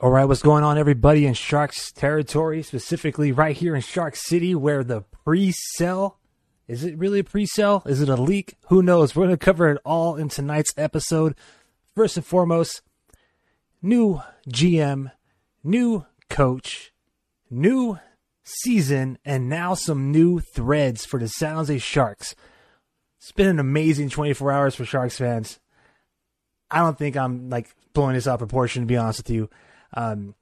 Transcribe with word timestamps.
All 0.00 0.10
right, 0.10 0.26
what's 0.26 0.42
going 0.42 0.62
on, 0.62 0.78
everybody 0.78 1.26
in 1.26 1.34
Sharks 1.34 1.90
territory, 1.90 2.62
specifically 2.62 3.32
right 3.32 3.56
here 3.56 3.74
in 3.74 3.80
Shark 3.80 4.14
City, 4.14 4.54
where 4.54 4.84
the 4.84 5.00
pre 5.00 5.50
sale 5.50 6.18
is 6.68 6.84
it 6.84 6.96
really 6.96 7.18
a 7.18 7.24
pre 7.24 7.46
sale? 7.46 7.82
Is 7.84 8.00
it 8.00 8.08
a 8.08 8.14
leak? 8.14 8.54
Who 8.68 8.80
knows? 8.80 9.16
We're 9.16 9.24
going 9.24 9.36
to 9.36 9.44
cover 9.44 9.68
it 9.72 9.80
all 9.84 10.14
in 10.14 10.28
tonight's 10.28 10.72
episode. 10.76 11.34
First 11.96 12.16
and 12.16 12.24
foremost, 12.24 12.82
new 13.82 14.22
GM, 14.48 15.10
new 15.64 16.06
coach, 16.30 16.92
new 17.50 17.98
season, 18.44 19.18
and 19.24 19.48
now 19.48 19.74
some 19.74 20.12
new 20.12 20.38
threads 20.38 21.04
for 21.04 21.18
the 21.18 21.26
San 21.26 21.56
Jose 21.56 21.78
Sharks. 21.78 22.36
It's 23.16 23.32
been 23.32 23.48
an 23.48 23.58
amazing 23.58 24.10
24 24.10 24.52
hours 24.52 24.74
for 24.76 24.84
Sharks 24.84 25.18
fans. 25.18 25.58
I 26.70 26.78
don't 26.78 26.96
think 26.96 27.16
I'm 27.16 27.50
like 27.50 27.74
blowing 27.94 28.14
this 28.14 28.28
out 28.28 28.34
of 28.34 28.38
proportion, 28.38 28.82
to 28.82 28.86
be 28.86 28.96
honest 28.96 29.20
with 29.20 29.30
you. 29.30 29.50
Um, 29.94 30.34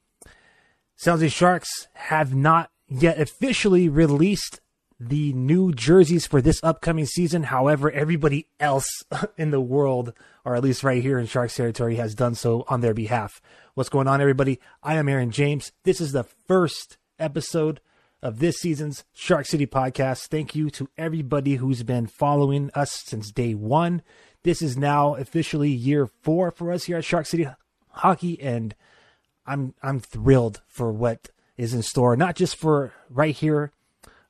Jose 1.05 1.29
Sharks 1.29 1.89
have 1.95 2.35
not 2.35 2.71
yet 2.89 3.21
officially 3.21 3.89
released 3.89 4.61
the 4.99 5.33
new 5.35 5.73
jerseys 5.73 6.27
for 6.27 6.41
this 6.41 6.61
upcoming 6.63 7.05
season. 7.05 7.45
However, 7.45 7.91
everybody 7.91 8.49
else 8.59 8.87
in 9.37 9.51
the 9.51 9.61
world, 9.61 10.13
or 10.45 10.57
at 10.57 10.63
least 10.63 10.83
right 10.83 11.03
here 11.03 11.19
in 11.19 11.27
Sharks 11.27 11.55
territory, 11.55 11.97
has 11.97 12.15
done 12.15 12.35
so 12.35 12.65
on 12.69 12.81
their 12.81 12.95
behalf. 12.95 13.41
What's 13.75 13.91
going 13.91 14.09
on, 14.09 14.21
everybody? 14.21 14.59
I 14.83 14.95
am 14.95 15.09
Aaron 15.09 15.31
James. 15.31 15.73
This 15.85 16.01
is 16.01 16.13
the 16.13 16.25
first 16.25 16.97
episode 17.19 17.81
of 18.23 18.39
this 18.39 18.57
season's 18.57 19.05
Shark 19.13 19.47
City 19.47 19.67
podcast. 19.67 20.29
Thank 20.29 20.55
you 20.55 20.71
to 20.71 20.89
everybody 20.97 21.57
who's 21.57 21.83
been 21.83 22.07
following 22.07 22.71
us 22.75 23.03
since 23.05 23.31
day 23.31 23.55
one. 23.55 24.03
This 24.45 24.63
is 24.63 24.79
now 24.79 25.15
officially 25.15 25.71
year 25.71 26.07
four 26.07 26.51
for 26.51 26.73
us 26.73 26.85
here 26.85 26.97
at 26.97 27.05
Shark 27.05 27.27
City 27.27 27.47
Hockey, 27.91 28.41
and 28.41 28.75
I'm 29.47 29.75
I'm 29.83 30.01
thrilled 30.01 30.63
for 30.67 30.93
what 30.93 31.31
is 31.57 31.73
in 31.73 31.83
store, 31.83 32.17
not 32.17 32.37
just 32.37 32.57
for 32.57 32.93
right 33.09 33.35
here 33.35 33.73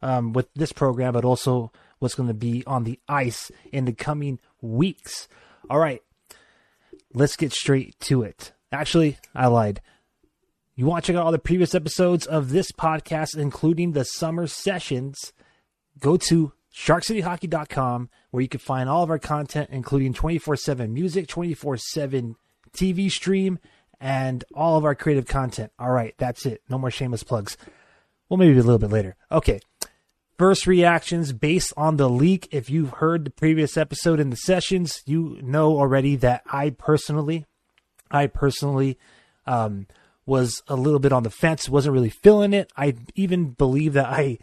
um, 0.03 0.33
with 0.33 0.49
this 0.55 0.73
program, 0.73 1.15
but 1.15 1.25
also 1.25 1.73
what's 1.99 2.15
going 2.15 2.29
to 2.29 2.35
be 2.35 2.63
on 2.67 2.85
the 2.85 3.01
ice 3.09 3.51
in 3.73 3.85
the 3.85 3.93
coming 3.93 4.39
weeks. 4.61 5.29
All 5.69 5.79
right, 5.79 6.03
let's 7.15 7.37
get 7.37 7.53
straight 7.53 7.99
to 8.01 8.23
it. 8.23 8.53
Actually, 8.71 9.19
I 9.35 9.47
lied. 9.47 9.81
You 10.75 10.85
want 10.85 11.05
to 11.05 11.13
check 11.13 11.19
out 11.19 11.25
all 11.25 11.33
the 11.33 11.39
previous 11.39 11.75
episodes 11.75 12.27
of 12.27 12.51
this 12.51 12.71
podcast, 12.71 13.37
including 13.37 13.93
the 13.93 14.05
summer 14.05 14.47
sessions? 14.47 15.33
Go 15.99 16.19
to 16.19 16.53
sharkcityhockey.com 16.77 18.11
where 18.31 18.43
you 18.43 18.49
can 18.49 18.61
find 18.61 18.89
all 18.89 19.03
of 19.03 19.09
our 19.09 19.19
content, 19.19 19.71
including 19.73 20.13
24 20.13 20.57
7 20.57 20.93
music, 20.93 21.29
24 21.29 21.79
7 21.79 22.37
TV 22.77 23.11
stream, 23.11 23.59
and 24.01 24.45
all 24.55 24.77
of 24.77 24.85
our 24.85 24.95
creative 24.95 25.27
content. 25.27 25.73
All 25.79 25.91
right, 25.91 26.15
that's 26.19 26.47
it. 26.47 26.63
No 26.69 26.79
more 26.79 26.91
shameless 26.91 27.23
plugs. 27.23 27.57
Well, 28.29 28.39
maybe 28.39 28.53
a 28.53 28.63
little 28.63 28.79
bit 28.79 28.91
later. 28.91 29.17
Okay. 29.31 29.61
First 30.39 30.67
reactions 30.67 31.33
based 31.33 31.73
on 31.77 31.97
the 31.97 32.11
leak. 32.11 32.49
If 32.51 32.69
you've 32.69 32.91
heard 32.95 33.25
the 33.25 33.31
previous 33.31 33.77
episode 33.77 34.21
in 34.21 34.31
the 34.31 34.37
sessions, 34.37 35.03
you 35.07 35.39
know 35.43 35.79
already 35.79 36.17
that 36.17 36.43
I 36.51 36.71
personally, 36.71 37.47
I 38.11 38.27
personally, 38.27 38.99
um, 39.47 39.87
was 40.27 40.61
a 40.69 40.75
little 40.75 40.99
bit 40.99 41.13
on 41.13 41.23
the 41.23 41.31
fence, 41.31 41.69
wasn't 41.69 41.95
really 41.95 42.11
feeling 42.11 42.53
it. 42.53 42.71
I 42.77 42.97
even 43.15 43.51
believe 43.51 43.95
that 43.95 44.07
I 44.07 44.39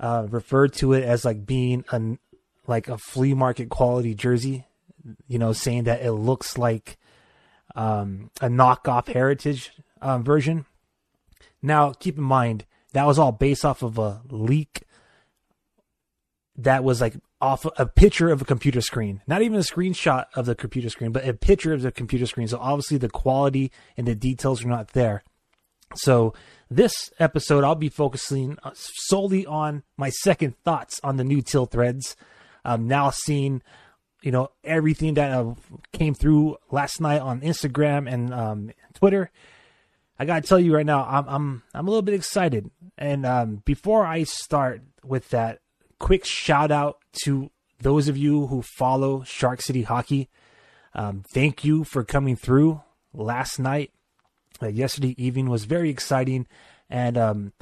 uh, 0.00 0.26
referred 0.28 0.72
to 0.74 0.94
it 0.94 1.04
as 1.04 1.24
like 1.24 1.46
being 1.46 1.84
a 1.92 2.18
like 2.66 2.88
a 2.88 2.98
flea 2.98 3.34
market 3.34 3.68
quality 3.68 4.14
jersey, 4.14 4.66
you 5.26 5.38
know, 5.38 5.52
saying 5.52 5.84
that 5.84 6.02
it 6.02 6.12
looks 6.12 6.58
like 6.58 6.98
um, 7.74 8.30
a 8.40 8.48
knockoff 8.48 9.08
heritage 9.08 9.72
um, 10.00 10.24
version. 10.24 10.66
Now, 11.62 11.92
keep 11.92 12.16
in 12.16 12.24
mind 12.24 12.64
that 12.92 13.06
was 13.06 13.18
all 13.18 13.32
based 13.32 13.64
off 13.64 13.82
of 13.82 13.98
a 13.98 14.22
leak 14.30 14.82
that 16.56 16.82
was 16.82 17.00
like 17.00 17.14
off 17.40 17.64
a 17.76 17.86
picture 17.86 18.30
of 18.30 18.42
a 18.42 18.44
computer 18.44 18.80
screen, 18.80 19.22
not 19.26 19.42
even 19.42 19.58
a 19.58 19.62
screenshot 19.62 20.26
of 20.34 20.46
the 20.46 20.56
computer 20.56 20.90
screen, 20.90 21.12
but 21.12 21.26
a 21.26 21.32
picture 21.32 21.72
of 21.72 21.82
the 21.82 21.92
computer 21.92 22.26
screen. 22.26 22.48
So 22.48 22.58
obviously 22.58 22.98
the 22.98 23.08
quality 23.08 23.70
and 23.96 24.08
the 24.08 24.16
details 24.16 24.64
are 24.64 24.68
not 24.68 24.88
there. 24.88 25.22
So 25.94 26.34
this 26.68 27.12
episode, 27.18 27.64
I'll 27.64 27.74
be 27.74 27.88
focusing 27.88 28.58
uh, 28.62 28.72
solely 28.74 29.46
on 29.46 29.84
my 29.96 30.10
second 30.10 30.56
thoughts 30.64 31.00
on 31.02 31.16
the 31.16 31.24
new 31.24 31.40
Teal 31.40 31.66
threads. 31.66 32.16
I'm 32.64 32.88
now 32.88 33.10
seeing, 33.10 33.62
you 34.22 34.32
know, 34.32 34.50
everything 34.64 35.14
that 35.14 35.32
uh, 35.32 35.54
came 35.92 36.14
through 36.14 36.56
last 36.70 37.00
night 37.00 37.20
on 37.20 37.40
Instagram 37.40 38.10
and 38.12 38.32
um, 38.32 38.70
Twitter. 38.94 39.30
I 40.18 40.24
gotta 40.24 40.46
tell 40.46 40.58
you 40.58 40.74
right 40.74 40.86
now, 40.86 41.04
I'm 41.04 41.28
I'm 41.28 41.62
I'm 41.74 41.86
a 41.86 41.90
little 41.90 42.02
bit 42.02 42.14
excited. 42.14 42.70
And 42.96 43.24
um, 43.24 43.62
before 43.64 44.04
I 44.04 44.24
start 44.24 44.82
with 45.04 45.28
that, 45.30 45.60
quick 46.00 46.24
shout 46.24 46.72
out 46.72 46.98
to 47.24 47.50
those 47.80 48.08
of 48.08 48.16
you 48.16 48.48
who 48.48 48.62
follow 48.62 49.22
Shark 49.22 49.62
City 49.62 49.82
Hockey. 49.82 50.28
Um, 50.94 51.22
thank 51.32 51.64
you 51.64 51.84
for 51.84 52.02
coming 52.02 52.34
through 52.34 52.82
last 53.14 53.60
night. 53.60 53.92
Uh, 54.60 54.66
yesterday 54.66 55.14
evening 55.16 55.48
was 55.48 55.64
very 55.64 55.90
exciting, 55.90 56.48
and 56.90 57.16
um, 57.16 57.52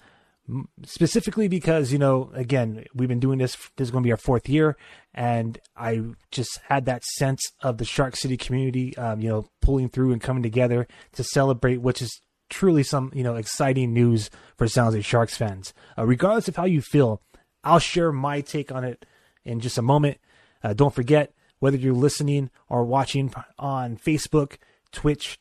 specifically 0.85 1.49
because 1.49 1.93
you 1.93 1.99
know, 1.99 2.31
again, 2.35 2.85
we've 2.95 3.09
been 3.09 3.21
doing 3.21 3.39
this. 3.39 3.57
This 3.77 3.89
is 3.89 3.91
going 3.91 4.03
to 4.03 4.07
be 4.07 4.13
our 4.13 4.17
fourth 4.17 4.49
year, 4.49 4.77
and 5.15 5.59
I 5.77 6.03
just 6.31 6.61
had 6.69 6.87
that 6.87 7.05
sense 7.05 7.41
of 7.63 7.79
the 7.79 7.85
Shark 7.85 8.17
City 8.17 8.37
community, 8.37 8.97
um, 8.97 9.21
you 9.21 9.29
know, 9.29 9.49
pulling 9.61 9.89
through 9.89 10.13
and 10.13 10.21
coming 10.21 10.43
together 10.43 10.87
to 11.13 11.25
celebrate, 11.25 11.79
which 11.79 12.01
is 12.01 12.21
truly 12.49 12.83
some 12.83 13.11
you 13.15 13.23
know 13.23 13.35
exciting 13.35 13.93
news 13.93 14.31
for 14.57 14.69
San 14.69 14.85
Jose 14.85 15.01
Sharks 15.03 15.37
fans. 15.37 15.75
Uh, 15.99 16.07
regardless 16.07 16.49
of 16.49 16.57
how 16.57 16.65
you 16.65 16.81
feel, 16.81 17.21
I'll 17.65 17.79
share 17.79 18.13
my 18.13 18.41
take 18.41 18.71
on 18.71 18.85
it 18.85 19.05
in 19.45 19.61
just 19.61 19.79
a 19.79 19.83
moment. 19.83 20.19
Uh, 20.63 20.73
don't 20.73 20.95
forget, 20.95 21.33
whether 21.59 21.77
you're 21.77 21.95
listening 21.95 22.51
or 22.69 22.85
watching 22.85 23.33
on 23.59 23.97
Facebook, 23.97 24.57
Twitch, 24.93 25.39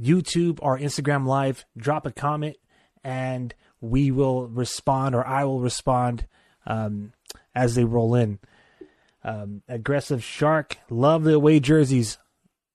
YouTube, 0.00 0.58
or 0.62 0.78
Instagram 0.78 1.26
Live, 1.26 1.64
drop 1.76 2.06
a 2.06 2.12
comment 2.12 2.56
and 3.04 3.54
we 3.84 4.10
will 4.10 4.48
respond 4.48 5.14
or 5.14 5.26
I 5.26 5.44
will 5.44 5.60
respond 5.60 6.26
um, 6.66 7.12
as 7.54 7.74
they 7.74 7.84
roll 7.84 8.14
in. 8.14 8.38
Um, 9.22 9.62
aggressive 9.68 10.22
Shark, 10.22 10.78
love 10.90 11.24
the 11.24 11.34
away 11.34 11.60
jerseys. 11.60 12.18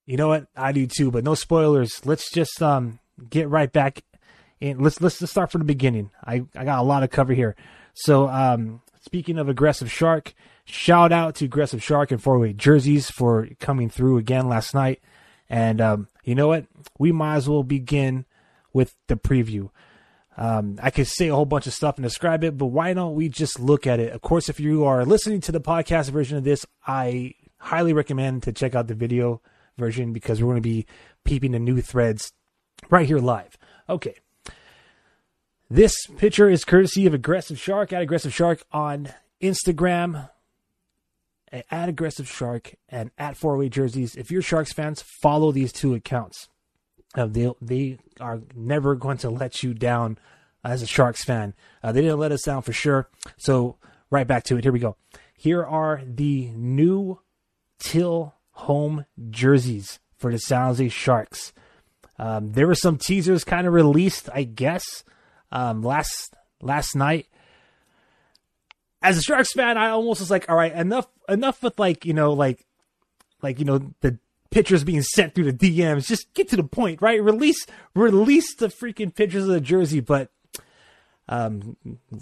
You 0.05 0.17
know 0.17 0.29
what? 0.29 0.47
I 0.55 0.71
do 0.71 0.87
too, 0.87 1.11
but 1.11 1.23
no 1.23 1.35
spoilers. 1.35 2.05
Let's 2.05 2.31
just 2.31 2.61
um, 2.61 2.99
get 3.29 3.49
right 3.49 3.71
back 3.71 4.03
in. 4.59 4.79
Let's 4.79 4.99
let's 5.01 5.19
just 5.19 5.31
start 5.31 5.51
from 5.51 5.59
the 5.59 5.65
beginning. 5.65 6.09
I, 6.25 6.45
I 6.55 6.65
got 6.65 6.79
a 6.79 6.83
lot 6.83 7.03
of 7.03 7.11
cover 7.11 7.33
here. 7.33 7.55
So, 7.93 8.27
um, 8.27 8.81
speaking 9.01 9.37
of 9.37 9.49
aggressive 9.49 9.91
shark, 9.91 10.33
shout 10.65 11.11
out 11.11 11.35
to 11.35 11.45
aggressive 11.45 11.83
shark 11.83 12.11
and 12.11 12.21
408 12.21 12.57
jerseys 12.57 13.11
for 13.11 13.49
coming 13.59 13.89
through 13.89 14.17
again 14.17 14.49
last 14.49 14.73
night. 14.73 15.01
And 15.49 15.81
um, 15.81 16.07
you 16.23 16.33
know 16.33 16.47
what? 16.47 16.65
We 16.97 17.11
might 17.11 17.35
as 17.35 17.49
well 17.49 17.63
begin 17.63 18.25
with 18.73 18.95
the 19.07 19.17
preview. 19.17 19.69
Um, 20.39 20.79
I 20.81 20.89
could 20.89 21.05
say 21.05 21.27
a 21.27 21.35
whole 21.35 21.43
bunch 21.43 21.67
of 21.67 21.73
stuff 21.73 21.97
and 21.97 22.03
describe 22.03 22.45
it, 22.45 22.57
but 22.57 22.67
why 22.67 22.93
don't 22.93 23.13
we 23.13 23.27
just 23.27 23.59
look 23.59 23.85
at 23.85 23.99
it? 23.99 24.13
Of 24.13 24.21
course, 24.21 24.47
if 24.47 24.57
you 24.57 24.85
are 24.85 25.03
listening 25.03 25.41
to 25.41 25.51
the 25.51 25.59
podcast 25.59 26.11
version 26.11 26.37
of 26.37 26.45
this, 26.45 26.65
I 26.87 27.33
highly 27.57 27.91
recommend 27.91 28.43
to 28.43 28.53
check 28.53 28.73
out 28.73 28.87
the 28.87 28.95
video 28.95 29.41
version 29.77 30.13
because 30.13 30.41
we're 30.41 30.53
going 30.53 30.63
to 30.63 30.69
be 30.69 30.85
peeping 31.25 31.51
the 31.51 31.59
new 31.59 31.81
threads 31.81 32.31
right 32.89 33.05
here 33.05 33.19
live. 33.19 33.57
Okay. 33.89 34.15
This 35.69 35.93
picture 36.17 36.49
is 36.49 36.63
courtesy 36.63 37.05
of 37.05 37.13
Aggressive 37.13 37.59
Shark 37.59 37.91
at 37.91 38.01
Aggressive 38.01 38.33
Shark 38.33 38.63
on 38.71 39.09
Instagram. 39.41 40.29
At 41.51 41.89
Aggressive 41.89 42.29
Shark 42.29 42.75
and 42.87 43.11
at 43.17 43.35
408 43.35 43.71
Jerseys. 43.73 44.15
If 44.15 44.31
you're 44.31 44.41
Sharks 44.41 44.71
fans, 44.71 45.01
follow 45.01 45.51
these 45.51 45.73
two 45.73 45.95
accounts. 45.95 46.47
Uh, 47.15 47.25
they 47.25 47.51
they 47.61 47.97
are 48.19 48.41
never 48.55 48.95
going 48.95 49.17
to 49.17 49.29
let 49.29 49.63
you 49.63 49.73
down 49.73 50.17
as 50.63 50.81
a 50.81 50.87
Sharks 50.87 51.23
fan. 51.23 51.53
Uh, 51.81 51.91
they 51.91 52.01
didn't 52.01 52.19
let 52.19 52.31
us 52.31 52.43
down 52.43 52.61
for 52.61 52.73
sure. 52.73 53.09
So 53.37 53.77
right 54.09 54.27
back 54.27 54.43
to 54.45 54.57
it. 54.57 54.63
Here 54.63 54.71
we 54.71 54.79
go. 54.79 54.95
Here 55.33 55.63
are 55.63 56.01
the 56.05 56.51
new 56.55 57.19
Teal 57.79 58.35
home 58.51 59.05
jerseys 59.29 59.99
for 60.17 60.31
the 60.31 60.37
San 60.37 60.65
Jose 60.67 60.89
Sharks. 60.89 61.53
Um, 62.17 62.51
there 62.51 62.67
were 62.67 62.75
some 62.75 62.97
teasers 62.97 63.45
kind 63.45 63.65
of 63.65 63.71
released, 63.71 64.29
I 64.33 64.43
guess, 64.43 64.83
um, 65.51 65.81
last 65.81 66.35
last 66.61 66.95
night. 66.95 67.27
As 69.01 69.17
a 69.17 69.21
Sharks 69.21 69.53
fan, 69.53 69.77
I 69.77 69.91
almost 69.91 70.19
was 70.19 70.29
like, 70.29 70.49
all 70.49 70.57
right, 70.57 70.73
enough 70.73 71.07
enough 71.29 71.63
with 71.63 71.79
like 71.79 72.05
you 72.05 72.13
know 72.13 72.33
like 72.33 72.65
like 73.41 73.59
you 73.59 73.65
know 73.65 73.93
the 74.01 74.19
pictures 74.51 74.83
being 74.83 75.01
sent 75.01 75.35
through 75.35 75.51
the 75.51 75.53
DMs. 75.53 76.07
Just 76.07 76.33
get 76.33 76.49
to 76.49 76.55
the 76.55 76.63
point, 76.63 77.01
right? 77.01 77.21
Release 77.21 77.65
release 77.93 78.55
the 78.55 78.67
freaking 78.67 79.13
pictures 79.13 79.43
of 79.43 79.49
the 79.49 79.61
jersey, 79.61 79.99
but 79.99 80.31
um, 81.29 81.77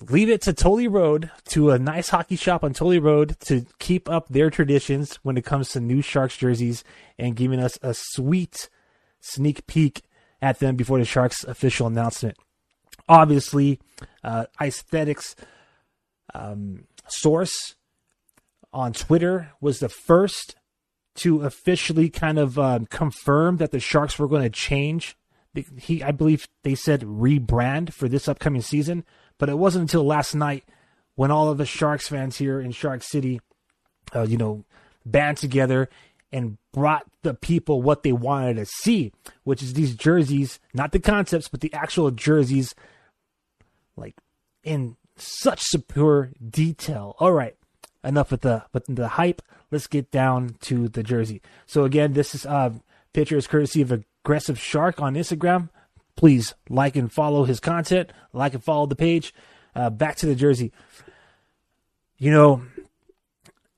leave 0.10 0.30
it 0.30 0.42
to 0.42 0.54
Tully 0.54 0.90
Road, 0.90 1.32
to 1.50 1.72
a 1.72 1.80
nice 1.80 2.10
hockey 2.10 2.36
shop 2.36 2.64
on 2.64 2.74
Tully 2.74 3.00
Road, 3.00 3.38
to 3.46 3.66
keep 3.80 4.10
up 4.10 4.28
their 4.28 4.50
traditions 4.50 5.16
when 5.24 5.38
it 5.38 5.46
comes 5.46 5.70
to 5.70 5.80
new 5.80 6.02
Sharks 6.02 6.36
jerseys 6.36 6.84
and 7.18 7.38
giving 7.38 7.62
us 7.62 7.80
a 7.82 7.94
sweet 7.94 8.70
sneak 9.22 9.66
peek 9.66 10.02
at 10.42 10.60
them 10.60 10.76
before 10.76 11.00
the 11.00 11.06
Sharks' 11.06 11.46
official 11.46 11.88
announcement. 11.88 12.38
Obviously, 13.08 13.80
uh, 14.26 14.48
Aesthetics 14.62 15.38
um, 16.34 16.84
source 17.08 17.76
on 18.74 18.92
Twitter 18.92 19.52
was 19.62 19.80
the 19.80 19.90
first 19.90 20.58
to 21.18 21.42
officially 21.42 22.10
kind 22.10 22.38
of 22.40 22.58
um, 22.58 22.86
confirm 22.86 23.58
that 23.58 23.72
the 23.72 23.80
Sharks 23.80 24.18
were 24.18 24.28
going 24.28 24.44
to 24.44 24.50
change. 24.50 25.18
He, 25.78 26.04
I 26.04 26.12
believe 26.12 26.48
they 26.64 26.76
said 26.76 27.02
rebrand 27.02 27.92
for 27.92 28.08
this 28.08 28.28
upcoming 28.28 28.62
season, 28.62 29.04
but 29.38 29.50
it 29.50 29.58
wasn't 29.58 29.84
until 29.84 30.04
last 30.04 30.36
night 30.36 30.64
when 31.16 31.32
all 31.32 31.50
of 31.50 31.58
the 31.58 31.66
Sharks 31.66 32.08
fans 32.08 32.38
here 32.38 32.62
in 32.62 32.72
Shark 32.72 33.02
City, 33.02 33.42
uh, 34.16 34.22
you 34.22 34.38
know, 34.38 34.64
band 35.06 35.38
together 35.38 35.90
and 36.32 36.58
brought 36.74 37.08
the 37.24 37.34
people 37.34 37.82
what 37.82 38.04
they 38.04 38.12
wanted 38.12 38.58
to 38.58 38.66
see, 38.66 39.12
which 39.44 39.64
is 39.64 39.74
these 39.74 39.96
jerseys, 39.96 40.60
not 40.74 40.92
the 40.92 41.00
concepts, 41.00 41.48
but 41.48 41.62
the 41.62 41.74
actual 41.74 42.12
jerseys, 42.12 42.76
like 43.96 44.16
in 44.64 44.96
such 45.16 45.62
superior 45.62 46.32
detail. 46.48 47.16
All 47.20 47.32
right, 47.32 47.57
enough 48.08 48.32
with 48.32 48.42
the 48.42 48.64
with 48.74 48.86
the 48.88 49.10
hype. 49.10 49.42
Let's 49.72 49.88
get 49.88 50.12
down 50.12 50.56
to 50.62 50.88
the 50.88 51.04
jersey. 51.04 51.42
So 51.66 51.84
again, 51.84 52.14
this 52.14 52.34
is 52.34 52.46
uh 52.46 52.72
picture 53.14 53.38
is 53.38 53.48
courtesy 53.48 53.82
of 53.82 53.92
aggressive 53.92 54.60
shark 54.60 55.02
on 55.02 55.16
Instagram. 55.16 55.70
Please 56.16 56.54
like 56.70 56.96
and 56.96 57.12
follow 57.12 57.44
his 57.44 57.60
content. 57.60 58.12
Like 58.34 58.54
and 58.54 58.64
follow 58.64 58.86
the 58.86 58.96
page. 58.96 59.34
Uh, 59.76 59.90
back 59.90 60.16
to 60.18 60.26
the 60.26 60.36
jersey. 60.36 60.72
You 62.18 62.32
know, 62.32 62.64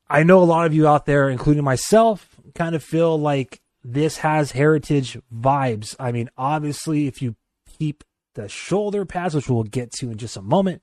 I 0.10 0.24
know 0.24 0.42
a 0.42 0.46
lot 0.46 0.66
of 0.66 0.74
you 0.74 0.88
out 0.88 1.06
there, 1.06 1.30
including 1.30 1.64
myself, 1.64 2.30
kind 2.56 2.74
of 2.74 2.84
feel 2.84 3.20
like 3.20 3.62
this 3.84 4.18
has 4.18 4.54
heritage 4.54 5.18
vibes. 5.34 5.96
I 6.00 6.12
mean, 6.12 6.30
obviously, 6.38 7.08
if 7.08 7.22
you 7.22 7.36
keep 7.78 8.04
the 8.34 8.48
shoulder 8.48 9.06
pads, 9.06 9.36
which 9.36 9.50
we'll 9.50 9.64
get 9.64 9.92
to 10.00 10.10
in 10.10 10.18
just 10.18 10.38
a 10.38 10.42
moment, 10.42 10.81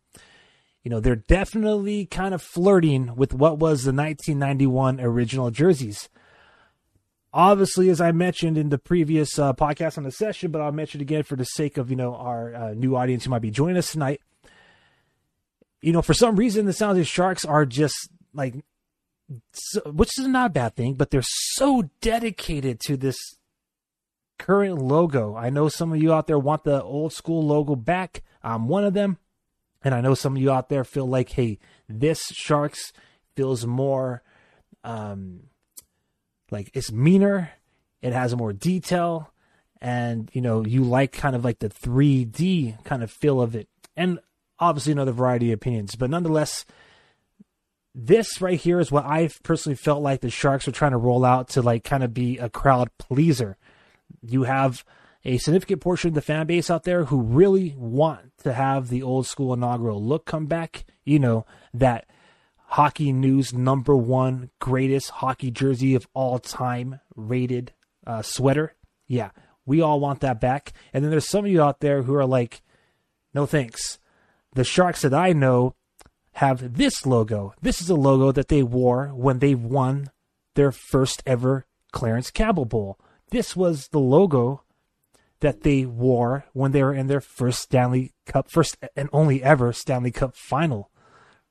you 0.87 0.91
know, 0.91 1.01
they're 1.01 1.17
definitely 1.17 2.07
kind 2.07 2.33
of 2.33 2.41
flirting 2.41 3.17
with 3.17 3.35
what 3.35 3.59
was 3.59 3.83
the 3.83 3.93
1991 3.93 5.01
original 5.01 5.51
jerseys. 5.51 6.09
Obviously, 7.33 7.91
as 7.91 8.01
I 8.01 8.13
mentioned 8.13 8.57
in 8.57 8.69
the 8.69 8.79
previous 8.79 9.37
uh, 9.37 9.53
podcast 9.53 9.99
on 9.99 10.05
the 10.05 10.13
session, 10.13 10.53
but 10.53 10.61
I'll 10.61 10.71
mention 10.71 11.01
it 11.01 11.03
again 11.03 11.25
for 11.25 11.35
the 11.35 11.43
sake 11.45 11.77
of, 11.77 11.91
you 11.91 11.97
know, 11.97 12.15
our 12.15 12.55
uh, 12.55 12.75
new 12.75 12.95
audience 12.95 13.25
who 13.25 13.31
might 13.31 13.43
be 13.43 13.51
joining 13.51 13.77
us 13.77 13.91
tonight. 13.91 14.21
You 15.81 15.93
know, 15.93 16.03
for 16.03 16.15
some 16.15 16.37
reason, 16.37 16.67
the 16.67 16.73
San 16.73 16.91
Jose 16.91 17.03
Sharks 17.03 17.45
are 17.45 17.67
just 17.67 18.09
like 18.33 18.55
so, 19.55 19.81
which 19.91 20.17
is 20.17 20.29
not 20.29 20.51
a 20.51 20.55
bad 20.55 20.77
thing, 20.77 20.95
but 20.95 21.11
they're 21.11 21.21
so 21.25 21.91
dedicated 22.01 22.79
to 22.83 22.97
this 22.97 23.17
current 24.39 24.79
logo. 24.79 25.35
I 25.35 25.51
know 25.51 25.69
some 25.69 25.93
of 25.93 26.01
you 26.01 26.13
out 26.13 26.29
there 26.29 26.39
want 26.39 26.63
the 26.63 26.81
old 26.81 27.13
school 27.13 27.45
logo 27.45 27.75
back. 27.75 28.23
I'm 28.41 28.69
one 28.69 28.85
of 28.85 28.95
them. 28.95 29.19
And 29.87 29.95
I 29.95 30.01
know 30.01 30.15
some 30.15 30.35
of 30.35 30.43
you 30.43 30.51
out 30.51 30.69
there 30.69 30.83
feel 30.83 31.07
like, 31.07 31.31
hey, 31.31 31.61
this 31.89 32.21
Sharks 32.33 32.93
feels 33.37 33.65
more 33.65 34.25
um, 34.83 35.45
like 36.51 36.73
it's 36.75 36.91
meaner, 36.91 37.53
it 38.03 38.13
has 38.13 38.35
more 38.35 38.53
detail, 38.53 39.33
and 39.81 40.29
you 40.33 40.41
know, 40.41 40.67
you 40.67 40.83
like 40.83 41.13
kind 41.13 41.37
of 41.37 41.45
like 41.45 41.61
the 41.61 41.69
3D 41.69 42.83
kind 42.83 43.05
of 43.05 43.13
feel 43.13 43.41
of 43.41 43.55
it. 43.55 43.69
And 43.97 44.19
obviously 44.59 44.91
another 44.91 45.13
variety 45.13 45.53
of 45.53 45.59
opinions. 45.59 45.95
But 45.95 46.11
nonetheless, 46.11 46.67
this 47.95 48.41
right 48.41 48.59
here 48.59 48.81
is 48.81 48.91
what 48.91 49.05
I 49.05 49.31
personally 49.45 49.77
felt 49.77 50.03
like 50.03 50.21
the 50.21 50.31
Sharks 50.31 50.67
were 50.67 50.73
trying 50.73 50.91
to 50.91 50.99
roll 50.99 51.25
out 51.25 51.51
to 51.51 51.63
like 51.63 51.85
kind 51.85 52.03
of 52.03 52.13
be 52.13 52.39
a 52.39 52.51
crowd 52.51 52.91
pleaser. 52.99 53.57
You 54.21 54.43
have 54.43 54.85
a 55.27 55.39
significant 55.39 55.81
portion 55.81 56.09
of 56.09 56.15
the 56.15 56.23
fan 56.23 56.47
base 56.47 56.71
out 56.71 56.85
there 56.85 57.07
who 57.07 57.21
really 57.21 57.75
want 57.77 58.31
to 58.45 58.53
have 58.53 58.89
the 58.89 59.03
old 59.03 59.27
school 59.27 59.53
inaugural 59.53 60.03
look 60.03 60.25
come 60.25 60.47
back. 60.47 60.85
You 61.05 61.19
know, 61.19 61.45
that 61.75 62.07
hockey 62.69 63.13
news 63.13 63.53
number 63.53 63.97
one 63.97 64.51
greatest 64.61 65.11
hockey 65.11 65.51
jersey 65.51 65.97
of 65.97 66.07
all 66.15 66.39
time 66.39 67.01
rated 67.17 67.73
uh, 68.07 68.23
sweater. 68.23 68.75
Yeah, 69.09 69.31
we 69.67 69.81
all 69.81 69.99
want 69.99 70.21
that 70.21 70.41
back. 70.41 70.73
And 70.93 71.03
then 71.03 71.11
there's 71.11 71.29
some 71.29 71.45
of 71.45 71.51
you 71.51 71.61
out 71.61 71.81
there 71.81 72.03
who 72.03 72.15
are 72.15 72.25
like, 72.25 72.63
no 73.35 73.47
thanks. 73.47 73.99
The 74.55 74.63
Sharks 74.65 75.03
that 75.03 75.13
I 75.13 75.33
know 75.33 75.75
have 76.35 76.77
this 76.77 77.05
logo. 77.05 77.53
This 77.61 77.81
is 77.81 77.91
a 77.91 77.97
logo 77.97 78.31
that 78.31 78.47
they 78.47 78.63
wore 78.63 79.09
when 79.09 79.41
they 79.41 79.57
won 79.57 80.11
their 80.55 80.71
first 80.71 81.21
ever 81.27 81.67
Clarence 81.91 82.31
Campbell 82.31 82.65
Bowl. 82.65 82.97
This 83.31 83.57
was 83.57 83.89
the 83.89 83.99
logo 83.99 84.63
that 85.41 85.63
they 85.63 85.85
wore 85.85 86.45
when 86.53 86.73
they 86.73 86.83
were 86.83 86.95
in 86.95 87.07
their 87.07 87.21
first 87.21 87.61
Stanley 87.61 88.13
Cup, 88.25 88.51
first 88.51 88.77
and 88.97 89.09
only 89.13 89.43
ever 89.43 89.73
Stanley 89.73 90.11
Cup 90.11 90.35
final. 90.35 90.91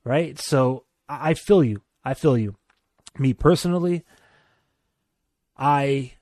Right? 0.04 0.38
So 0.38 0.84
I 1.08 1.34
feel 1.34 1.62
you. 1.64 1.82
I 2.04 2.14
feel 2.14 2.38
you. 2.38 2.56
Me 3.18 3.32
personally, 3.32 4.04
I 5.56 6.12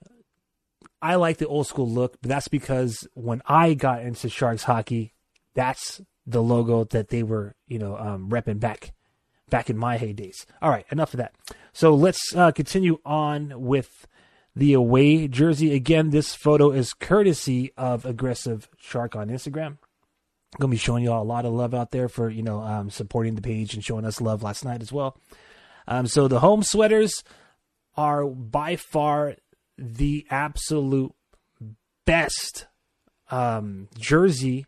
I 1.02 1.16
like 1.16 1.38
the 1.38 1.46
old 1.46 1.66
school 1.66 1.88
look, 1.88 2.16
but 2.22 2.28
that's 2.30 2.48
because 2.48 3.06
when 3.14 3.42
I 3.46 3.74
got 3.74 4.02
into 4.02 4.28
Sharks 4.28 4.62
hockey, 4.62 5.12
that's 5.54 6.00
the 6.26 6.42
logo 6.42 6.84
that 6.84 7.08
they 7.08 7.22
were, 7.22 7.54
you 7.66 7.78
know, 7.78 7.98
um, 7.98 8.30
repping 8.30 8.60
back 8.60 8.94
back 9.50 9.68
in 9.68 9.76
my 9.76 9.98
heydays. 9.98 10.46
All 10.62 10.70
right, 10.70 10.86
enough 10.90 11.12
of 11.12 11.18
that. 11.18 11.34
So 11.72 11.94
let's 11.94 12.34
uh, 12.34 12.52
continue 12.52 12.98
on 13.04 13.52
with 13.60 14.06
the 14.56 14.72
away 14.72 15.28
jersey. 15.28 15.74
Again, 15.74 16.10
this 16.10 16.34
photo 16.34 16.70
is 16.70 16.92
courtesy 16.92 17.72
of 17.76 18.04
Aggressive 18.04 18.68
Shark 18.76 19.16
on 19.16 19.28
Instagram. 19.28 19.78
I'm 20.54 20.60
gonna 20.60 20.70
be 20.70 20.76
showing 20.76 21.02
you 21.02 21.12
all 21.12 21.22
a 21.22 21.24
lot 21.24 21.44
of 21.44 21.52
love 21.52 21.74
out 21.74 21.90
there 21.90 22.08
for 22.08 22.30
you 22.30 22.42
know 22.42 22.60
um, 22.60 22.90
supporting 22.90 23.34
the 23.34 23.42
page 23.42 23.74
and 23.74 23.84
showing 23.84 24.04
us 24.04 24.20
love 24.20 24.42
last 24.42 24.64
night 24.64 24.82
as 24.82 24.92
well. 24.92 25.18
Um, 25.88 26.06
so 26.06 26.28
the 26.28 26.40
home 26.40 26.62
sweaters 26.62 27.24
are 27.96 28.24
by 28.26 28.76
far 28.76 29.36
the 29.76 30.26
absolute 30.30 31.12
best 32.04 32.66
um, 33.30 33.88
jersey 33.98 34.66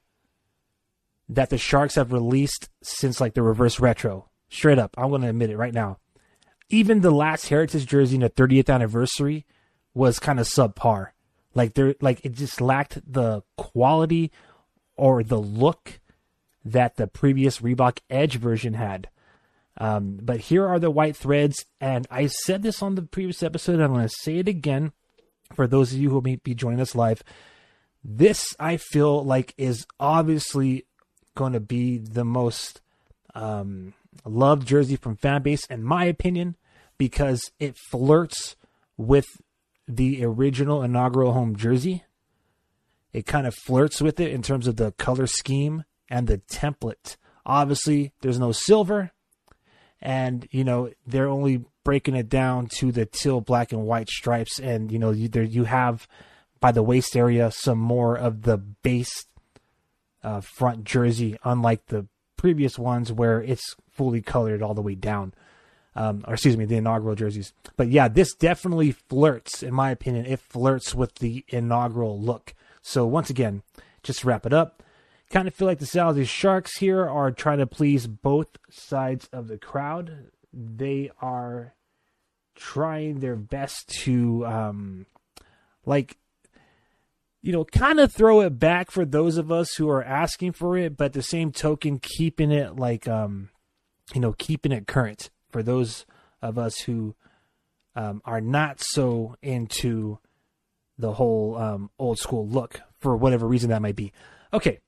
that 1.29 1.51
the 1.51 1.59
Sharks 1.59 1.95
have 1.95 2.13
released 2.13 2.69
since 2.83 3.21
like 3.21 3.35
the 3.35 3.43
reverse 3.43 3.81
retro. 3.81 4.29
Straight 4.49 4.79
up, 4.79 4.95
I'm 4.97 5.11
to 5.11 5.29
admit 5.29 5.51
it 5.51 5.57
right 5.57 5.75
now. 5.75 5.99
Even 6.69 7.01
the 7.01 7.11
last 7.11 7.49
Heritage 7.49 7.87
jersey 7.87 8.17
in 8.17 8.21
the 8.23 8.31
30th 8.31 8.73
anniversary 8.73 9.45
was 9.97 10.19
kind 10.19 10.39
of 10.39 10.47
subpar. 10.47 11.09
Like 11.55 11.73
there, 11.73 11.95
like 12.03 12.23
it 12.23 12.33
just 12.33 12.61
lacked 12.61 13.01
the 13.11 13.43
quality 13.57 14.31
or 14.95 15.23
the 15.23 15.41
look 15.41 16.01
that 16.65 16.97
the 16.97 17.07
previous 17.07 17.61
Reebok 17.61 18.01
Edge 18.11 18.37
version 18.37 18.75
had. 18.75 19.09
Um, 19.79 20.19
but 20.23 20.41
here 20.41 20.67
are 20.67 20.79
the 20.79 20.91
white 20.91 21.17
threads, 21.17 21.65
and 21.81 22.07
I 22.11 22.27
said 22.27 22.63
this 22.63 22.83
on 22.83 22.95
the 22.95 23.03
previous 23.03 23.43
episode. 23.43 23.81
I'm 23.81 23.93
going 23.93 24.07
to 24.07 24.15
say 24.21 24.37
it 24.37 24.49
again 24.49 24.93
for 25.55 25.67
those 25.67 25.93
of 25.93 25.99
you 25.99 26.11
who 26.11 26.21
may 26.21 26.37
be 26.37 26.55
joining 26.55 26.81
us 26.81 26.95
live. 26.95 27.23
This 28.05 28.55
I 28.61 28.77
feel 28.77 29.25
like 29.25 29.55
is 29.57 29.87
obviously 29.99 30.85
going 31.35 31.55
to 31.55 31.61
be 31.61 31.99
the 31.99 32.25
most 32.25 32.81
um, 33.35 33.95
loved 34.25 34.67
jersey 34.69 34.97
from 34.97 35.17
fan 35.17 35.43
base, 35.43 35.65
in 35.67 35.83
my 35.83 36.05
opinion, 36.05 36.57
because 36.99 37.51
it 37.59 37.77
flirts 37.91 38.57
with 38.97 39.27
the 39.89 40.25
original 40.25 40.83
inaugural 40.83 41.33
home 41.33 41.57
jersey. 41.57 42.05
It 43.13 43.27
kind 43.27 43.47
of 43.47 43.55
flirts 43.55 44.01
with 44.01 44.21
it 44.21 44.33
in 44.33 44.43
terms 44.43 44.67
of 44.67 44.77
the 44.77 44.93
color 44.93 45.27
scheme 45.27 45.85
and 46.11 46.27
the 46.27 46.39
template. 46.39 47.17
Obviously, 47.45 48.13
there's 48.21 48.39
no 48.39 48.53
silver, 48.53 49.13
and 50.01 50.47
you 50.51 50.65
know 50.65 50.91
they're 51.07 51.29
only 51.29 51.65
breaking 51.85 52.17
it 52.17 52.29
down 52.29 52.67
to 52.67 52.91
the 52.91 53.07
teal, 53.07 53.41
black, 53.41 53.73
and 53.73 53.87
white 53.87 54.09
stripes, 54.09 54.59
and 54.59 54.91
you 54.91 54.99
know 54.99 55.13
you, 55.13 55.29
there 55.29 55.43
you 55.45 55.65
have 55.65 56.09
by 56.61 56.73
the 56.73 56.83
waist 56.83 57.17
area 57.17 57.51
some 57.51 57.79
more 57.79 58.17
of 58.17 58.43
the 58.43 58.59
base 58.59 59.27
uh, 60.23 60.41
front 60.41 60.85
jersey, 60.85 61.39
unlike 61.45 61.87
the 61.87 62.07
previous 62.37 62.79
ones 62.79 63.13
where 63.13 63.41
it's 63.41 63.77
fully 63.91 64.21
colored 64.21 64.63
all 64.63 64.75
the 64.75 64.83
way 64.83 64.95
down. 64.95 65.33
Um, 65.97 66.25
or 66.29 66.35
excuse 66.35 66.59
me, 66.59 66.67
the 66.67 66.77
inaugural 66.77 67.15
jerseys. 67.15 67.55
But 67.77 67.89
yeah, 67.89 68.09
this 68.09 68.35
definitely 68.35 68.93
flirts, 68.93 69.63
in 69.63 69.73
my 69.73 69.91
opinion, 69.91 70.27
it 70.27 70.41
flirts 70.41 70.95
with 70.95 71.17
the 71.17 71.43
inaugural 71.49 72.21
look. 72.21 72.55
So 72.83 73.07
once 73.07 73.31
again, 73.31 73.63
just 74.03 74.21
to 74.21 74.27
wrap 74.27 74.45
it 74.45 74.53
up, 74.53 74.83
kind 75.31 75.49
of 75.49 75.55
feel 75.55 75.67
like 75.67 75.79
the 75.79 75.87
San 75.87 76.23
Sharks 76.25 76.77
here 76.77 77.09
are 77.09 77.31
trying 77.33 77.59
to 77.59 77.67
please 77.67 78.07
both 78.07 78.49
sides 78.71 79.29
of 79.33 79.49
the 79.49 79.57
crowd. 79.57 80.31
They 80.53 81.11
are 81.21 81.75
trying 82.55 83.21
their 83.21 83.37
best 83.37 83.89
to, 84.05 84.47
um, 84.47 85.07
like, 85.87 86.19
you 87.43 87.53
know, 87.53 87.65
kind 87.65 88.01
of 88.01 88.13
throw 88.13 88.43
it 88.43 88.59
back 88.59 88.91
for 88.91 89.07
those 89.07 89.39
of 89.39 89.51
us 89.51 89.75
who 89.77 89.89
are 89.89 90.05
asking 90.05 90.53
for 90.53 90.77
it, 90.77 90.97
but 90.97 91.15
the 91.15 91.23
same 91.23 91.53
token, 91.53 92.01
keeping 92.01 92.51
it 92.51 92.77
like, 92.77 93.09
um, 93.09 93.49
you 94.15 94.21
know, 94.21 94.35
keeping 94.37 94.73
it 94.73 94.87
current 94.87 95.31
for 95.57 95.63
those 95.63 96.05
of 96.43 96.59
us 96.59 96.81
who 96.81 97.15
um, 97.95 98.21
are 98.27 98.43
not 98.43 98.79
so 98.79 99.37
into 99.41 100.19
the 100.99 101.15
whole 101.15 101.57
um, 101.57 101.91
old 101.99 102.19
school 102.19 102.47
look 102.47 102.83
for 103.01 103.17
whatever 103.17 103.47
reason 103.47 103.71
that 103.71 103.81
might 103.81 103.97
be. 103.97 104.13
Okay, 104.53 104.81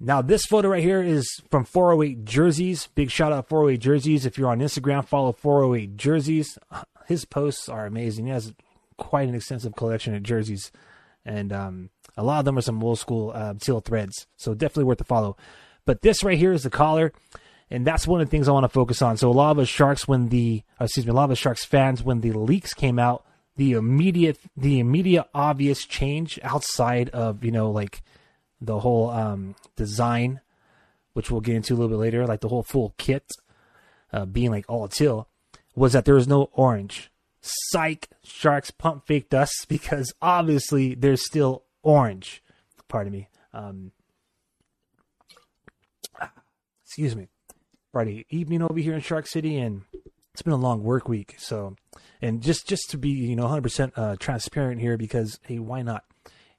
now 0.00 0.20
this 0.20 0.44
photo 0.46 0.70
right 0.70 0.82
here 0.82 1.00
is 1.00 1.24
from 1.52 1.64
408 1.64 2.24
Jerseys. 2.24 2.88
Big 2.96 3.12
shout 3.12 3.32
out 3.32 3.48
408 3.48 3.80
Jerseys. 3.80 4.26
If 4.26 4.36
you're 4.36 4.50
on 4.50 4.58
Instagram, 4.58 5.06
follow 5.06 5.30
408 5.30 5.96
Jerseys. 5.96 6.58
His 7.06 7.24
posts 7.24 7.68
are 7.68 7.86
amazing. 7.86 8.24
He 8.26 8.32
has 8.32 8.52
quite 8.96 9.28
an 9.28 9.36
extensive 9.36 9.76
collection 9.76 10.16
of 10.16 10.24
jerseys, 10.24 10.72
and 11.24 11.52
um, 11.52 11.90
a 12.16 12.24
lot 12.24 12.40
of 12.40 12.44
them 12.44 12.58
are 12.58 12.62
some 12.62 12.82
old 12.82 12.98
school 12.98 13.30
uh, 13.32 13.54
teal 13.54 13.78
threads. 13.78 14.26
So 14.36 14.52
definitely 14.52 14.84
worth 14.84 14.98
the 14.98 15.04
follow. 15.04 15.36
But 15.86 16.02
this 16.02 16.24
right 16.24 16.36
here 16.36 16.52
is 16.52 16.64
the 16.64 16.70
collar, 16.70 17.12
and 17.70 17.86
that's 17.86 18.06
one 18.06 18.20
of 18.20 18.26
the 18.26 18.30
things 18.30 18.48
I 18.48 18.52
want 18.52 18.64
to 18.64 18.68
focus 18.68 19.02
on. 19.02 19.16
So 19.16 19.30
a 19.30 19.32
lot 19.32 19.50
of 19.50 19.58
us 19.58 19.68
sharks, 19.68 20.08
when 20.08 20.28
the 20.28 20.62
excuse 20.80 21.06
me, 21.06 21.10
a 21.10 21.14
lot 21.14 21.24
of 21.24 21.30
us 21.30 21.38
sharks 21.38 21.64
fans, 21.64 22.02
when 22.02 22.20
the 22.20 22.32
leaks 22.32 22.74
came 22.74 22.98
out, 22.98 23.24
the 23.56 23.72
immediate, 23.72 24.38
the 24.56 24.78
immediate 24.78 25.26
obvious 25.34 25.84
change 25.84 26.38
outside 26.42 27.10
of 27.10 27.44
you 27.44 27.50
know 27.50 27.70
like 27.70 28.02
the 28.60 28.80
whole 28.80 29.10
um, 29.10 29.54
design, 29.76 30.40
which 31.12 31.30
we'll 31.30 31.40
get 31.40 31.56
into 31.56 31.74
a 31.74 31.76
little 31.76 31.88
bit 31.88 31.96
later, 31.96 32.26
like 32.26 32.40
the 32.40 32.48
whole 32.48 32.62
full 32.62 32.94
kit 32.98 33.24
uh, 34.12 34.24
being 34.24 34.50
like 34.50 34.64
all 34.68 34.88
teal, 34.88 35.28
was 35.74 35.92
that 35.92 36.04
there 36.04 36.14
was 36.14 36.28
no 36.28 36.50
orange. 36.52 37.10
Psych, 37.40 38.08
sharks 38.24 38.70
pump 38.70 39.06
faked 39.06 39.34
us 39.34 39.52
because 39.68 40.12
obviously 40.22 40.94
there's 40.94 41.24
still 41.24 41.64
orange. 41.82 42.42
Pardon 42.88 43.12
me. 43.12 43.28
Um, 43.52 43.92
excuse 46.84 47.14
me. 47.14 47.28
Friday 47.92 48.26
evening 48.30 48.62
over 48.62 48.78
here 48.78 48.94
in 48.94 49.00
Shark 49.00 49.26
City, 49.26 49.56
and 49.56 49.82
it's 50.32 50.42
been 50.42 50.52
a 50.52 50.56
long 50.56 50.82
work 50.82 51.08
week. 51.08 51.34
So, 51.38 51.76
and 52.20 52.42
just 52.42 52.68
just 52.68 52.90
to 52.90 52.98
be 52.98 53.10
you 53.10 53.34
know 53.34 53.46
100% 53.46 53.92
uh, 53.96 54.16
transparent 54.18 54.80
here, 54.80 54.96
because 54.96 55.38
hey, 55.42 55.58
why 55.58 55.82
not? 55.82 56.04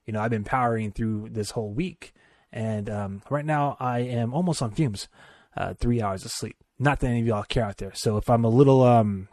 You 0.06 0.12
know, 0.12 0.20
I've 0.20 0.30
been 0.30 0.44
powering 0.44 0.92
through 0.92 1.28
this 1.30 1.50
whole 1.52 1.72
week, 1.72 2.12
and 2.52 2.90
um, 2.90 3.22
right 3.30 3.44
now 3.44 3.76
I 3.78 4.00
am 4.00 4.34
almost 4.34 4.62
on 4.62 4.72
fumes. 4.72 5.08
Uh, 5.56 5.74
three 5.74 6.00
hours 6.00 6.24
of 6.24 6.30
sleep. 6.30 6.56
Not 6.78 7.00
that 7.00 7.08
any 7.08 7.20
of 7.20 7.26
y'all 7.26 7.42
care 7.42 7.64
out 7.64 7.78
there. 7.78 7.90
So 7.94 8.16
if 8.16 8.30
I'm 8.30 8.44
a 8.44 8.48
little, 8.48 8.82
um, 8.82 9.26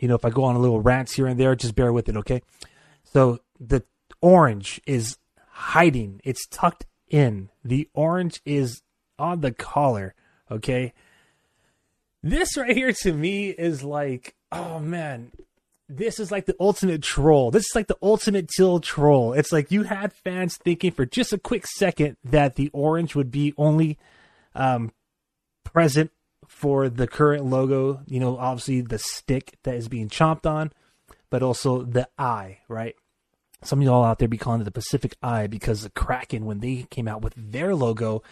you 0.00 0.08
know, 0.08 0.16
if 0.16 0.24
I 0.24 0.30
go 0.30 0.42
on 0.42 0.56
a 0.56 0.58
little 0.58 0.80
rants 0.80 1.14
here 1.14 1.28
and 1.28 1.38
there, 1.38 1.54
just 1.54 1.76
bear 1.76 1.92
with 1.92 2.08
it, 2.08 2.16
okay? 2.16 2.42
So 3.04 3.38
the 3.60 3.84
orange 4.20 4.80
is 4.84 5.16
hiding. 5.48 6.20
It's 6.24 6.44
tucked 6.48 6.86
in. 7.08 7.50
The 7.62 7.88
orange 7.94 8.40
is 8.44 8.82
on 9.16 9.42
the 9.42 9.52
collar, 9.52 10.16
okay? 10.50 10.92
This 12.24 12.56
right 12.56 12.74
here 12.74 12.90
to 12.90 13.12
me 13.12 13.50
is 13.50 13.84
like, 13.84 14.34
oh 14.50 14.78
man, 14.78 15.30
this 15.90 16.18
is 16.18 16.32
like 16.32 16.46
the 16.46 16.56
ultimate 16.58 17.02
troll. 17.02 17.50
This 17.50 17.64
is 17.64 17.74
like 17.74 17.86
the 17.86 17.98
ultimate 18.00 18.48
teal 18.48 18.80
troll. 18.80 19.34
It's 19.34 19.52
like 19.52 19.70
you 19.70 19.82
had 19.82 20.10
fans 20.10 20.56
thinking 20.56 20.90
for 20.90 21.04
just 21.04 21.34
a 21.34 21.38
quick 21.38 21.66
second 21.66 22.16
that 22.24 22.54
the 22.54 22.70
orange 22.72 23.14
would 23.14 23.30
be 23.30 23.52
only 23.58 23.98
um, 24.54 24.90
present 25.64 26.12
for 26.48 26.88
the 26.88 27.06
current 27.06 27.44
logo. 27.44 28.00
You 28.06 28.20
know, 28.20 28.38
obviously 28.38 28.80
the 28.80 28.98
stick 28.98 29.58
that 29.64 29.74
is 29.74 29.90
being 29.90 30.08
chomped 30.08 30.46
on, 30.46 30.72
but 31.28 31.42
also 31.42 31.82
the 31.82 32.08
eye, 32.18 32.60
right? 32.68 32.96
Some 33.62 33.80
of 33.80 33.84
y'all 33.84 34.02
out 34.02 34.18
there 34.18 34.28
be 34.28 34.38
calling 34.38 34.62
it 34.62 34.64
the 34.64 34.70
Pacific 34.70 35.14
Eye 35.22 35.46
because 35.46 35.82
the 35.82 35.90
Kraken, 35.90 36.46
when 36.46 36.60
they 36.60 36.86
came 36.88 37.06
out 37.06 37.20
with 37.20 37.34
their 37.36 37.74
logo, 37.74 38.22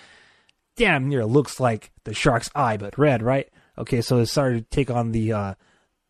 damn 0.77 1.11
near 1.11 1.27
looks 1.27 1.61
like 1.61 1.93
the 2.05 2.15
shark's 2.15 2.49
eye, 2.55 2.79
but 2.79 2.97
red, 2.97 3.23
right? 3.23 3.51
Okay, 3.79 4.00
so 4.00 4.19
it 4.19 4.26
started 4.26 4.71
to 4.71 4.75
take 4.75 4.91
on 4.91 5.12
the 5.12 5.33
uh, 5.33 5.55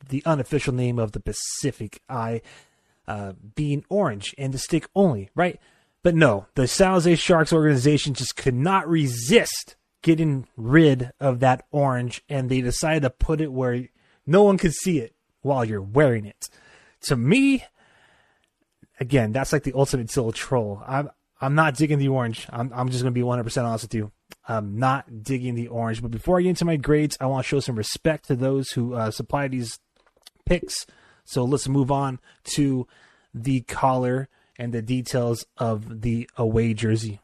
the 0.08 0.22
unofficial 0.24 0.74
name 0.74 0.98
of 0.98 1.12
the 1.12 1.20
Pacific 1.20 2.00
Eye 2.08 2.42
uh, 3.06 3.32
being 3.54 3.84
orange 3.88 4.34
and 4.38 4.52
the 4.52 4.58
stick 4.58 4.88
only, 4.94 5.30
right? 5.34 5.60
But 6.02 6.14
no, 6.14 6.46
the 6.54 6.66
San 6.66 6.92
Jose 6.92 7.14
Sharks 7.16 7.52
organization 7.52 8.14
just 8.14 8.36
could 8.36 8.54
not 8.54 8.88
resist 8.88 9.76
getting 10.02 10.48
rid 10.56 11.12
of 11.20 11.40
that 11.40 11.64
orange, 11.70 12.22
and 12.28 12.50
they 12.50 12.60
decided 12.60 13.02
to 13.02 13.10
put 13.10 13.40
it 13.40 13.52
where 13.52 13.88
no 14.26 14.42
one 14.42 14.58
could 14.58 14.74
see 14.74 14.98
it 14.98 15.14
while 15.42 15.64
you're 15.64 15.80
wearing 15.80 16.26
it. 16.26 16.48
To 17.02 17.16
me, 17.16 17.64
again, 18.98 19.32
that's 19.32 19.52
like 19.52 19.62
the 19.62 19.74
ultimate 19.74 20.10
still 20.10 20.32
troll. 20.32 20.82
I'm 20.86 21.10
I'm 21.40 21.54
not 21.54 21.76
digging 21.76 21.98
the 21.98 22.08
orange. 22.08 22.46
I'm 22.50 22.72
I'm 22.74 22.88
just 22.88 23.02
gonna 23.02 23.12
be 23.12 23.22
100 23.22 23.44
percent 23.44 23.66
honest 23.66 23.84
with 23.84 23.94
you. 23.94 24.12
I'm 24.48 24.78
not 24.78 25.22
digging 25.22 25.54
the 25.54 25.68
orange. 25.68 26.02
But 26.02 26.10
before 26.10 26.38
I 26.38 26.42
get 26.42 26.50
into 26.50 26.64
my 26.64 26.76
grades, 26.76 27.16
I 27.20 27.26
want 27.26 27.44
to 27.44 27.48
show 27.48 27.60
some 27.60 27.76
respect 27.76 28.26
to 28.26 28.36
those 28.36 28.70
who 28.70 28.94
uh, 28.94 29.10
supply 29.10 29.48
these 29.48 29.78
picks. 30.44 30.86
So 31.24 31.44
let's 31.44 31.68
move 31.68 31.90
on 31.90 32.20
to 32.54 32.86
the 33.32 33.60
collar 33.62 34.28
and 34.58 34.72
the 34.72 34.82
details 34.82 35.46
of 35.56 36.02
the 36.02 36.28
away 36.36 36.74
jersey. 36.74 37.20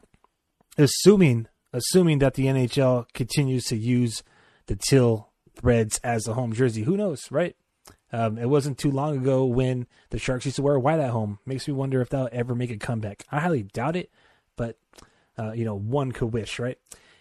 Assuming 0.77 1.47
assuming 1.71 2.19
that 2.19 2.33
the 2.33 2.45
NHL 2.45 3.05
continues 3.13 3.65
to 3.65 3.77
use 3.77 4.23
the 4.65 4.75
Teal 4.75 5.29
threads 5.55 5.99
as 6.03 6.23
the 6.23 6.33
home 6.33 6.53
jersey, 6.53 6.83
who 6.83 6.97
knows, 6.97 7.29
right? 7.31 7.55
Um, 8.11 8.37
it 8.37 8.49
wasn't 8.49 8.77
too 8.77 8.91
long 8.91 9.17
ago 9.17 9.45
when 9.45 9.85
the 10.09 10.17
Sharks 10.17 10.45
used 10.45 10.55
to 10.55 10.63
wear 10.63 10.79
white 10.79 10.99
at 10.99 11.11
home. 11.11 11.39
Makes 11.45 11.67
me 11.67 11.73
wonder 11.73 12.01
if 12.01 12.09
they'll 12.09 12.29
ever 12.31 12.55
make 12.55 12.71
a 12.71 12.77
comeback. 12.77 13.23
I 13.31 13.39
highly 13.39 13.63
doubt 13.63 13.95
it, 13.95 14.09
but 14.55 14.77
uh, 15.39 15.53
you 15.53 15.65
know, 15.65 15.75
one 15.75 16.11
could 16.11 16.33
wish, 16.33 16.59
right? 16.59 16.77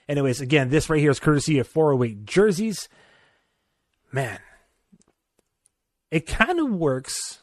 Anyways, 0.08 0.40
again, 0.40 0.70
this 0.70 0.90
right 0.90 1.00
here 1.00 1.10
is 1.10 1.20
courtesy 1.20 1.58
of 1.58 1.68
408 1.68 2.24
jerseys. 2.24 2.88
Man, 4.10 4.40
it 6.10 6.26
kind 6.26 6.58
of 6.58 6.70
works 6.70 7.42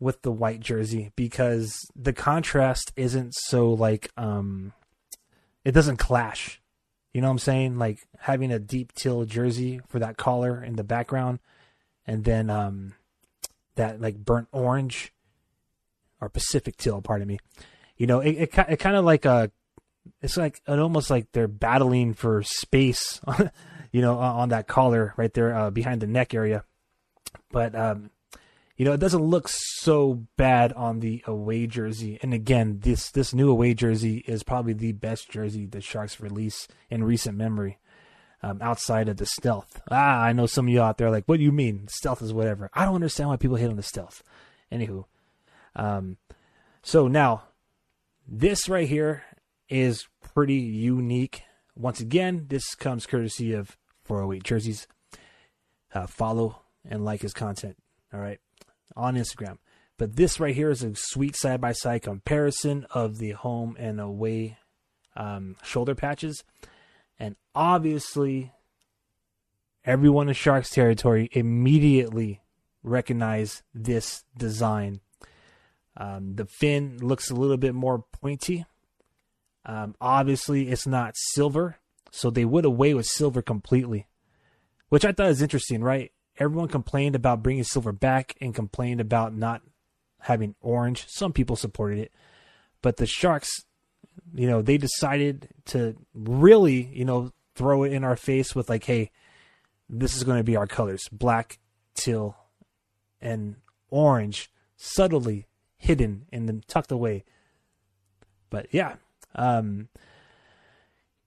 with 0.00 0.22
the 0.22 0.32
white 0.32 0.60
jersey 0.60 1.12
because 1.14 1.78
the 1.94 2.12
contrast 2.12 2.92
isn't 2.96 3.32
so 3.34 3.70
like 3.70 4.10
um 4.16 4.72
it 5.64 5.72
doesn't 5.72 5.98
clash. 5.98 6.60
You 7.14 7.20
know 7.20 7.28
what 7.28 7.32
I'm 7.32 7.38
saying? 7.38 7.78
Like 7.78 8.00
having 8.18 8.50
a 8.50 8.58
deep 8.58 8.92
teal 8.94 9.24
jersey 9.24 9.80
for 9.86 10.00
that 10.00 10.16
collar 10.16 10.64
in 10.64 10.74
the 10.74 10.82
background 10.82 11.38
and 12.06 12.24
then 12.24 12.50
um 12.50 12.94
that 13.76 14.00
like 14.00 14.16
burnt 14.16 14.48
orange 14.50 15.12
or 16.20 16.28
Pacific 16.28 16.76
teal, 16.76 17.00
pardon 17.02 17.28
me. 17.28 17.38
You 17.96 18.06
know, 18.06 18.20
it 18.20 18.32
it, 18.32 18.58
it 18.68 18.78
kind 18.78 18.96
of 18.96 19.04
like 19.04 19.24
a 19.24 19.52
it's 20.20 20.36
like 20.36 20.60
it 20.66 20.78
almost 20.78 21.10
like 21.10 21.32
they're 21.32 21.48
battling 21.48 22.14
for 22.14 22.42
space, 22.42 23.20
you 23.92 24.00
know, 24.00 24.18
on 24.18 24.50
that 24.50 24.66
collar 24.66 25.14
right 25.16 25.32
there 25.34 25.54
uh, 25.54 25.70
behind 25.70 26.00
the 26.00 26.06
neck 26.06 26.34
area 26.34 26.64
but 27.52 27.74
um, 27.74 28.10
you 28.76 28.84
know, 28.84 28.92
it 28.92 29.00
doesn't 29.00 29.22
look 29.22 29.48
so 29.48 30.26
bad 30.36 30.72
on 30.72 31.00
the 31.00 31.22
away 31.26 31.66
jersey. 31.66 32.18
And 32.22 32.34
again, 32.34 32.80
this 32.80 33.10
this 33.10 33.32
new 33.32 33.50
away 33.50 33.74
jersey 33.74 34.24
is 34.26 34.42
probably 34.42 34.72
the 34.72 34.92
best 34.92 35.30
jersey 35.30 35.66
the 35.66 35.80
Sharks 35.80 36.20
release 36.20 36.66
in 36.90 37.04
recent 37.04 37.36
memory. 37.36 37.78
Um, 38.44 38.58
outside 38.60 39.08
of 39.08 39.18
the 39.18 39.24
stealth. 39.24 39.80
Ah, 39.88 40.20
I 40.20 40.32
know 40.32 40.46
some 40.46 40.66
of 40.66 40.72
you 40.72 40.82
out 40.82 40.98
there 40.98 41.12
like, 41.12 41.26
what 41.26 41.36
do 41.36 41.44
you 41.44 41.52
mean? 41.52 41.86
Stealth 41.86 42.20
is 42.20 42.32
whatever. 42.32 42.70
I 42.74 42.84
don't 42.84 42.96
understand 42.96 43.28
why 43.28 43.36
people 43.36 43.56
hate 43.56 43.70
on 43.70 43.76
the 43.76 43.84
stealth. 43.84 44.24
Anywho, 44.72 45.04
um, 45.76 46.16
so 46.82 47.06
now 47.06 47.44
this 48.26 48.68
right 48.68 48.88
here 48.88 49.22
is 49.72 50.06
pretty 50.34 50.54
unique. 50.54 51.42
Once 51.74 51.98
again, 51.98 52.46
this 52.48 52.74
comes 52.74 53.06
courtesy 53.06 53.54
of 53.54 53.78
408 54.04 54.42
jerseys. 54.42 54.86
Uh, 55.94 56.06
follow 56.06 56.62
and 56.88 57.04
like 57.04 57.22
his 57.22 57.32
content. 57.32 57.76
All 58.12 58.20
right, 58.20 58.38
on 58.94 59.16
Instagram. 59.16 59.58
But 59.96 60.16
this 60.16 60.38
right 60.38 60.54
here 60.54 60.70
is 60.70 60.82
a 60.82 60.94
sweet 60.94 61.36
side 61.36 61.60
by 61.60 61.72
side 61.72 62.02
comparison 62.02 62.86
of 62.90 63.18
the 63.18 63.30
home 63.30 63.76
and 63.78 64.00
away 64.00 64.58
um, 65.16 65.56
shoulder 65.62 65.94
patches. 65.94 66.44
And 67.18 67.36
obviously, 67.54 68.52
everyone 69.84 70.28
in 70.28 70.34
Sharks 70.34 70.70
territory 70.70 71.28
immediately 71.32 72.42
recognize 72.82 73.62
this 73.74 74.24
design. 74.36 75.00
Um, 75.96 76.34
the 76.34 76.46
fin 76.46 76.98
looks 76.98 77.30
a 77.30 77.34
little 77.34 77.58
bit 77.58 77.74
more 77.74 78.04
pointy. 78.12 78.66
Um, 79.64 79.94
obviously, 80.00 80.68
it's 80.68 80.86
not 80.86 81.14
silver, 81.16 81.76
so 82.10 82.30
they 82.30 82.44
would 82.44 82.64
away 82.64 82.94
with 82.94 83.06
silver 83.06 83.42
completely, 83.42 84.08
which 84.88 85.04
I 85.04 85.12
thought 85.12 85.28
is 85.28 85.42
interesting, 85.42 85.82
right? 85.82 86.12
everyone 86.38 86.68
complained 86.68 87.14
about 87.14 87.42
bringing 87.42 87.64
silver 87.64 87.92
back 87.92 88.36
and 88.40 88.54
complained 88.54 89.00
about 89.00 89.34
not 89.34 89.62
having 90.20 90.54
orange. 90.60 91.06
Some 91.08 91.32
people 91.32 91.56
supported 91.56 91.98
it, 91.98 92.12
but 92.80 92.96
the 92.96 93.06
Sharks, 93.06 93.50
you 94.34 94.48
know, 94.48 94.62
they 94.62 94.78
decided 94.78 95.48
to 95.66 95.96
really, 96.14 96.90
you 96.92 97.04
know, 97.04 97.32
throw 97.54 97.82
it 97.84 97.92
in 97.92 98.04
our 98.04 98.16
face 98.16 98.54
with 98.54 98.68
like, 98.68 98.84
hey, 98.84 99.10
this 99.88 100.16
is 100.16 100.24
going 100.24 100.38
to 100.38 100.44
be 100.44 100.56
our 100.56 100.66
colors: 100.66 101.08
black, 101.10 101.58
teal, 101.94 102.36
and 103.20 103.56
orange, 103.90 104.50
subtly 104.76 105.46
hidden 105.76 106.26
and 106.32 106.48
then 106.48 106.62
tucked 106.66 106.92
away. 106.92 107.24
But 108.48 108.68
yeah, 108.70 108.96
um, 109.34 109.88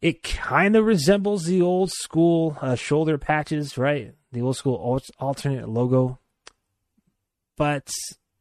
it 0.02 0.24
kind 0.24 0.76
of 0.76 0.86
resembles 0.86 1.46
the 1.46 1.62
old 1.62 1.92
school 1.92 2.58
uh, 2.62 2.76
shoulder 2.76 3.18
patches, 3.18 3.78
right? 3.78 4.14
The 4.32 4.42
old 4.42 4.58
school 4.58 5.02
alternate 5.20 5.70
logo, 5.70 6.20
but 7.58 7.90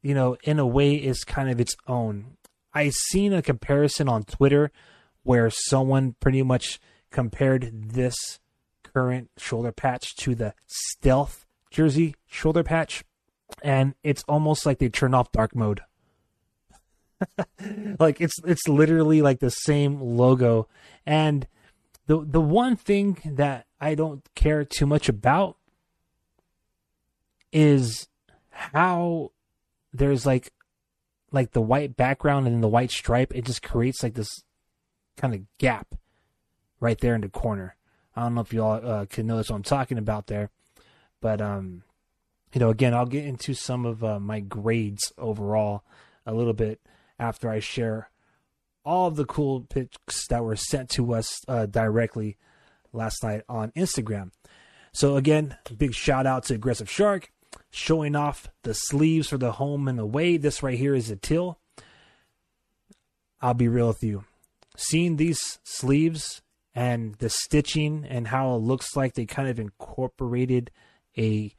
you 0.02 0.14
know, 0.14 0.36
in 0.44 0.58
a 0.58 0.66
way, 0.66 0.96
is 0.96 1.24
kind 1.24 1.48
of 1.48 1.60
its 1.60 1.74
own. 1.86 2.36
I 2.74 2.90
seen 2.90 3.32
a 3.32 3.40
comparison 3.40 4.08
on 4.08 4.24
Twitter 4.24 4.70
where 5.22 5.48
someone 5.50 6.16
pretty 6.20 6.42
much 6.42 6.78
compared 7.10 7.92
this 7.92 8.40
current 8.82 9.30
shoulder 9.38 9.72
patch 9.72 10.14
to 10.16 10.34
the 10.34 10.54
stealth 10.66 11.46
jersey 11.70 12.14
shoulder 12.26 12.62
patch 12.62 13.02
and 13.62 13.94
it's 14.02 14.22
almost 14.28 14.64
like 14.64 14.78
they 14.78 14.88
turn 14.88 15.14
off 15.14 15.32
dark 15.32 15.54
mode 15.54 15.80
like 17.98 18.20
it's 18.20 18.36
it's 18.44 18.68
literally 18.68 19.22
like 19.22 19.40
the 19.40 19.50
same 19.50 20.00
logo. 20.00 20.68
And 21.06 21.46
the 22.06 22.24
the 22.24 22.40
one 22.40 22.76
thing 22.76 23.18
that 23.24 23.66
I 23.80 23.94
don't 23.94 24.26
care 24.34 24.64
too 24.64 24.86
much 24.86 25.08
about 25.08 25.56
is 27.52 28.08
how 28.50 29.32
there's 29.92 30.26
like 30.26 30.52
like 31.30 31.52
the 31.52 31.62
white 31.62 31.96
background 31.96 32.46
and 32.46 32.62
the 32.62 32.68
white 32.68 32.90
stripe. 32.90 33.34
It 33.34 33.44
just 33.44 33.62
creates 33.62 34.02
like 34.02 34.14
this 34.14 34.30
kind 35.16 35.34
of 35.34 35.40
gap 35.58 35.94
right 36.80 36.98
there 36.98 37.14
in 37.14 37.20
the 37.20 37.28
corner. 37.28 37.76
I 38.16 38.22
don't 38.22 38.34
know 38.34 38.40
if 38.40 38.52
you 38.52 38.62
all 38.62 38.80
uh, 38.84 39.06
can 39.06 39.26
notice 39.26 39.50
what 39.50 39.56
i'm 39.56 39.62
talking 39.62 39.98
about 39.98 40.28
there 40.28 40.50
but 41.20 41.40
um 41.40 41.82
you 42.52 42.60
know 42.60 42.68
again 42.68 42.94
i'll 42.94 43.06
get 43.06 43.24
into 43.24 43.54
some 43.54 43.86
of 43.86 44.04
uh, 44.04 44.20
my 44.20 44.40
grades 44.40 45.12
overall 45.18 45.82
a 46.26 46.34
little 46.34 46.52
bit 46.52 46.80
after 47.18 47.48
i 47.48 47.58
share 47.58 48.10
all 48.84 49.10
the 49.10 49.24
cool 49.24 49.62
pics 49.62 50.26
that 50.28 50.44
were 50.44 50.56
sent 50.56 50.90
to 50.90 51.14
us 51.14 51.40
uh, 51.48 51.66
directly 51.66 52.36
last 52.92 53.22
night 53.22 53.42
on 53.48 53.70
instagram 53.72 54.30
so 54.92 55.16
again 55.16 55.56
big 55.76 55.94
shout 55.94 56.26
out 56.26 56.44
to 56.44 56.54
aggressive 56.54 56.90
shark 56.90 57.30
showing 57.70 58.16
off 58.16 58.48
the 58.62 58.74
sleeves 58.74 59.28
for 59.28 59.38
the 59.38 59.52
home 59.52 59.88
and 59.88 59.98
away. 59.98 60.36
This 60.36 60.62
right 60.62 60.78
here 60.78 60.94
is 60.94 61.10
a 61.10 61.16
teal. 61.16 61.58
I'll 63.40 63.54
be 63.54 63.68
real 63.68 63.88
with 63.88 64.02
you. 64.02 64.24
Seeing 64.76 65.16
these 65.16 65.58
sleeves 65.62 66.42
and 66.74 67.14
the 67.16 67.28
stitching 67.28 68.04
and 68.08 68.28
how 68.28 68.54
it 68.54 68.58
looks 68.58 68.96
like 68.96 69.14
they 69.14 69.26
kind 69.26 69.48
of 69.48 69.60
incorporated 69.60 70.70
a 71.16 71.54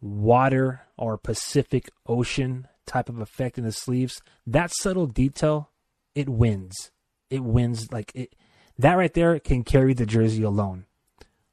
water 0.00 0.82
or 0.96 1.18
Pacific 1.18 1.90
Ocean 2.06 2.68
type 2.86 3.08
of 3.08 3.20
effect 3.20 3.58
in 3.58 3.64
the 3.64 3.72
sleeves, 3.72 4.20
that 4.46 4.72
subtle 4.74 5.06
detail, 5.06 5.70
it 6.14 6.28
wins. 6.28 6.90
It 7.30 7.42
wins 7.42 7.92
like 7.92 8.12
it 8.14 8.34
that 8.78 8.94
right 8.94 9.12
there 9.12 9.38
can 9.38 9.64
carry 9.64 9.94
the 9.94 10.06
jersey 10.06 10.42
alone. 10.42 10.86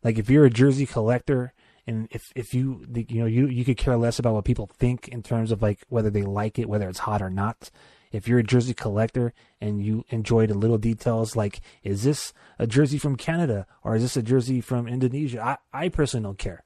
Like 0.03 0.17
if 0.17 0.29
you're 0.29 0.45
a 0.45 0.49
jersey 0.49 0.85
collector 0.85 1.53
and 1.85 2.07
if 2.11 2.31
if 2.35 2.53
you 2.53 2.85
you 2.95 3.19
know 3.19 3.25
you 3.25 3.47
you 3.47 3.65
could 3.65 3.77
care 3.77 3.97
less 3.97 4.19
about 4.19 4.33
what 4.33 4.45
people 4.45 4.69
think 4.77 5.07
in 5.07 5.21
terms 5.21 5.51
of 5.51 5.61
like 5.61 5.79
whether 5.89 6.09
they 6.09 6.23
like 6.23 6.57
it 6.59 6.69
whether 6.69 6.89
it's 6.89 6.99
hot 6.99 7.21
or 7.21 7.29
not 7.29 7.69
if 8.11 8.27
you're 8.27 8.39
a 8.39 8.43
jersey 8.43 8.73
collector 8.73 9.33
and 9.59 9.83
you 9.83 10.05
enjoy 10.09 10.47
the 10.47 10.53
little 10.53 10.77
details 10.77 11.35
like 11.35 11.61
is 11.83 12.03
this 12.03 12.33
a 12.57 12.67
jersey 12.67 12.97
from 12.97 13.15
canada 13.15 13.65
or 13.83 13.95
is 13.95 14.01
this 14.01 14.17
a 14.17 14.21
jersey 14.21 14.61
from 14.61 14.87
indonesia 14.87 15.41
i 15.43 15.57
i 15.85 15.89
personally 15.89 16.23
don't 16.23 16.37
care 16.37 16.63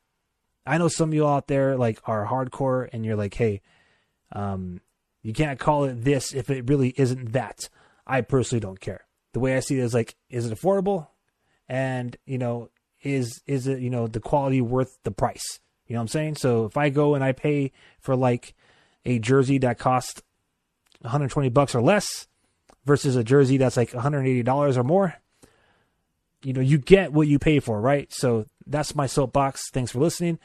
i 0.66 0.78
know 0.78 0.88
some 0.88 1.10
of 1.10 1.16
you 1.16 1.28
out 1.28 1.48
there 1.48 1.76
like 1.76 2.00
are 2.06 2.28
hardcore 2.28 2.88
and 2.94 3.06
you're 3.06 3.16
like 3.16 3.34
hey 3.34 3.62
um 4.32 4.82
you 5.22 5.34
can't 5.34 5.60
call 5.60 5.86
it 5.86 6.04
this 6.04 6.34
if 6.34 6.50
it 6.50 6.70
really 6.70 6.94
isn't 6.98 7.34
that 7.34 7.70
i 8.06 8.22
personally 8.22 8.60
don't 8.60 8.80
care 8.80 9.06
the 9.34 9.40
way 9.40 9.56
i 9.56 9.60
see 9.60 9.78
it 9.78 9.84
is 9.84 9.94
like 9.94 10.16
is 10.30 10.46
it 10.46 10.58
affordable 10.58 11.08
and 11.68 12.18
you 12.26 12.38
know 12.38 12.70
is 13.04 13.42
is 13.46 13.68
it 13.68 13.80
you 13.80 13.90
know 13.90 14.08
the 14.08 14.20
quality 14.20 14.62
worth 14.62 14.98
the 15.04 15.12
price? 15.12 15.60
You 15.86 15.94
know 15.94 16.00
what 16.00 16.04
I'm 16.04 16.08
saying? 16.10 16.36
So 16.36 16.66
if 16.66 16.78
I 16.78 16.90
go 16.90 17.16
and 17.16 17.24
I 17.24 17.32
pay 17.32 17.72
for 18.00 18.16
like 18.16 18.56
a 19.06 19.20
jersey 19.20 19.58
that 19.60 19.80
costs 19.80 20.22
120 21.02 21.50
bucks 21.50 21.76
or 21.76 21.82
less 21.82 22.28
versus 22.86 23.16
a 23.16 23.24
jersey 23.24 23.58
that's 23.58 23.78
like 23.78 23.94
180 23.94 24.44
dollars 24.44 24.78
or 24.78 24.84
more, 24.84 25.16
you 26.44 26.54
know 26.54 26.62
you 26.62 26.78
get 26.78 27.14
what 27.14 27.28
you 27.28 27.40
pay 27.40 27.60
for, 27.60 27.80
right? 27.80 28.12
So 28.12 28.46
that's 28.66 28.96
my 28.96 29.06
soapbox. 29.06 29.70
Thanks 29.72 29.92
for 29.92 30.00
listening. 30.00 30.40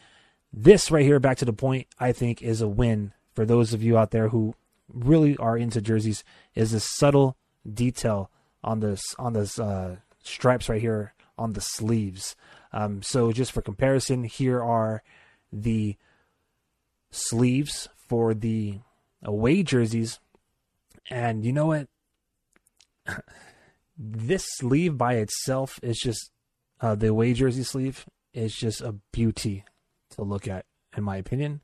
This 0.52 0.90
right 0.90 1.04
here, 1.04 1.18
back 1.18 1.38
to 1.38 1.46
the 1.46 1.52
point, 1.52 1.86
I 1.98 2.12
think 2.12 2.42
is 2.42 2.60
a 2.60 2.68
win 2.68 3.14
for 3.34 3.44
those 3.44 3.72
of 3.72 3.82
you 3.82 3.96
out 3.98 4.10
there 4.10 4.28
who 4.28 4.54
really 4.92 5.36
are 5.36 5.56
into 5.56 5.80
jerseys. 5.80 6.24
Is 6.54 6.72
this 6.72 6.88
subtle 6.96 7.36
detail 7.70 8.30
on 8.64 8.80
this 8.80 9.02
on 9.18 9.32
this 9.32 9.58
uh, 9.58 9.96
stripes 10.22 10.68
right 10.68 10.80
here 10.80 11.14
on 11.38 11.52
the 11.52 11.60
sleeves. 11.60 12.36
Um, 12.72 13.02
so, 13.02 13.32
just 13.32 13.52
for 13.52 13.62
comparison, 13.62 14.24
here 14.24 14.62
are 14.62 15.02
the 15.52 15.96
sleeves 17.10 17.88
for 18.08 18.34
the 18.34 18.80
away 19.22 19.62
jerseys. 19.62 20.20
And 21.10 21.44
you 21.44 21.52
know 21.52 21.66
what? 21.66 21.88
this 23.98 24.44
sleeve 24.56 24.96
by 24.96 25.14
itself 25.14 25.78
is 25.82 25.98
just 25.98 26.30
uh, 26.80 26.94
the 26.94 27.08
away 27.08 27.34
jersey 27.34 27.64
sleeve 27.64 28.06
is 28.32 28.54
just 28.54 28.80
a 28.80 28.94
beauty 29.12 29.64
to 30.10 30.22
look 30.22 30.48
at, 30.48 30.64
in 30.96 31.02
my 31.04 31.16
opinion. 31.16 31.60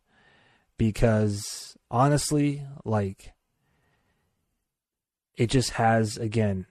Because 0.78 1.76
honestly, 1.90 2.64
like, 2.84 3.34
it 5.36 5.48
just 5.48 5.70
has, 5.72 6.16
again, 6.16 6.64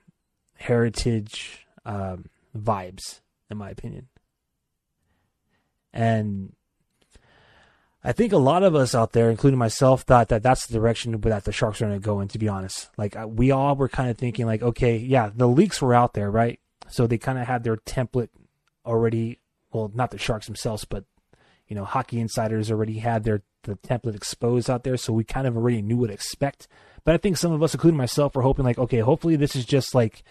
heritage. 0.56 1.64
Um, 1.84 2.26
vibes, 2.56 3.20
in 3.50 3.56
my 3.56 3.70
opinion. 3.70 4.08
And 5.92 6.54
I 8.04 8.12
think 8.12 8.32
a 8.32 8.38
lot 8.38 8.62
of 8.62 8.74
us 8.74 8.94
out 8.94 9.12
there, 9.12 9.30
including 9.30 9.58
myself, 9.58 10.02
thought 10.02 10.28
that 10.28 10.42
that's 10.42 10.66
the 10.66 10.74
direction 10.74 11.18
that 11.20 11.44
the 11.44 11.52
Sharks 11.52 11.80
are 11.80 11.86
going 11.86 12.00
to 12.00 12.04
go 12.04 12.20
in. 12.20 12.28
To 12.28 12.38
be 12.38 12.48
honest, 12.48 12.90
like 12.96 13.16
we 13.26 13.50
all 13.50 13.74
were 13.74 13.88
kind 13.88 14.10
of 14.10 14.18
thinking, 14.18 14.46
like, 14.46 14.62
okay, 14.62 14.96
yeah, 14.96 15.30
the 15.34 15.48
leaks 15.48 15.80
were 15.80 15.94
out 15.94 16.14
there, 16.14 16.30
right? 16.30 16.60
So 16.88 17.06
they 17.06 17.18
kind 17.18 17.38
of 17.38 17.46
had 17.46 17.64
their 17.64 17.76
template 17.76 18.30
already. 18.84 19.40
Well, 19.72 19.90
not 19.94 20.10
the 20.10 20.18
Sharks 20.18 20.46
themselves, 20.46 20.84
but 20.84 21.04
you 21.68 21.76
know, 21.76 21.84
hockey 21.84 22.18
insiders 22.20 22.70
already 22.70 22.98
had 22.98 23.24
their 23.24 23.42
the 23.64 23.76
template 23.76 24.14
exposed 24.14 24.70
out 24.70 24.84
there, 24.84 24.96
so 24.96 25.12
we 25.12 25.24
kind 25.24 25.46
of 25.46 25.56
already 25.56 25.82
knew 25.82 25.98
what 25.98 26.08
to 26.08 26.12
expect. 26.12 26.66
But 27.04 27.14
I 27.14 27.18
think 27.18 27.36
some 27.36 27.52
of 27.52 27.62
us, 27.62 27.74
including 27.74 27.98
myself, 27.98 28.34
were 28.34 28.42
hoping, 28.42 28.64
like, 28.64 28.78
okay, 28.78 28.98
hopefully 28.98 29.36
this 29.36 29.54
is 29.54 29.64
just 29.64 29.94
like 29.94 30.24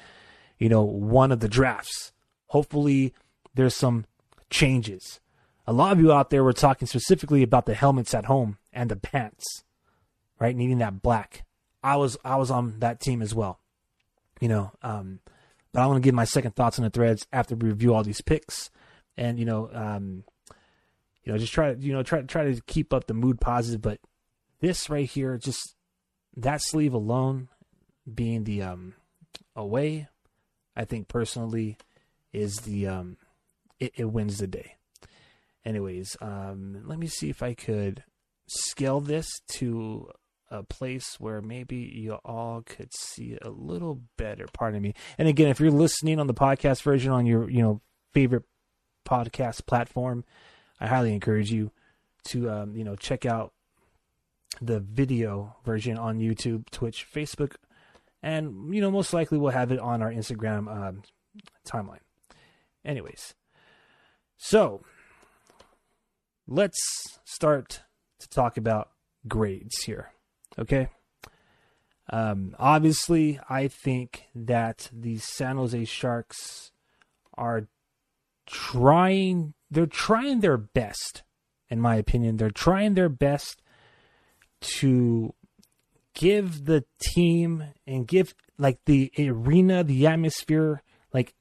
you 0.57 0.69
know, 0.69 0.83
one 0.83 1.31
of 1.31 1.39
the 1.39 1.47
drafts. 1.47 2.11
Hopefully, 2.47 3.13
there's 3.53 3.75
some 3.75 4.05
changes. 4.49 5.19
A 5.65 5.73
lot 5.73 5.91
of 5.91 5.99
you 5.99 6.11
out 6.11 6.29
there 6.29 6.43
were 6.43 6.53
talking 6.53 6.87
specifically 6.87 7.43
about 7.43 7.65
the 7.65 7.75
helmets 7.75 8.13
at 8.13 8.25
home 8.25 8.57
and 8.71 8.89
the 8.89 8.95
pants, 8.95 9.63
right? 10.39 10.55
Needing 10.55 10.77
that 10.77 11.01
black. 11.01 11.43
I 11.83 11.97
was 11.97 12.17
I 12.23 12.37
was 12.37 12.49
on 12.49 12.79
that 12.79 12.99
team 12.99 13.21
as 13.21 13.35
well, 13.35 13.59
you 14.39 14.47
know. 14.47 14.71
Um, 14.81 15.19
but 15.73 15.81
I 15.81 15.85
want 15.87 15.97
to 15.97 16.07
give 16.07 16.15
my 16.15 16.25
second 16.25 16.55
thoughts 16.55 16.79
on 16.79 16.83
the 16.83 16.89
threads 16.89 17.27
after 17.31 17.55
we 17.55 17.69
review 17.69 17.93
all 17.93 18.03
these 18.03 18.21
picks, 18.21 18.71
and 19.15 19.37
you 19.37 19.45
know, 19.45 19.69
um, 19.73 20.23
you 21.27 21.33
know, 21.33 21.37
just 21.37 21.51
try 21.51 21.73
to 21.73 21.79
you 21.79 21.91
know 21.91 22.03
try 22.03 22.21
try 22.21 22.45
to 22.45 22.61
keep 22.67 22.93
up 22.93 23.07
the 23.07 23.13
mood 23.13 23.41
positive. 23.41 23.81
But 23.81 23.99
this 24.61 24.89
right 24.89 25.09
here, 25.09 25.37
just 25.37 25.75
that 26.37 26.61
sleeve 26.61 26.93
alone, 26.93 27.49
being 28.13 28.45
the 28.45 28.61
um, 28.61 28.93
away 29.53 30.07
I 30.77 30.85
think 30.85 31.07
personally 31.07 31.77
is 32.31 32.57
the 32.57 32.87
um, 32.87 33.17
it, 33.79 33.93
it 33.97 34.05
wins 34.05 34.37
the 34.37 34.47
day. 34.47 34.75
Anyways, 35.65 36.15
um, 36.21 36.83
let 36.85 36.99
me 36.99 37.07
see 37.07 37.29
if 37.29 37.41
I 37.41 37.55
could 37.55 38.03
scale 38.47 39.01
this 39.01 39.27
to 39.55 40.09
a 40.49 40.63
place 40.63 41.19
where 41.19 41.41
maybe 41.41 41.77
you 41.77 42.13
all 42.23 42.61
could 42.63 42.93
see 42.95 43.37
a 43.41 43.49
little 43.49 44.03
better. 44.17 44.45
Pardon 44.53 44.81
me. 44.81 44.93
And 45.17 45.27
again, 45.27 45.49
if 45.49 45.59
you're 45.59 45.71
listening 45.71 46.19
on 46.19 46.27
the 46.27 46.33
podcast 46.33 46.83
version 46.83 47.11
on 47.11 47.25
your 47.25 47.49
you 47.49 47.61
know 47.63 47.81
favorite 48.13 48.43
podcast 49.05 49.65
platform, 49.65 50.23
I 50.79 50.87
highly 50.87 51.13
encourage 51.13 51.51
you 51.51 51.71
to 52.25 52.49
um, 52.49 52.75
you 52.75 52.83
know 52.83 52.95
check 52.95 53.25
out 53.25 53.53
the 54.61 54.79
video 54.79 55.55
version 55.65 55.97
on 55.97 56.19
YouTube, 56.19 56.69
Twitch, 56.71 57.05
Facebook, 57.13 57.55
and 58.21 58.73
you 58.73 58.81
know 58.81 58.91
most 58.91 59.13
likely 59.13 59.37
we'll 59.37 59.51
have 59.51 59.71
it 59.71 59.79
on 59.79 60.01
our 60.01 60.11
Instagram 60.11 60.67
um, 60.67 61.03
timeline. 61.65 61.99
Anyways, 62.85 63.33
so 64.37 64.83
let's 66.47 66.79
start 67.25 67.81
to 68.19 68.29
talk 68.29 68.57
about 68.57 68.89
grades 69.27 69.83
here. 69.83 70.11
Okay. 70.57 70.89
Um, 72.09 72.55
obviously, 72.57 73.39
I 73.49 73.67
think 73.67 74.27
that 74.33 74.89
the 74.93 75.17
San 75.17 75.57
Jose 75.57 75.85
Sharks 75.85 76.71
are 77.37 77.67
trying. 78.45 79.53
They're 79.69 79.85
trying 79.85 80.39
their 80.39 80.57
best, 80.57 81.23
in 81.69 81.79
my 81.81 81.95
opinion. 81.95 82.37
They're 82.37 82.49
trying 82.49 82.93
their 82.93 83.09
best 83.09 83.61
to 84.61 85.33
give 86.13 86.65
the 86.65 86.85
team 86.99 87.63
and 87.85 88.07
give 88.07 88.33
like 88.57 88.79
the 88.85 89.11
arena, 89.19 89.83
the 89.83 90.07
atmosphere, 90.07 90.81
like 91.13 91.33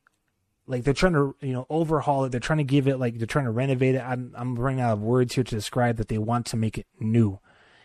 like 0.66 0.84
they're 0.84 0.94
trying 0.94 1.14
to 1.14 1.34
you 1.40 1.52
know 1.52 1.66
overhaul 1.70 2.24
it. 2.24 2.30
They're 2.30 2.40
trying 2.40 2.58
to 2.58 2.64
give 2.64 2.88
it 2.88 2.98
like 2.98 3.18
they're 3.18 3.26
trying 3.26 3.44
to 3.46 3.50
renovate 3.50 3.94
it. 3.94 4.02
I'm 4.02 4.34
I'm 4.36 4.56
running 4.56 4.80
out 4.80 4.94
of 4.94 5.02
words 5.02 5.34
here 5.34 5.44
to 5.44 5.54
describe 5.54 5.96
that 5.96 6.08
they 6.08 6.18
want 6.18 6.46
to 6.46 6.56
make 6.56 6.78
it 6.78 6.86
new. 6.98 7.38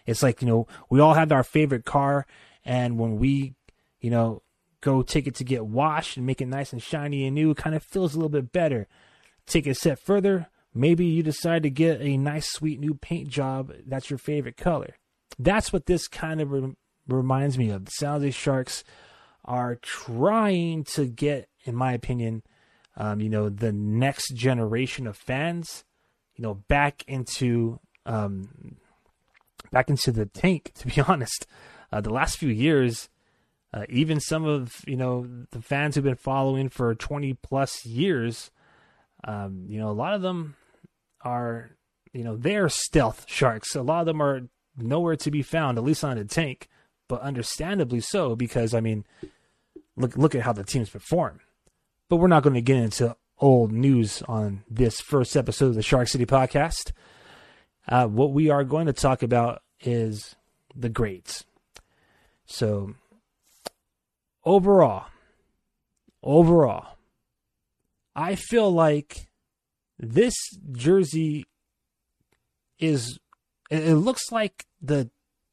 It's 0.05 0.23
like 0.23 0.41
you 0.41 0.47
know 0.47 0.67
we 0.89 0.99
all 0.99 1.13
have 1.13 1.31
our 1.31 1.43
favorite 1.43 1.85
car, 1.85 2.25
and 2.65 2.97
when 2.97 3.17
we 3.17 3.53
you 4.01 4.09
know, 4.09 4.41
go 4.81 5.03
take 5.03 5.27
it 5.27 5.35
to 5.35 5.43
get 5.43 5.65
washed 5.65 6.17
and 6.17 6.25
make 6.25 6.41
it 6.41 6.47
nice 6.47 6.73
and 6.73 6.81
shiny 6.81 7.25
and 7.25 7.35
new, 7.35 7.51
it 7.51 7.57
kind 7.57 7.75
of 7.75 7.83
feels 7.83 8.13
a 8.13 8.17
little 8.17 8.29
bit 8.29 8.51
better. 8.51 8.87
Take 9.45 9.67
it 9.67 9.71
a 9.71 9.75
step 9.75 9.99
further, 10.05 10.47
maybe 10.73 11.05
you 11.05 11.23
decide 11.23 11.63
to 11.63 11.69
get 11.69 12.01
a 12.01 12.17
nice, 12.17 12.51
sweet 12.51 12.79
new 12.79 12.93
paint 12.95 13.27
job 13.29 13.73
that's 13.85 14.09
your 14.09 14.19
favorite 14.19 14.57
color. 14.57 14.95
That's 15.39 15.73
what 15.73 15.85
this 15.85 16.07
kind 16.07 16.41
of 16.41 16.51
re- 16.51 16.75
reminds 17.07 17.57
me 17.57 17.69
of. 17.69 17.85
The 17.85 17.91
San 17.91 18.11
Jose 18.11 18.31
Sharks 18.31 18.83
are 19.45 19.75
trying 19.75 20.83
to 20.95 21.05
get, 21.05 21.49
in 21.63 21.75
my 21.75 21.93
opinion, 21.93 22.43
um, 22.95 23.21
you 23.21 23.29
know, 23.29 23.49
the 23.49 23.71
next 23.71 24.33
generation 24.35 25.07
of 25.07 25.17
fans, 25.17 25.83
you 26.35 26.43
know, 26.43 26.55
back 26.55 27.03
into 27.07 27.79
um, 28.05 28.77
back 29.71 29.89
into 29.89 30.11
the 30.11 30.25
tank. 30.25 30.71
To 30.75 30.87
be 30.87 31.01
honest, 31.07 31.47
uh, 31.91 32.01
the 32.01 32.13
last 32.13 32.37
few 32.37 32.49
years, 32.49 33.09
uh, 33.73 33.85
even 33.89 34.19
some 34.19 34.45
of 34.45 34.71
you 34.85 34.97
know 34.97 35.27
the 35.51 35.61
fans 35.61 35.95
who've 35.95 36.03
been 36.03 36.15
following 36.15 36.69
for 36.69 36.93
20 36.93 37.33
plus 37.35 37.85
years, 37.85 38.51
um, 39.23 39.65
you 39.67 39.79
know, 39.79 39.89
a 39.89 39.93
lot 39.93 40.13
of 40.13 40.21
them 40.21 40.55
are, 41.23 41.71
you 42.13 42.23
know, 42.23 42.35
they're 42.37 42.69
stealth 42.69 43.25
sharks. 43.27 43.75
A 43.75 43.81
lot 43.81 44.01
of 44.01 44.05
them 44.05 44.21
are 44.21 44.41
nowhere 44.77 45.15
to 45.17 45.31
be 45.31 45.41
found, 45.41 45.77
at 45.77 45.83
least 45.83 46.03
on 46.03 46.17
a 46.17 46.25
tank. 46.25 46.67
But 47.07 47.21
understandably 47.21 47.99
so, 47.99 48.35
because 48.35 48.73
I 48.73 48.79
mean, 48.79 49.05
look 49.97 50.15
look 50.15 50.33
at 50.33 50.43
how 50.43 50.53
the 50.53 50.63
teams 50.63 50.89
perform. 50.89 51.41
But 52.09 52.17
we're 52.17 52.27
not 52.27 52.43
going 52.43 52.53
to 52.55 52.61
get 52.61 52.77
into 52.77 53.15
old 53.37 53.71
news 53.71 54.21
on 54.27 54.63
this 54.69 55.01
first 55.01 55.35
episode 55.35 55.67
of 55.67 55.75
the 55.75 55.81
Shark 55.81 56.07
City 56.07 56.25
podcast. 56.25 56.91
Uh, 57.87 58.07
what 58.07 58.31
we 58.31 58.49
are 58.49 58.63
going 58.63 58.85
to 58.85 58.93
talk 58.93 59.23
about 59.23 59.61
is 59.81 60.35
the 60.75 60.89
grades. 60.89 61.43
So, 62.45 62.93
overall, 64.45 65.05
overall, 66.21 66.90
I 68.15 68.35
feel 68.35 68.71
like 68.71 69.29
this 69.97 70.35
jersey 70.71 71.45
is, 72.79 73.19
it 73.69 73.95
looks 73.95 74.31
like 74.31 74.65
the 74.81 75.09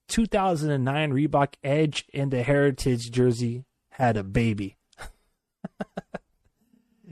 2009 0.08 1.12
Reebok 1.12 1.54
Edge 1.62 2.04
and 2.12 2.30
the 2.30 2.42
Heritage 2.42 3.10
jersey 3.10 3.64
had 3.90 4.16
a 4.16 4.24
baby. 4.24 4.76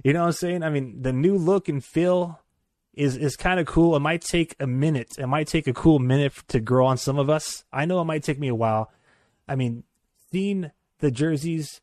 you 0.04 0.12
know 0.12 0.20
what 0.20 0.26
I'm 0.26 0.32
saying? 0.32 0.62
I 0.62 0.70
mean, 0.70 1.02
the 1.02 1.12
new 1.12 1.36
look 1.36 1.68
and 1.68 1.84
feel 1.84 2.40
is 2.94 3.16
is 3.16 3.36
kind 3.36 3.60
of 3.60 3.66
cool. 3.66 3.94
It 3.94 4.00
might 4.00 4.22
take 4.22 4.56
a 4.58 4.66
minute. 4.66 5.12
It 5.18 5.26
might 5.26 5.46
take 5.46 5.66
a 5.66 5.74
cool 5.74 5.98
minute 5.98 6.32
to 6.48 6.60
grow 6.60 6.86
on 6.86 6.96
some 6.96 7.18
of 7.18 7.28
us. 7.28 7.64
I 7.72 7.84
know 7.84 8.00
it 8.00 8.04
might 8.04 8.22
take 8.22 8.40
me 8.40 8.48
a 8.48 8.54
while. 8.54 8.90
I 9.46 9.54
mean, 9.54 9.84
seeing 10.32 10.70
the 11.00 11.10
jerseys 11.10 11.82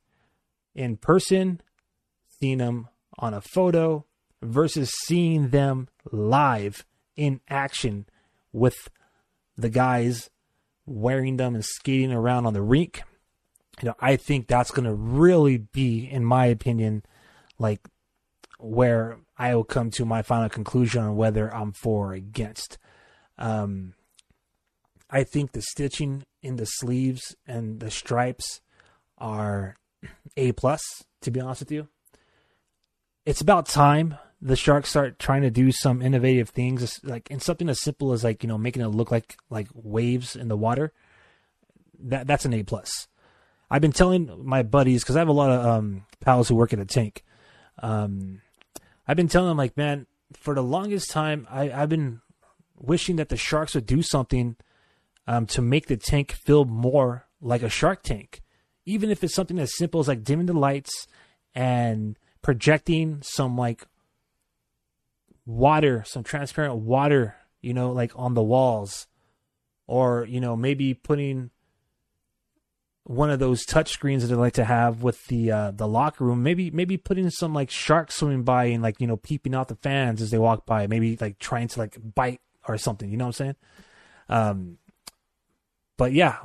in 0.73 0.97
person, 0.97 1.61
seeing 2.39 2.57
them 2.57 2.89
on 3.19 3.33
a 3.33 3.41
photo 3.41 4.05
versus 4.41 4.91
seeing 5.05 5.49
them 5.49 5.87
live 6.11 6.85
in 7.15 7.41
action 7.49 8.05
with 8.51 8.89
the 9.57 9.69
guys 9.69 10.29
wearing 10.85 11.37
them 11.37 11.55
and 11.55 11.63
skating 11.63 12.11
around 12.11 12.45
on 12.45 12.53
the 12.53 12.61
rink. 12.61 13.03
You 13.81 13.89
know, 13.89 13.95
I 13.99 14.15
think 14.15 14.47
that's 14.47 14.71
going 14.71 14.85
to 14.85 14.93
really 14.93 15.57
be, 15.57 16.05
in 16.05 16.23
my 16.23 16.45
opinion, 16.47 17.03
like 17.57 17.87
where 18.59 19.17
I 19.37 19.55
will 19.55 19.63
come 19.63 19.89
to 19.91 20.05
my 20.05 20.21
final 20.21 20.49
conclusion 20.49 21.03
on 21.03 21.15
whether 21.15 21.53
I'm 21.53 21.71
for 21.71 22.11
or 22.11 22.13
against. 22.13 22.77
Um, 23.37 23.93
I 25.09 25.23
think 25.23 25.51
the 25.51 25.61
stitching 25.61 26.25
in 26.41 26.57
the 26.57 26.65
sleeves 26.65 27.35
and 27.47 27.79
the 27.79 27.91
stripes 27.91 28.61
are 29.17 29.75
a 30.37 30.51
plus. 30.53 30.81
To 31.21 31.31
be 31.31 31.39
honest 31.39 31.61
with 31.61 31.71
you, 31.71 31.87
it's 33.25 33.41
about 33.41 33.67
time 33.67 34.17
the 34.43 34.55
sharks 34.57 34.89
start 34.89 35.19
trying 35.19 35.41
to 35.43 35.49
do 35.49 35.71
some 35.71 36.01
innovative 36.01 36.49
things, 36.49 36.99
like 37.01 37.31
in 37.31 37.39
something 37.39 37.69
as 37.69 37.81
simple 37.81 38.11
as 38.11 38.25
like 38.25 38.43
you 38.43 38.49
know 38.49 38.57
making 38.57 38.81
it 38.81 38.87
look 38.87 39.09
like 39.09 39.37
like 39.49 39.69
waves 39.73 40.35
in 40.35 40.49
the 40.49 40.57
water. 40.57 40.91
That 41.99 42.27
that's 42.27 42.43
an 42.43 42.53
A 42.53 42.63
plus. 42.63 43.07
I've 43.71 43.81
been 43.81 43.93
telling 43.93 44.29
my 44.45 44.61
buddies 44.61 45.01
because 45.01 45.15
I 45.15 45.19
have 45.19 45.29
a 45.29 45.33
lot 45.33 45.49
of 45.49 45.65
um, 45.65 46.05
pals 46.19 46.49
who 46.49 46.55
work 46.55 46.73
at 46.73 46.79
a 46.79 46.85
tank. 46.85 47.23
Um, 47.81 48.41
I've 49.07 49.17
been 49.17 49.29
telling 49.29 49.47
them 49.47 49.57
like, 49.57 49.77
man, 49.77 50.05
for 50.33 50.53
the 50.53 50.61
longest 50.61 51.09
time, 51.09 51.47
I, 51.49 51.71
I've 51.71 51.89
been 51.89 52.21
wishing 52.77 53.15
that 53.15 53.29
the 53.29 53.37
sharks 53.37 53.73
would 53.73 53.85
do 53.85 54.01
something 54.01 54.57
um, 55.25 55.45
to 55.47 55.61
make 55.61 55.87
the 55.87 55.97
tank 55.97 56.33
feel 56.33 56.65
more 56.65 57.25
like 57.41 57.63
a 57.63 57.69
shark 57.69 58.03
tank, 58.03 58.41
even 58.85 59.09
if 59.09 59.23
it's 59.23 59.33
something 59.33 59.57
as 59.57 59.75
simple 59.75 60.01
as 60.01 60.09
like 60.09 60.23
dimming 60.23 60.47
the 60.47 60.53
lights 60.53 61.07
and 61.55 62.19
projecting 62.43 63.21
some 63.23 63.57
like 63.57 63.87
water, 65.47 66.03
some 66.05 66.23
transparent 66.23 66.75
water, 66.75 67.35
you 67.61 67.73
know, 67.73 67.91
like 67.91 68.11
on 68.15 68.35
the 68.35 68.43
walls, 68.43 69.07
or 69.87 70.25
you 70.29 70.39
know 70.39 70.55
maybe 70.55 70.93
putting 70.93 71.49
one 73.05 73.29
of 73.29 73.39
those 73.39 73.65
touch 73.65 73.89
screens 73.89 74.27
that 74.27 74.33
I 74.33 74.37
like 74.37 74.53
to 74.53 74.63
have 74.63 75.01
with 75.01 75.25
the 75.25 75.51
uh, 75.51 75.71
the 75.71 75.87
locker 75.87 76.23
room. 76.23 76.43
Maybe 76.43 76.69
maybe 76.69 76.97
putting 76.97 77.29
some 77.31 77.53
like 77.53 77.71
sharks 77.71 78.15
swimming 78.15 78.43
by 78.43 78.65
and 78.65 78.83
like 78.83 79.01
you 79.01 79.07
know 79.07 79.17
peeping 79.17 79.55
out 79.55 79.69
the 79.69 79.75
fans 79.75 80.21
as 80.21 80.29
they 80.29 80.37
walk 80.37 80.65
by. 80.65 80.85
Maybe 80.85 81.17
like 81.19 81.39
trying 81.39 81.69
to 81.69 81.79
like 81.79 81.97
bite 82.15 82.41
or 82.67 82.77
something. 82.77 83.09
You 83.09 83.17
know 83.17 83.25
what 83.25 83.39
I'm 83.39 83.45
saying? 83.45 83.55
Um, 84.29 84.77
but 85.97 86.13
yeah, 86.13 86.37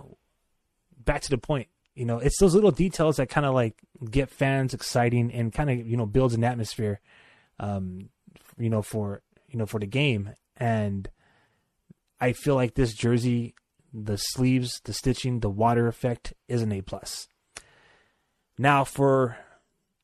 back 1.05 1.23
to 1.23 1.31
the 1.31 1.39
point. 1.39 1.69
You 1.99 2.05
know, 2.05 2.19
it's 2.19 2.39
those 2.39 2.55
little 2.55 2.71
details 2.71 3.17
that 3.17 3.29
kind 3.29 3.47
of 3.47 3.55
like 3.55 3.75
get 4.11 4.31
fans 4.31 4.73
exciting 4.73 5.33
and 5.33 5.53
kind 5.53 5.71
of 5.71 5.87
you 5.87 5.97
know 5.97 6.07
builds 6.07 6.35
an 6.35 6.45
atmosphere. 6.45 7.01
Um, 7.61 8.11
you 8.59 8.71
know 8.71 8.83
for 8.83 9.23
you 9.49 9.59
know 9.59 9.67
for 9.67 9.81
the 9.81 9.87
game 9.87 10.31
and 10.57 11.09
I 12.21 12.33
feel 12.33 12.55
like 12.55 12.75
this 12.75 12.95
jersey 12.95 13.55
the 13.93 14.17
sleeves, 14.17 14.81
the 14.85 14.93
stitching, 14.93 15.41
the 15.41 15.49
water 15.49 15.89
effect 15.89 16.35
is 16.47 16.61
an 16.61 16.73
A 16.73 16.83
plus. 16.83 17.27
Now 18.59 18.85
for 18.85 19.39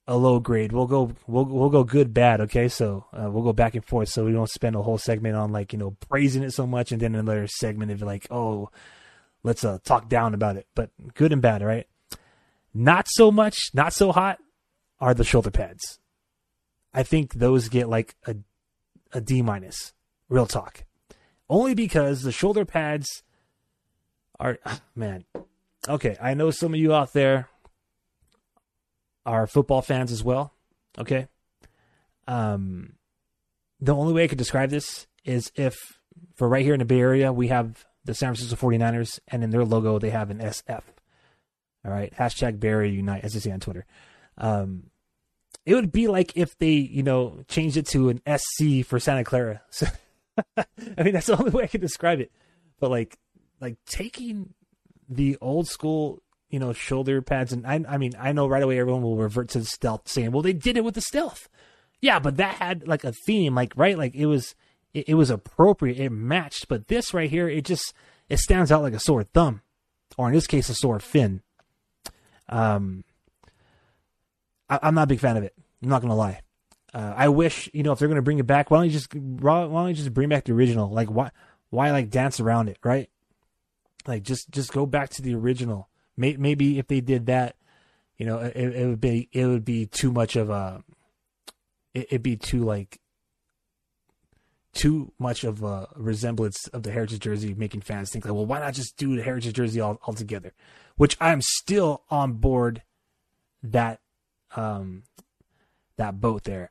a 0.06 0.16
low 0.16 0.40
grade, 0.40 0.72
we'll 0.72 0.86
go 0.86 1.12
we'll 1.26 1.44
we'll 1.44 1.70
go 1.70 1.84
good 1.84 2.14
bad. 2.14 2.40
Okay, 2.42 2.68
so 2.68 3.04
uh, 3.12 3.30
we'll 3.30 3.42
go 3.42 3.52
back 3.52 3.74
and 3.74 3.84
forth, 3.84 4.08
so 4.08 4.24
we 4.24 4.32
don't 4.32 4.48
spend 4.48 4.76
a 4.76 4.82
whole 4.82 4.98
segment 4.98 5.36
on 5.36 5.52
like 5.52 5.72
you 5.72 5.78
know 5.78 5.96
praising 6.08 6.42
it 6.42 6.52
so 6.52 6.66
much, 6.66 6.92
and 6.92 7.02
then 7.02 7.14
another 7.14 7.46
segment 7.46 7.90
of 7.90 8.00
like 8.02 8.26
oh 8.30 8.70
let's 9.44 9.64
uh, 9.64 9.78
talk 9.84 10.08
down 10.08 10.34
about 10.34 10.56
it. 10.56 10.66
But 10.74 10.90
good 11.14 11.32
and 11.32 11.40
bad, 11.40 11.62
right? 11.62 11.86
Not 12.72 13.06
so 13.08 13.30
much, 13.30 13.56
not 13.72 13.92
so 13.92 14.10
hot 14.10 14.38
are 14.98 15.14
the 15.14 15.22
shoulder 15.22 15.52
pads. 15.52 16.00
I 16.92 17.04
think 17.04 17.34
those 17.34 17.68
get 17.68 17.88
like 17.88 18.16
a 18.26 18.36
a 19.12 19.20
D 19.20 19.42
minus. 19.42 19.92
Real 20.28 20.46
talk. 20.46 20.84
Only 21.48 21.74
because 21.74 22.22
the 22.22 22.32
shoulder 22.32 22.64
pads 22.64 23.22
are 24.40 24.58
man. 24.96 25.24
Okay, 25.88 26.16
I 26.20 26.34
know 26.34 26.50
some 26.50 26.74
of 26.74 26.80
you 26.80 26.92
out 26.94 27.12
there 27.12 27.48
are 29.26 29.46
football 29.46 29.82
fans 29.82 30.10
as 30.10 30.24
well. 30.24 30.52
Okay. 30.98 31.28
Um 32.26 32.94
the 33.80 33.94
only 33.94 34.14
way 34.14 34.24
I 34.24 34.28
could 34.28 34.38
describe 34.38 34.70
this 34.70 35.06
is 35.24 35.52
if 35.54 35.76
for 36.34 36.48
right 36.48 36.64
here 36.64 36.74
in 36.74 36.78
the 36.78 36.84
Bay 36.86 37.00
Area 37.00 37.32
we 37.32 37.48
have 37.48 37.84
the 38.04 38.14
San 38.14 38.34
Francisco 38.34 38.56
49ers 38.56 39.20
and 39.28 39.42
in 39.42 39.50
their 39.50 39.64
logo 39.64 39.98
they 39.98 40.10
have 40.10 40.30
an 40.30 40.38
SF. 40.38 40.82
All 41.84 41.92
right. 41.92 42.12
Hashtag 42.14 42.60
Barry 42.60 42.90
Unite, 42.90 43.24
as 43.24 43.34
you 43.34 43.40
see 43.40 43.50
on 43.50 43.60
Twitter. 43.60 43.86
Um 44.38 44.90
it 45.66 45.74
would 45.74 45.92
be 45.92 46.08
like 46.08 46.36
if 46.36 46.56
they, 46.58 46.72
you 46.72 47.02
know, 47.02 47.42
changed 47.48 47.76
it 47.76 47.86
to 47.88 48.10
an 48.10 48.20
SC 48.26 48.84
for 48.84 49.00
Santa 49.00 49.24
Clara. 49.24 49.62
So, 49.70 49.86
I 50.56 51.02
mean, 51.02 51.14
that's 51.14 51.26
the 51.26 51.38
only 51.38 51.50
way 51.50 51.64
I 51.64 51.68
can 51.68 51.80
describe 51.80 52.20
it. 52.20 52.30
But 52.80 52.90
like, 52.90 53.18
like 53.60 53.76
taking 53.86 54.52
the 55.08 55.38
old 55.40 55.68
school, 55.68 56.22
you 56.50 56.58
know, 56.58 56.72
shoulder 56.72 57.22
pads, 57.22 57.52
and 57.52 57.66
I, 57.66 57.84
I 57.88 57.98
mean, 57.98 58.12
I 58.18 58.32
know 58.32 58.46
right 58.46 58.62
away 58.62 58.78
everyone 58.78 59.02
will 59.02 59.16
revert 59.16 59.48
to 59.50 59.58
the 59.58 59.64
stealth, 59.64 60.08
saying, 60.08 60.32
"Well, 60.32 60.42
they 60.42 60.52
did 60.52 60.76
it 60.76 60.84
with 60.84 60.94
the 60.94 61.00
stealth." 61.00 61.48
Yeah, 62.00 62.18
but 62.18 62.36
that 62.36 62.56
had 62.56 62.86
like 62.86 63.04
a 63.04 63.12
theme, 63.26 63.54
like 63.54 63.72
right, 63.76 63.96
like 63.96 64.14
it 64.14 64.26
was, 64.26 64.54
it, 64.94 65.10
it 65.10 65.14
was 65.14 65.28
appropriate, 65.28 65.98
it 65.98 66.10
matched. 66.10 66.68
But 66.68 66.88
this 66.88 67.12
right 67.12 67.28
here, 67.28 67.48
it 67.48 67.64
just 67.64 67.92
it 68.28 68.38
stands 68.38 68.72
out 68.72 68.82
like 68.82 68.94
a 68.94 69.00
sore 69.00 69.24
thumb, 69.24 69.60
or 70.16 70.28
in 70.28 70.34
this 70.34 70.46
case, 70.46 70.68
a 70.68 70.74
sore 70.74 71.00
fin. 71.00 71.42
Um, 72.48 73.04
I, 74.70 74.78
am 74.82 74.94
not 74.94 75.04
a 75.04 75.08
big 75.08 75.20
fan 75.20 75.36
of 75.36 75.42
it. 75.42 75.54
I'm 75.82 75.88
not 75.88 76.00
gonna 76.00 76.14
lie. 76.14 76.40
Uh, 76.94 77.12
I 77.16 77.28
wish 77.28 77.68
you 77.74 77.82
know 77.82 77.92
if 77.92 77.98
they're 77.98 78.08
gonna 78.08 78.22
bring 78.22 78.38
it 78.38 78.46
back, 78.46 78.70
why 78.70 78.78
don't 78.78 78.86
you 78.86 78.92
just 78.92 79.14
why 79.14 79.66
don't 79.66 79.88
you 79.88 79.94
just 79.94 80.14
bring 80.14 80.28
back 80.28 80.44
the 80.44 80.52
original? 80.52 80.88
Like 80.90 81.08
why 81.08 81.30
why 81.70 81.90
like 81.90 82.10
dance 82.10 82.40
around 82.40 82.68
it, 82.68 82.78
right? 82.84 83.10
Like 84.06 84.22
just 84.22 84.50
just 84.50 84.72
go 84.72 84.86
back 84.86 85.10
to 85.10 85.22
the 85.22 85.34
original. 85.34 85.88
Maybe 86.16 86.78
if 86.78 86.86
they 86.86 87.00
did 87.00 87.26
that, 87.26 87.56
you 88.16 88.26
know, 88.26 88.38
it, 88.38 88.56
it 88.56 88.86
would 88.86 89.00
be 89.00 89.28
it 89.32 89.46
would 89.46 89.64
be 89.64 89.86
too 89.86 90.12
much 90.12 90.36
of 90.36 90.48
a 90.48 90.84
it, 91.92 92.06
it'd 92.10 92.22
be 92.22 92.36
too 92.36 92.62
like 92.62 93.00
too 94.74 95.12
much 95.18 95.44
of 95.44 95.62
a 95.62 95.88
resemblance 95.96 96.66
of 96.68 96.82
the 96.82 96.90
heritage 96.90 97.20
jersey, 97.20 97.54
making 97.54 97.80
fans 97.80 98.10
think 98.10 98.24
like, 98.24 98.34
well, 98.34 98.46
why 98.46 98.58
not 98.58 98.74
just 98.74 98.96
do 98.96 99.16
the 99.16 99.22
heritage 99.22 99.54
jersey 99.54 99.80
all, 99.80 99.98
all 100.02 100.14
together? 100.14 100.52
Which 100.96 101.16
I'm 101.20 101.40
still 101.40 102.02
on 102.10 102.34
board 102.34 102.82
that 103.62 104.00
um 104.54 105.04
that 105.96 106.20
boat 106.20 106.44
there. 106.44 106.70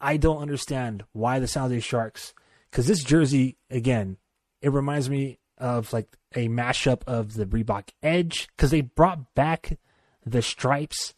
I 0.00 0.16
don't 0.16 0.42
understand 0.42 1.04
why 1.12 1.38
the 1.38 1.48
San 1.48 1.64
Jose 1.64 1.80
Sharks 1.80 2.34
because 2.70 2.86
this 2.86 3.02
jersey 3.02 3.56
again, 3.70 4.18
it 4.60 4.72
reminds 4.72 5.10
me 5.10 5.38
of 5.58 5.92
like 5.92 6.16
a 6.34 6.48
mashup 6.48 7.02
of 7.06 7.34
the 7.34 7.46
Reebok 7.46 7.90
Edge 8.02 8.48
because 8.56 8.70
they 8.70 8.80
brought 8.80 9.34
back 9.34 9.78
the 10.24 10.42
stripes 10.42 11.14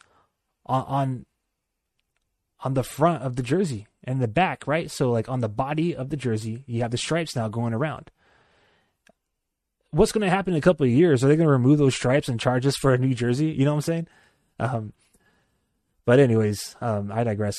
on, 0.66 0.85
on 0.85 1.27
on 2.64 2.74
the 2.74 2.83
front 2.83 3.22
of 3.22 3.37
the 3.37 3.42
jersey 3.42 3.87
and 4.03 4.20
the 4.20 4.27
back, 4.27 4.66
right? 4.66 4.90
So 4.90 5.12
like 5.12 5.29
on 5.29 5.40
the 5.40 5.48
body 5.48 5.94
of 5.94 6.09
the 6.09 6.16
jersey, 6.16 6.64
you 6.66 6.81
have 6.81 6.90
the 6.90 6.96
stripes 6.96 7.37
now 7.37 7.48
going 7.48 7.74
around. 7.74 8.11
What's 9.90 10.11
going 10.11 10.22
to 10.22 10.31
happen 10.31 10.55
in 10.55 10.59
a 10.59 10.62
couple 10.62 10.85
of 10.85 10.90
years? 10.90 11.22
Are 11.22 11.29
they 11.29 11.37
going 11.37 11.46
to 11.46 11.53
remove 11.53 11.79
those 11.79 11.94
stripes 11.94 12.29
and 12.29 12.40
charge 12.40 12.66
us 12.66 12.74
for 12.74 12.92
a 12.92 12.98
new 12.98 13.14
jersey? 13.14 13.48
You 13.48 13.64
know 13.64 13.72
what 13.72 13.77
I'm 13.77 13.83
saying? 13.83 14.09
Um, 14.59 14.92
but 16.07 16.18
anyways, 16.18 16.74
um, 16.81 17.12
I 17.12 17.22
digress. 17.22 17.59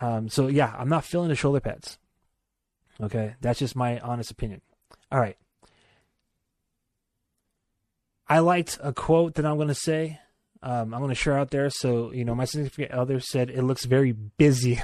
Um, 0.00 0.28
so 0.28 0.48
yeah, 0.48 0.74
I'm 0.76 0.88
not 0.88 1.04
feeling 1.04 1.28
the 1.28 1.36
shoulder 1.36 1.60
pads. 1.60 1.98
Okay, 3.00 3.34
that's 3.40 3.58
just 3.58 3.76
my 3.76 4.00
honest 4.00 4.30
opinion. 4.30 4.62
All 5.12 5.20
right. 5.20 5.36
I 8.26 8.38
liked 8.38 8.78
a 8.82 8.92
quote 8.92 9.34
that 9.34 9.46
I'm 9.46 9.56
going 9.56 9.68
to 9.68 9.74
say. 9.74 10.20
Um, 10.62 10.92
I'm 10.92 11.00
going 11.00 11.08
to 11.08 11.14
share 11.14 11.38
out 11.38 11.50
there. 11.50 11.70
So, 11.70 12.12
you 12.12 12.24
know, 12.24 12.34
my 12.34 12.44
significant 12.44 12.92
other 12.92 13.20
said 13.20 13.50
it 13.50 13.62
looks 13.62 13.84
very 13.84 14.12
busy. 14.12 14.80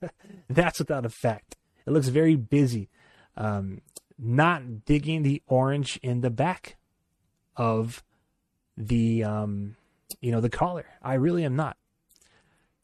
That's 0.50 0.78
without 0.78 1.06
a 1.06 1.10
fact. 1.10 1.56
It 1.86 1.90
looks 1.90 2.08
very 2.08 2.36
busy. 2.36 2.88
Um, 3.36 3.80
not 4.18 4.84
digging 4.84 5.22
the 5.22 5.42
orange 5.46 5.98
in 6.02 6.20
the 6.20 6.30
back 6.30 6.76
of 7.56 8.02
the, 8.76 9.24
um, 9.24 9.76
you 10.20 10.32
know, 10.32 10.40
the 10.40 10.50
collar. 10.50 10.86
I 11.02 11.14
really 11.14 11.44
am 11.44 11.56
not. 11.56 11.76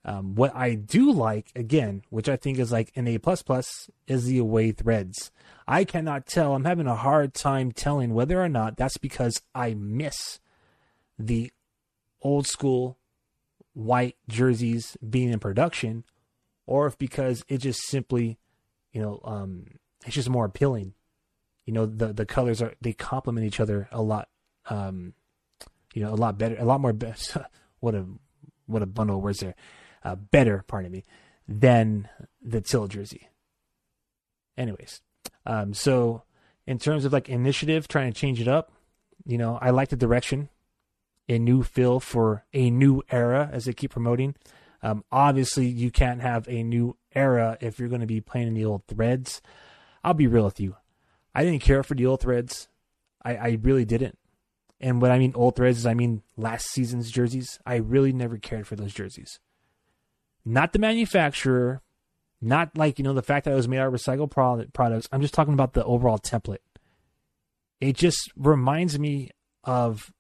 Um, 0.05 0.35
what 0.37 0.55
I 0.55 0.75
do 0.75 1.13
like, 1.13 1.51
again, 1.55 2.03
which 2.09 2.29
I 2.29 2.37
think 2.37 2.59
is 2.59 2.73
like 2.73 2.93
an 2.97 3.07
A 3.09 3.19
plus 3.19 3.43
plus, 3.43 3.91
is 4.07 4.25
the 4.25 4.39
away 4.39 4.73
threads. 4.73 5.31
I 5.67 5.85
cannot 5.85 6.27
tell. 6.27 6.55
I'm 6.55 6.65
having 6.65 6.87
a 6.87 6.95
hard 6.95 7.35
time 7.35 7.73
telling 7.73 8.15
whether 8.15 8.43
or 8.43 8.49
not 8.49 8.77
that's 8.77 8.97
because 8.97 9.43
I 9.55 9.75
miss 9.75 10.41
the 11.19 11.53
old 12.23 12.47
school 12.47 12.99
white 13.75 14.17
jerseys 14.29 14.97
being 15.09 15.31
in 15.31 15.39
production, 15.39 16.05
or 16.67 16.87
if 16.87 16.99
because 16.99 17.45
it 17.49 17.59
just 17.59 17.81
simply, 17.87 18.39
you 18.93 19.01
know, 19.01 19.21
um, 19.25 19.67
it's 20.05 20.15
just 20.15 20.29
more 20.29 20.45
appealing. 20.45 20.95
You 21.67 21.73
know, 21.75 21.87
the 21.87 22.13
the 22.13 22.27
colors 22.27 22.63
are 22.63 22.75
they 22.81 22.93
complement 22.93 23.47
each 23.47 23.61
other 23.61 23.89
a 23.93 24.03
lot. 24.03 24.29
Um, 24.71 25.15
you 25.95 26.03
know, 26.03 26.13
a 26.13 26.17
lot 26.17 26.39
better, 26.39 26.57
a 26.59 26.65
lot 26.65 26.81
more. 26.81 26.93
Be- 26.93 27.13
what 27.81 27.95
a 27.95 28.07
what 28.67 28.83
a 28.83 28.87
bundle 28.87 29.17
of 29.17 29.23
words 29.23 29.41
there 29.41 29.55
uh, 30.05 30.15
better, 30.17 30.65
pardon 30.67 30.93
me, 30.93 31.05
than 31.47 32.09
the 32.43 32.61
Teal 32.61 32.87
jersey. 32.87 33.29
Anyways, 34.57 35.03
um, 35.47 35.75
so 35.75 36.23
in 36.67 36.79
terms 36.79 37.05
of 37.05 37.13
like 37.13 37.29
initiative, 37.29 37.89
trying 37.89 38.13
to 38.13 38.19
change 38.19 38.41
it 38.41 38.49
up, 38.49 38.73
you 39.25 39.39
know, 39.39 39.59
I 39.61 39.71
like 39.71 39.89
the 39.89 39.97
direction, 39.97 40.49
a 41.29 41.39
new 41.39 41.63
feel 41.63 42.01
for 42.01 42.45
a 42.53 42.71
new 42.71 43.03
era 43.11 43.49
as 43.53 43.65
they 43.65 43.73
keep 43.73 43.91
promoting. 43.91 44.35
Um, 44.83 45.05
obviously, 45.11 45.67
you 45.67 45.91
can't 45.91 46.21
have 46.21 46.49
a 46.49 46.63
new 46.63 46.97
era 47.15 47.59
if 47.61 47.79
you're 47.79 47.89
going 47.89 48.01
to 48.01 48.07
be 48.07 48.21
playing 48.21 48.49
in 48.49 48.55
the 48.55 48.65
old 48.65 48.87
threads. 48.87 49.43
I'll 50.05 50.15
be 50.15 50.27
real 50.27 50.45
with 50.45 50.61
you. 50.61 50.77
I 51.35 51.45
didn't 51.45 51.63
care 51.63 51.83
for 51.83 51.95
the 51.95 52.07
old 52.07 52.21
threads. 52.21 52.69
I, 53.23 53.37
I 53.37 53.59
really 53.63 53.85
didn't. 53.85 54.19
And 54.81 55.03
what 55.03 55.11
I 55.11 55.19
mean 55.19 55.33
old 55.35 55.57
threads 55.57 55.79
is 55.79 55.87
I 55.87 55.95
mean 55.95 56.23
last 56.37 56.69
season's 56.71 57.11
jerseys. 57.11 57.59
I 57.67 57.77
really 57.77 58.13
never 58.13 58.39
cared 58.39 58.67
for 58.67 58.77
those 58.77 58.95
jerseys 58.95 59.41
not 60.49 60.73
the 60.73 60.79
manufacturer, 60.79 61.83
not 62.41 62.77
like, 62.77 62.99
you 62.99 63.03
know, 63.03 63.13
the 63.13 63.23
fact 63.23 63.45
that 63.45 63.53
it 63.53 63.57
was 63.57 63.69
made 63.69 63.79
out 63.79 63.89
of 63.89 63.93
recycled 63.93 64.31
products. 64.73 65.09
I'm 65.13 65.21
just 65.21 65.35
talking 65.35 65.55
about 65.55 65.75
the 65.75 65.85
overall 65.85 66.19
template. 66.19 66.59
It 67.81 67.97
just 67.97 68.33
reminds 68.37 68.99
me 68.99 69.31
of 69.65 70.13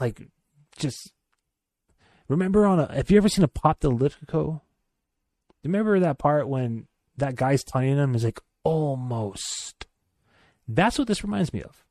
like 0.00 0.28
just 0.76 1.12
remember 2.28 2.66
on 2.66 2.80
a 2.80 2.92
have 2.94 3.10
you 3.10 3.18
ever 3.18 3.28
seen 3.28 3.44
a 3.44 3.48
pop 3.48 3.80
the 3.80 4.60
Remember 5.62 6.00
that 6.00 6.18
part 6.18 6.48
when 6.48 6.86
that 7.18 7.36
guy's 7.36 7.62
telling 7.62 7.96
him 7.96 8.14
is 8.14 8.24
like 8.24 8.40
almost. 8.64 9.86
That's 10.66 10.98
what 10.98 11.08
this 11.08 11.22
reminds 11.22 11.52
me 11.52 11.62
of. 11.62 11.84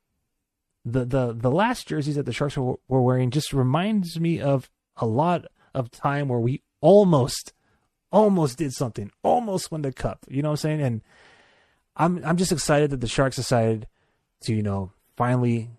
The 0.84 1.04
the 1.04 1.32
the 1.32 1.50
last 1.50 1.86
jerseys 1.86 2.16
that 2.16 2.26
the 2.26 2.32
Sharks 2.32 2.56
were, 2.56 2.76
were 2.88 3.02
wearing 3.02 3.30
just 3.30 3.52
reminds 3.52 4.18
me 4.18 4.40
of 4.40 4.70
a 4.96 5.06
lot 5.06 5.44
of 5.74 5.90
time 5.90 6.28
where 6.28 6.40
we 6.40 6.62
almost, 6.80 7.52
almost 8.10 8.58
did 8.58 8.72
something, 8.72 9.10
almost 9.22 9.70
won 9.70 9.82
the 9.82 9.92
cup. 9.92 10.24
You 10.28 10.42
know 10.42 10.48
what 10.48 10.64
I'm 10.64 10.80
saying? 10.80 10.80
And 10.80 11.02
I'm 11.96 12.24
I'm 12.24 12.36
just 12.36 12.52
excited 12.52 12.90
that 12.90 13.00
the 13.00 13.08
Sharks 13.08 13.36
decided 13.36 13.86
to 14.42 14.54
you 14.54 14.62
know 14.62 14.92
finally 15.16 15.70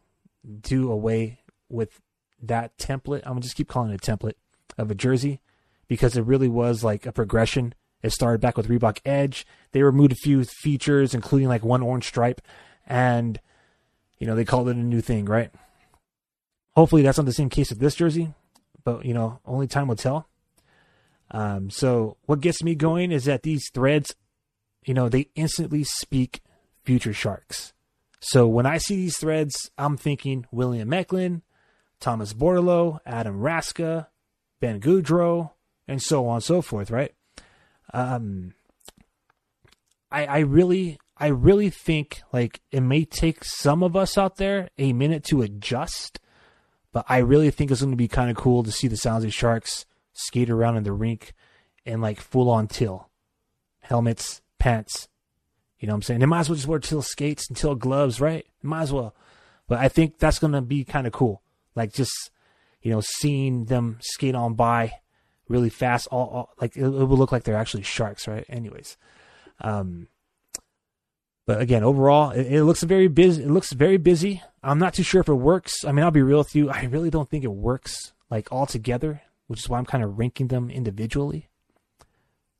do 0.61 0.91
away 0.91 1.39
with 1.67 1.99
that 2.41 2.77
template. 2.77 3.21
I'm 3.23 3.33
gonna 3.33 3.41
just 3.41 3.55
keep 3.55 3.67
calling 3.67 3.91
it 3.91 4.07
a 4.07 4.11
template 4.11 4.35
of 4.77 4.91
a 4.91 4.95
jersey 4.95 5.41
because 5.87 6.15
it 6.15 6.25
really 6.25 6.47
was 6.47 6.83
like 6.83 7.05
a 7.05 7.11
progression. 7.11 7.73
It 8.01 8.11
started 8.11 8.41
back 8.41 8.57
with 8.57 8.67
Reebok 8.67 8.99
Edge. 9.05 9.45
They 9.71 9.83
removed 9.83 10.11
a 10.11 10.15
few 10.15 10.43
features, 10.43 11.13
including 11.13 11.47
like 11.47 11.63
one 11.63 11.81
orange 11.81 12.07
stripe, 12.07 12.41
and 12.87 13.39
you 14.17 14.27
know 14.27 14.35
they 14.35 14.45
called 14.45 14.69
it 14.69 14.75
a 14.75 14.79
new 14.79 15.01
thing, 15.01 15.25
right? 15.25 15.51
Hopefully 16.75 17.01
that's 17.01 17.17
not 17.17 17.25
the 17.25 17.33
same 17.33 17.49
case 17.49 17.69
with 17.69 17.79
this 17.79 17.95
jersey, 17.95 18.33
but 18.83 19.05
you 19.05 19.13
know 19.13 19.39
only 19.45 19.67
time 19.67 19.87
will 19.87 19.95
tell. 19.95 20.27
Um, 21.31 21.69
so 21.69 22.17
what 22.25 22.41
gets 22.41 22.63
me 22.63 22.75
going 22.75 23.11
is 23.11 23.25
that 23.25 23.43
these 23.43 23.69
threads, 23.73 24.15
you 24.85 24.93
know, 24.93 25.07
they 25.07 25.29
instantly 25.35 25.83
speak 25.83 26.41
future 26.83 27.13
sharks. 27.13 27.73
So 28.19 28.47
when 28.47 28.65
I 28.65 28.77
see 28.77 28.95
these 28.95 29.17
threads, 29.17 29.71
I'm 29.77 29.97
thinking 29.97 30.45
William 30.51 30.93
Eklund, 30.93 31.41
Thomas 32.01 32.33
Bordeleau, 32.33 32.99
Adam 33.05 33.39
Raska, 33.39 34.07
Ben 34.59 34.81
Gaudreau, 34.81 35.51
and 35.87 36.01
so 36.01 36.27
on 36.27 36.35
and 36.35 36.43
so 36.43 36.61
forth, 36.61 36.91
right? 36.91 37.13
Um, 37.93 38.53
I, 40.11 40.25
I 40.25 40.39
really, 40.39 40.99
I 41.17 41.27
really 41.27 41.69
think 41.69 42.21
like 42.33 42.59
it 42.71 42.81
may 42.81 43.05
take 43.05 43.45
some 43.45 43.83
of 43.83 43.95
us 43.95 44.17
out 44.17 44.37
there 44.37 44.69
a 44.77 44.91
minute 44.91 45.23
to 45.25 45.41
adjust, 45.41 46.19
but 46.91 47.05
I 47.07 47.19
really 47.19 47.51
think 47.51 47.71
it's 47.71 47.81
going 47.81 47.91
to 47.91 47.97
be 47.97 48.07
kind 48.07 48.29
of 48.29 48.35
cool 48.35 48.63
to 48.63 48.71
see 48.71 48.87
the 48.87 48.97
San 48.97 49.13
Jose 49.13 49.29
Sharks 49.29 49.85
skate 50.11 50.49
around 50.49 50.77
in 50.77 50.83
the 50.83 50.91
rink 50.91 51.33
in 51.85 52.01
like 52.01 52.19
full 52.19 52.49
on 52.49 52.67
teal 52.67 53.09
helmets, 53.81 54.41
pants. 54.59 55.07
You 55.79 55.87
know 55.87 55.93
what 55.93 55.97
I'm 55.97 56.01
saying? 56.03 56.19
They 56.19 56.25
might 56.25 56.41
as 56.41 56.49
well 56.49 56.55
just 56.55 56.67
wear 56.67 56.79
teal 56.79 57.01
skates 57.01 57.47
and 57.47 57.57
teal 57.57 57.75
gloves, 57.75 58.19
right? 58.21 58.45
Might 58.61 58.83
as 58.83 58.93
well. 58.93 59.15
But 59.67 59.79
I 59.79 59.87
think 59.87 60.19
that's 60.19 60.39
gonna 60.39 60.61
be 60.61 60.83
kind 60.83 61.07
of 61.07 61.13
cool. 61.13 61.41
Like 61.75 61.93
just 61.93 62.31
you 62.81 62.91
know 62.91 63.01
seeing 63.01 63.65
them 63.65 63.97
skate 64.01 64.35
on 64.35 64.55
by 64.55 64.93
really 65.47 65.69
fast. 65.69 66.07
All, 66.11 66.27
all 66.27 66.49
like 66.59 66.75
it, 66.75 66.83
it 66.83 66.89
will 66.89 67.17
look 67.17 67.31
like 67.31 67.43
they're 67.43 67.55
actually 67.55 67.83
sharks, 67.83 68.27
right? 68.27 68.45
Anyways, 68.49 68.97
um, 69.61 70.07
but 71.45 71.61
again, 71.61 71.83
overall, 71.83 72.31
it, 72.31 72.47
it, 72.47 72.63
looks 72.63 72.83
very 72.83 73.07
busy. 73.07 73.43
It 73.43 73.49
looks 73.49 73.73
very 73.73 73.97
busy. 73.97 74.41
I'm 74.63 74.79
not 74.79 74.93
too 74.93 75.03
sure 75.03 75.21
if 75.21 75.29
it 75.29 75.33
works. 75.33 75.85
I 75.85 75.91
mean, 75.91 76.03
I'll 76.03 76.11
be 76.11 76.21
real 76.21 76.39
with 76.39 76.55
you. 76.55 76.69
I 76.69 76.83
really 76.83 77.09
don't 77.09 77.29
think 77.29 77.43
it 77.43 77.51
works 77.51 78.13
like 78.29 78.51
all 78.51 78.65
together 78.65 79.21
which 79.51 79.59
is 79.59 79.67
why 79.69 79.77
I'm 79.77 79.85
kind 79.85 80.01
of 80.01 80.17
ranking 80.17 80.47
them 80.47 80.69
individually. 80.69 81.49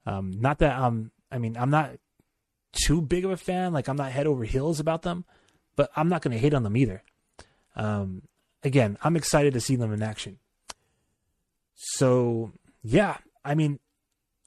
Um, 0.06 0.32
not 0.42 0.60
that 0.60 0.78
I'm, 0.78 1.12
I 1.32 1.38
mean, 1.38 1.56
I'm 1.56 1.70
not 1.70 1.92
too 2.74 3.02
big 3.02 3.24
of 3.24 3.32
a 3.32 3.38
fan. 3.38 3.72
Like 3.72 3.88
I'm 3.88 3.96
not 3.96 4.12
head 4.12 4.28
over 4.28 4.44
heels 4.44 4.82
about 4.82 5.04
them, 5.04 5.24
but 5.78 5.90
I'm 5.96 6.10
not 6.10 6.22
going 6.22 6.34
to 6.34 6.38
hate 6.38 6.54
on 6.54 6.64
them 6.64 6.76
either. 6.76 7.02
Um, 7.78 8.24
again, 8.64 8.98
I'm 9.04 9.16
excited 9.16 9.54
to 9.54 9.62
see 9.62 9.76
them 9.76 9.94
in 9.94 10.04
action. 10.04 10.40
So 11.76 12.52
yeah, 12.84 13.18
I 13.44 13.56
mean, 13.56 13.80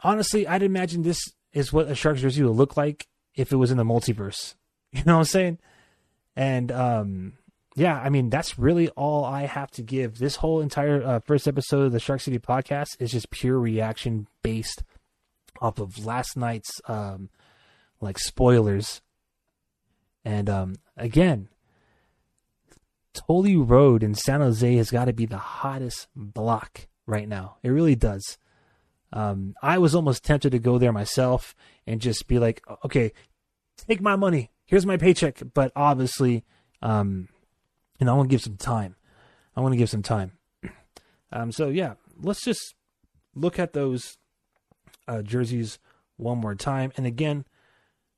honestly, 0.03 0.46
I'd 0.46 0.62
imagine 0.62 1.03
this 1.03 1.20
is 1.53 1.72
what 1.72 1.88
a 1.88 1.94
Sharks 1.94 2.20
jersey 2.20 2.42
would 2.42 2.57
look 2.57 2.77
like 2.77 3.07
if 3.35 3.53
it 3.53 3.57
was 3.57 3.70
in 3.70 3.77
the 3.77 3.85
multiverse. 3.85 4.55
You 4.94 5.03
know 5.07 5.14
what 5.14 5.22
I'm 5.22 5.24
saying? 5.24 5.59
And 6.37 6.70
um, 6.70 7.33
yeah, 7.74 8.00
I 8.00 8.11
mean, 8.11 8.31
that's 8.31 8.61
really 8.61 8.90
all 8.90 9.24
I 9.24 9.46
have 9.46 9.72
to 9.72 9.83
give. 9.83 10.18
This 10.18 10.37
whole 10.37 10.61
entire 10.61 11.03
uh, 11.03 11.18
first 11.18 11.48
episode 11.48 11.87
of 11.87 11.90
the 11.92 11.98
Shark 11.98 12.20
City 12.20 12.38
podcast 12.38 13.00
is 13.00 13.11
just 13.11 13.31
pure 13.31 13.59
reaction 13.59 14.29
based 14.44 14.85
off 15.61 15.81
of 15.81 16.07
last 16.07 16.37
night's 16.37 16.81
um, 16.87 17.29
like 18.00 18.20
spoilers. 18.20 19.03
And 20.24 20.48
um, 20.48 20.77
again, 20.96 21.48
Tully 23.14 23.57
Road 23.57 24.03
in 24.03 24.14
San 24.14 24.40
Jose 24.40 24.77
has 24.77 24.90
got 24.90 25.07
to 25.07 25.12
be 25.12 25.27
the 25.27 25.38
hottest 25.38 26.09
block 26.14 26.88
right 27.07 27.29
now. 27.29 27.57
It 27.62 27.70
really 27.70 27.94
does. 27.94 28.38
Um, 29.12 29.55
I 29.62 29.79
was 29.79 29.94
almost 29.94 30.24
tempted 30.24 30.50
to 30.50 30.59
go 30.59 30.77
there 30.79 30.92
myself 30.92 31.55
and 31.87 32.00
just 32.00 32.27
be 32.27 32.38
like, 32.38 32.62
okay, 32.85 33.12
take 33.77 34.00
my 34.00 34.16
money. 34.16 34.50
Here's 34.66 34.87
my 34.87 34.96
paycheck. 34.96 35.40
But 35.55 35.70
obviously, 35.77 36.44
um, 36.83 37.29
and 38.00 38.11
I 38.11 38.14
want 38.14 38.29
to 38.29 38.35
give 38.35 38.42
some 38.42 38.57
time. 38.57 38.96
I 39.57 39.61
want 39.61 39.72
to 39.72 39.79
give 39.79 39.90
some 39.90 40.03
time. 40.03 40.33
Um, 41.33 41.50
so 41.50 41.68
yeah, 41.68 41.94
let's 42.22 42.44
just 42.44 42.77
look 43.35 43.59
at 43.59 43.72
those 43.72 44.18
uh, 45.09 45.20
jerseys 45.20 45.81
one 46.16 46.38
more 46.38 46.55
time. 46.55 46.92
And 46.96 47.07
again, 47.07 47.44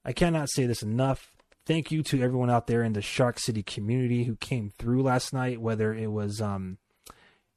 I 0.05 0.13
cannot 0.13 0.51
say 0.51 0.67
this 0.67 0.83
enough. 0.83 1.36
Thank 1.67 1.91
you 1.91 2.05
to 2.05 2.23
everyone 2.23 2.49
out 2.49 2.69
there 2.69 2.85
in 2.85 2.93
the 2.93 3.03
Shark 3.03 3.41
City 3.41 3.65
community 3.65 4.23
who 4.23 4.37
came 4.37 4.71
through 4.79 5.03
last 5.03 5.33
night, 5.33 5.61
whether 5.61 5.93
it 5.93 6.07
was, 6.13 6.41
um, 6.41 6.79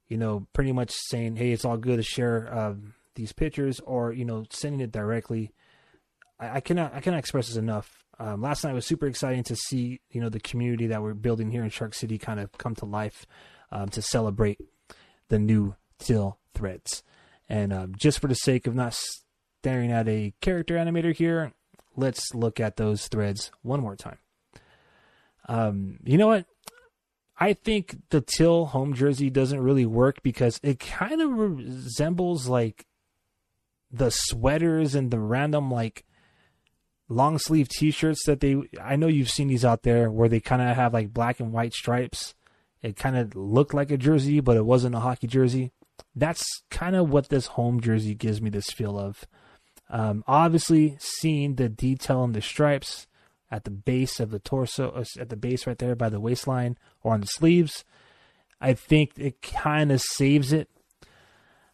you 0.07 0.17
know, 0.17 0.47
pretty 0.51 0.71
much 0.71 0.91
saying, 0.91 1.35
hey, 1.35 1.51
it's 1.51 1.63
all 1.63 1.77
good 1.77 1.97
to 1.97 2.03
share 2.03 2.51
uh, 2.51 2.73
these 3.13 3.33
pictures 3.33 3.79
or, 3.81 4.11
you 4.11 4.25
know, 4.25 4.45
sending 4.49 4.81
it 4.81 4.91
directly. 4.91 5.51
I, 6.39 6.55
I 6.55 6.59
cannot, 6.59 6.95
I 6.95 7.01
cannot 7.01 7.19
express 7.19 7.49
this 7.49 7.55
enough. 7.55 8.03
Um, 8.17 8.41
last 8.41 8.63
night 8.63 8.73
was 8.73 8.87
super 8.87 9.05
exciting 9.05 9.43
to 9.43 9.55
see, 9.55 10.01
you 10.09 10.19
know, 10.19 10.29
the 10.29 10.39
community 10.39 10.87
that 10.87 11.03
we're 11.03 11.13
building 11.13 11.51
here 11.51 11.63
in 11.63 11.69
Shark 11.69 11.93
City 11.93 12.17
kind 12.17 12.39
of 12.39 12.51
come 12.57 12.73
to 12.77 12.85
life 12.85 13.27
um, 13.71 13.89
to 13.89 14.01
celebrate 14.01 14.59
the 15.27 15.37
new 15.37 15.75
Teal 15.99 16.39
threads. 16.55 17.03
And 17.47 17.71
um, 17.71 17.93
just 17.95 18.19
for 18.19 18.27
the 18.27 18.33
sake 18.33 18.65
of 18.65 18.73
not 18.73 18.99
staring 19.61 19.91
at 19.91 20.07
a 20.07 20.33
character 20.41 20.75
animator 20.75 21.13
here, 21.13 21.53
let's 21.99 22.33
look 22.33 22.59
at 22.59 22.77
those 22.77 23.07
threads 23.07 23.51
one 23.62 23.81
more 23.81 23.95
time. 23.95 24.17
Um, 25.47 25.99
you 26.03 26.17
know 26.17 26.27
what? 26.27 26.45
I 27.39 27.53
think 27.53 27.95
the 28.09 28.21
Teal 28.21 28.65
home 28.65 28.93
jersey 28.93 29.29
doesn't 29.29 29.62
really 29.62 29.85
work 29.85 30.21
because 30.21 30.59
it 30.62 30.79
kind 30.79 31.21
of 31.21 31.31
resembles 31.31 32.47
like 32.47 32.85
the 33.91 34.12
sweaters 34.12 34.93
and 34.93 35.09
the 35.09 35.19
random 35.19 35.71
like 35.71 36.05
long 37.07 37.39
sleeve 37.39 37.67
t-shirts 37.69 38.23
that 38.25 38.39
they 38.39 38.62
I 38.79 38.95
know 38.95 39.07
you've 39.07 39.31
seen 39.31 39.47
these 39.47 39.65
out 39.65 39.81
there 39.81 40.12
where 40.12 40.29
they 40.29 40.39
kind 40.39 40.62
of 40.62 40.75
have 40.75 40.93
like 40.93 41.13
black 41.13 41.39
and 41.39 41.51
white 41.51 41.73
stripes. 41.73 42.35
It 42.81 42.95
kind 42.95 43.17
of 43.17 43.35
looked 43.35 43.73
like 43.73 43.91
a 43.91 43.97
jersey, 43.97 44.39
but 44.39 44.57
it 44.57 44.65
wasn't 44.65 44.95
a 44.95 44.99
hockey 44.99 45.27
jersey. 45.27 45.71
That's 46.15 46.43
kind 46.69 46.95
of 46.95 47.09
what 47.09 47.29
this 47.29 47.47
home 47.47 47.81
jersey 47.81 48.15
gives 48.15 48.41
me 48.41 48.49
this 48.49 48.69
feel 48.69 48.97
of. 48.97 49.25
Um, 49.89 50.23
obviously, 50.28 50.97
seeing 50.99 51.56
the 51.56 51.69
detail 51.69 52.23
in 52.23 52.34
the 52.34 52.41
stripes 52.41 53.08
at 53.52 53.63
the 53.63 53.71
base 53.71 54.19
of 54.19 54.30
the 54.30 54.39
torso, 54.39 54.91
uh, 54.91 55.04
at 55.19 55.30
the 55.30 55.36
base 55.36 55.65
right 55.65 55.78
there 55.78 55.95
by 55.95 56.10
the 56.10 56.19
waistline 56.19 56.78
or 57.02 57.13
on 57.13 57.21
the 57.21 57.28
sleeves, 57.28 57.84
I 58.62 58.73
think 58.73 59.13
it 59.17 59.41
kind 59.41 59.91
of 59.91 60.02
saves 60.02 60.54
it. 60.54 60.69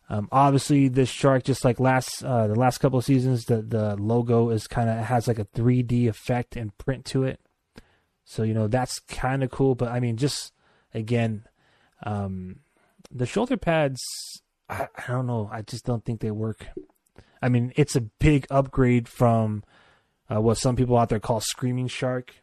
Um, 0.08 0.30
obviously, 0.32 0.88
this 0.88 1.10
shark, 1.10 1.44
just 1.44 1.66
like 1.66 1.80
last 1.80 2.24
uh, 2.24 2.48
the 2.48 2.56
last 2.56 2.78
couple 2.78 3.00
of 3.00 3.06
seasons, 3.06 3.46
the 3.46 3.62
the 3.62 3.96
logo 3.96 4.50
is 4.50 4.68
kind 4.68 4.90
of 4.90 4.98
has 4.98 5.28
like 5.28 5.40
a 5.40 5.46
3D 5.46 6.08
effect 6.08 6.56
and 6.56 6.78
print 6.78 7.06
to 7.06 7.24
it. 7.24 7.40
So 8.24 8.44
you 8.44 8.54
know 8.54 8.68
that's 8.68 9.00
kind 9.00 9.44
of 9.44 9.50
cool. 9.50 9.74
But 9.74 9.90
I 9.90 10.00
mean, 10.00 10.16
just 10.16 10.54
again, 10.94 11.46
um, 12.04 12.60
the 13.12 13.26
shoulder 13.26 13.58
pads. 13.58 14.00
I, 14.70 14.88
I 14.96 15.12
don't 15.12 15.28
know. 15.28 15.50
I 15.52 15.62
just 15.62 15.86
don't 15.86 16.04
think 16.04 16.22
they 16.22 16.32
work 16.32 16.68
I 17.42 17.50
mean, 17.50 17.74
it's 17.76 17.96
a 17.96 18.02
big 18.02 18.48
upgrade 18.50 19.08
from 19.08 19.64
uh, 20.34 20.42
what 20.42 20.58
some 20.58 20.76
people 20.76 20.98
out 20.98 21.10
there 21.10 21.20
call 21.20 21.42
Screaming 21.42 21.88
Shark. 21.88 22.36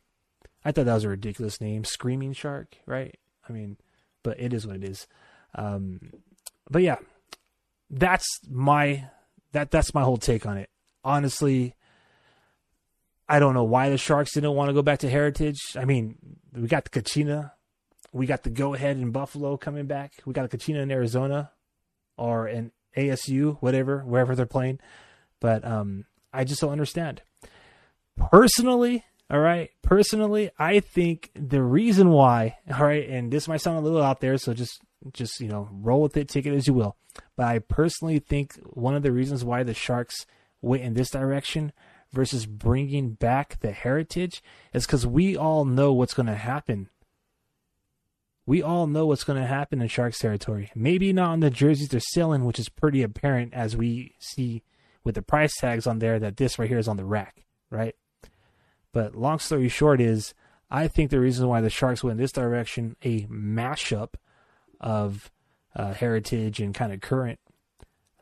I 0.65 0.73
thought 0.73 0.85
that 0.85 0.95
was 0.95 1.05
a 1.05 1.09
ridiculous 1.09 1.61
name, 1.61 1.85
Screaming 1.85 2.33
Shark, 2.33 2.77
right? 2.87 3.19
I 3.49 3.53
mean, 3.53 3.77
but 4.23 4.39
it 4.39 4.53
is 4.53 4.67
what 4.67 4.77
it 4.77 4.85
is. 4.85 5.07
Um, 5.55 6.13
but 6.71 6.83
yeah, 6.83 6.97
that's 7.91 8.27
my 8.49 9.09
that 9.53 9.71
that's 9.71 9.95
my 9.95 10.03
whole 10.03 10.17
take 10.17 10.47
on 10.47 10.57
it. 10.57 10.71
Honestly, 11.05 11.75
I 13.29 13.39
don't 13.39 13.55
know 13.55 13.65
why 13.65 13.91
the 13.91 13.99
Sharks 13.99 14.35
didn't 14.35 14.55
want 14.55 14.69
to 14.69 14.75
go 14.75 14.83
back 14.83 15.01
to 15.01 15.11
Heritage. 15.11 15.59
I 15.77 15.85
mean, 15.85 16.17
we 16.55 16.69
got 16.69 16.85
the 16.85 17.03
Kachina, 17.03 17.53
we 18.13 18.27
got 18.27 18.43
the 18.43 18.51
Goathead 18.51 18.93
in 18.93 19.11
Buffalo 19.11 19.57
coming 19.57 19.87
back, 19.87 20.13
we 20.25 20.33
got 20.33 20.49
the 20.49 20.57
Kachina 20.57 20.83
in 20.83 20.91
Arizona, 20.91 21.51
or 22.17 22.47
in 22.47 22.71
ASU, 22.97 23.57
whatever, 23.61 24.01
wherever 24.01 24.35
they're 24.35 24.47
playing. 24.47 24.79
But 25.41 25.65
um, 25.65 26.05
I 26.33 26.45
just 26.45 26.61
don't 26.61 26.73
understand. 26.73 27.23
Personally, 28.17 29.05
all 29.31 29.41
right, 29.41 29.71
personally, 29.81 30.51
I 30.59 30.81
think 30.81 31.31
the 31.35 31.63
reason 31.63 32.11
why, 32.11 32.59
all 32.73 32.85
right, 32.85 33.09
and 33.09 33.33
this 33.33 33.49
might 33.49 33.63
sound 33.63 33.79
a 33.79 33.81
little 33.81 34.03
out 34.03 34.21
there, 34.21 34.37
so 34.37 34.53
just 34.53 34.81
just 35.13 35.41
you 35.41 35.49
know 35.49 35.69
roll 35.73 36.03
with 36.03 36.17
it, 36.17 36.29
take 36.29 36.47
it 36.47 36.55
as 36.55 36.67
you 36.67 36.75
will. 36.75 36.97
But 37.37 37.47
I 37.47 37.59
personally 37.59 38.19
think 38.19 38.55
one 38.63 38.95
of 38.95 39.03
the 39.03 39.13
reasons 39.13 39.45
why 39.45 39.63
the 39.63 39.75
Sharks 39.75 40.27
went 40.61 40.83
in 40.83 40.95
this 40.95 41.11
direction 41.11 41.73
versus 42.13 42.47
bringing 42.47 43.13
back 43.15 43.59
the 43.61 43.73
heritage 43.73 44.43
is 44.73 44.87
because 44.87 45.07
we 45.07 45.37
all 45.37 45.65
know 45.65 45.93
what's 45.93 46.15
going 46.15 46.27
to 46.27 46.35
happen 46.35 46.89
we 48.45 48.63
all 48.63 48.87
know 48.87 49.07
what's 49.07 49.25
going 49.25 49.41
to 49.41 49.47
happen 49.47 49.81
in 49.81 49.89
Sharks 49.89 50.19
territory. 50.19 50.71
Maybe 50.75 51.13
not 51.13 51.31
on 51.31 51.41
the 51.41 51.51
jerseys 51.51 51.89
they're 51.89 52.01
selling, 52.01 52.45
which 52.45 52.59
is 52.59 52.69
pretty 52.69 53.03
apparent 53.03 53.55
as 53.55 53.77
we 53.77 54.15
see 54.19 54.63
with 55.05 55.15
the 55.15 55.23
price 55.23 55.55
tags 55.57 55.87
on 55.87 56.01
there 56.01 56.19
that 56.19 56.37
this 56.37 56.59
right 56.59 56.69
here 56.69 56.79
is 56.79 56.89
on 56.89 56.97
the 56.97 57.05
rack, 57.05 57.45
right? 57.71 57.95
But 58.93 59.15
long 59.15 59.39
story 59.39 59.69
short 59.69 60.01
is, 60.01 60.35
I 60.71 60.89
think 60.89 61.11
the 61.11 61.21
reason 61.21 61.49
why 61.49 61.61
the 61.61 61.71
Sharks 61.71 62.03
went 62.03 62.13
in 62.13 62.23
this 62.23 62.33
direction, 62.33 62.97
a 63.03 63.27
mashup 63.27 64.15
of 64.81 65.31
uh, 65.75 65.95
heritage 65.95 66.61
and 66.61 66.75
kind 66.75 66.93
of 66.93 67.01
current 67.01 67.39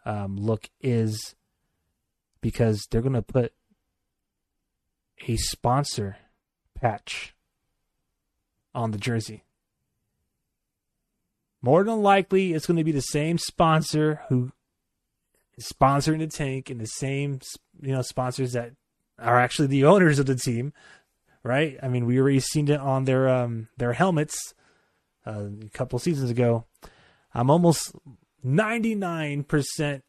um, 0.04 0.36
look, 0.36 0.68
is 0.80 1.34
because 2.40 2.86
they're 2.90 3.02
going 3.02 3.14
to 3.14 3.22
put 3.22 3.52
a 5.26 5.36
sponsor 5.36 6.16
patch 6.74 7.34
on 8.74 8.90
the 8.90 8.98
jersey 8.98 9.44
more 11.62 11.84
than 11.84 12.02
likely 12.02 12.52
it's 12.52 12.66
going 12.66 12.76
to 12.76 12.84
be 12.84 12.92
the 12.92 13.00
same 13.00 13.38
sponsor 13.38 14.22
who 14.28 14.52
is 15.56 15.66
sponsoring 15.68 16.18
the 16.18 16.26
tank 16.26 16.70
and 16.70 16.80
the 16.80 16.86
same 16.86 17.40
you 17.80 17.92
know 17.92 18.02
sponsors 18.02 18.52
that 18.52 18.72
are 19.18 19.38
actually 19.38 19.68
the 19.68 19.84
owners 19.84 20.18
of 20.18 20.26
the 20.26 20.34
team 20.34 20.72
right? 21.42 21.78
I 21.82 21.88
mean 21.88 22.06
we 22.06 22.18
already 22.18 22.40
seen 22.40 22.68
it 22.68 22.80
on 22.80 23.04
their 23.04 23.28
um 23.28 23.68
their 23.76 23.92
helmets 23.92 24.54
uh, 25.26 25.48
a 25.64 25.68
couple 25.70 25.98
seasons 25.98 26.30
ago. 26.30 26.66
I'm 27.34 27.50
almost 27.50 27.92
99% 28.44 30.02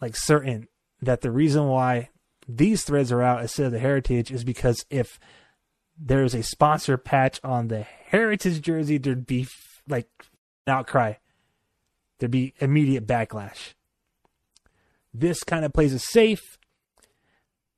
like 0.00 0.16
certain 0.16 0.68
that 1.02 1.20
the 1.20 1.30
reason 1.30 1.66
why 1.66 2.10
these 2.48 2.84
threads 2.84 3.10
are 3.10 3.22
out 3.22 3.42
instead 3.42 3.66
of 3.66 3.72
the 3.72 3.78
heritage 3.78 4.30
is 4.30 4.44
because 4.44 4.84
if 4.90 5.18
there's 5.98 6.34
a 6.34 6.42
sponsor 6.42 6.96
patch 6.96 7.40
on 7.44 7.68
the 7.68 7.82
heritage 7.82 8.60
jersey 8.60 8.98
there'd 8.98 9.26
be 9.26 9.46
like 9.88 10.08
outcry. 10.66 11.14
There'd 12.18 12.30
be 12.30 12.54
immediate 12.58 13.06
backlash. 13.06 13.74
This 15.12 15.42
kind 15.44 15.64
of 15.64 15.72
plays 15.72 15.92
it 15.92 16.00
safe. 16.00 16.58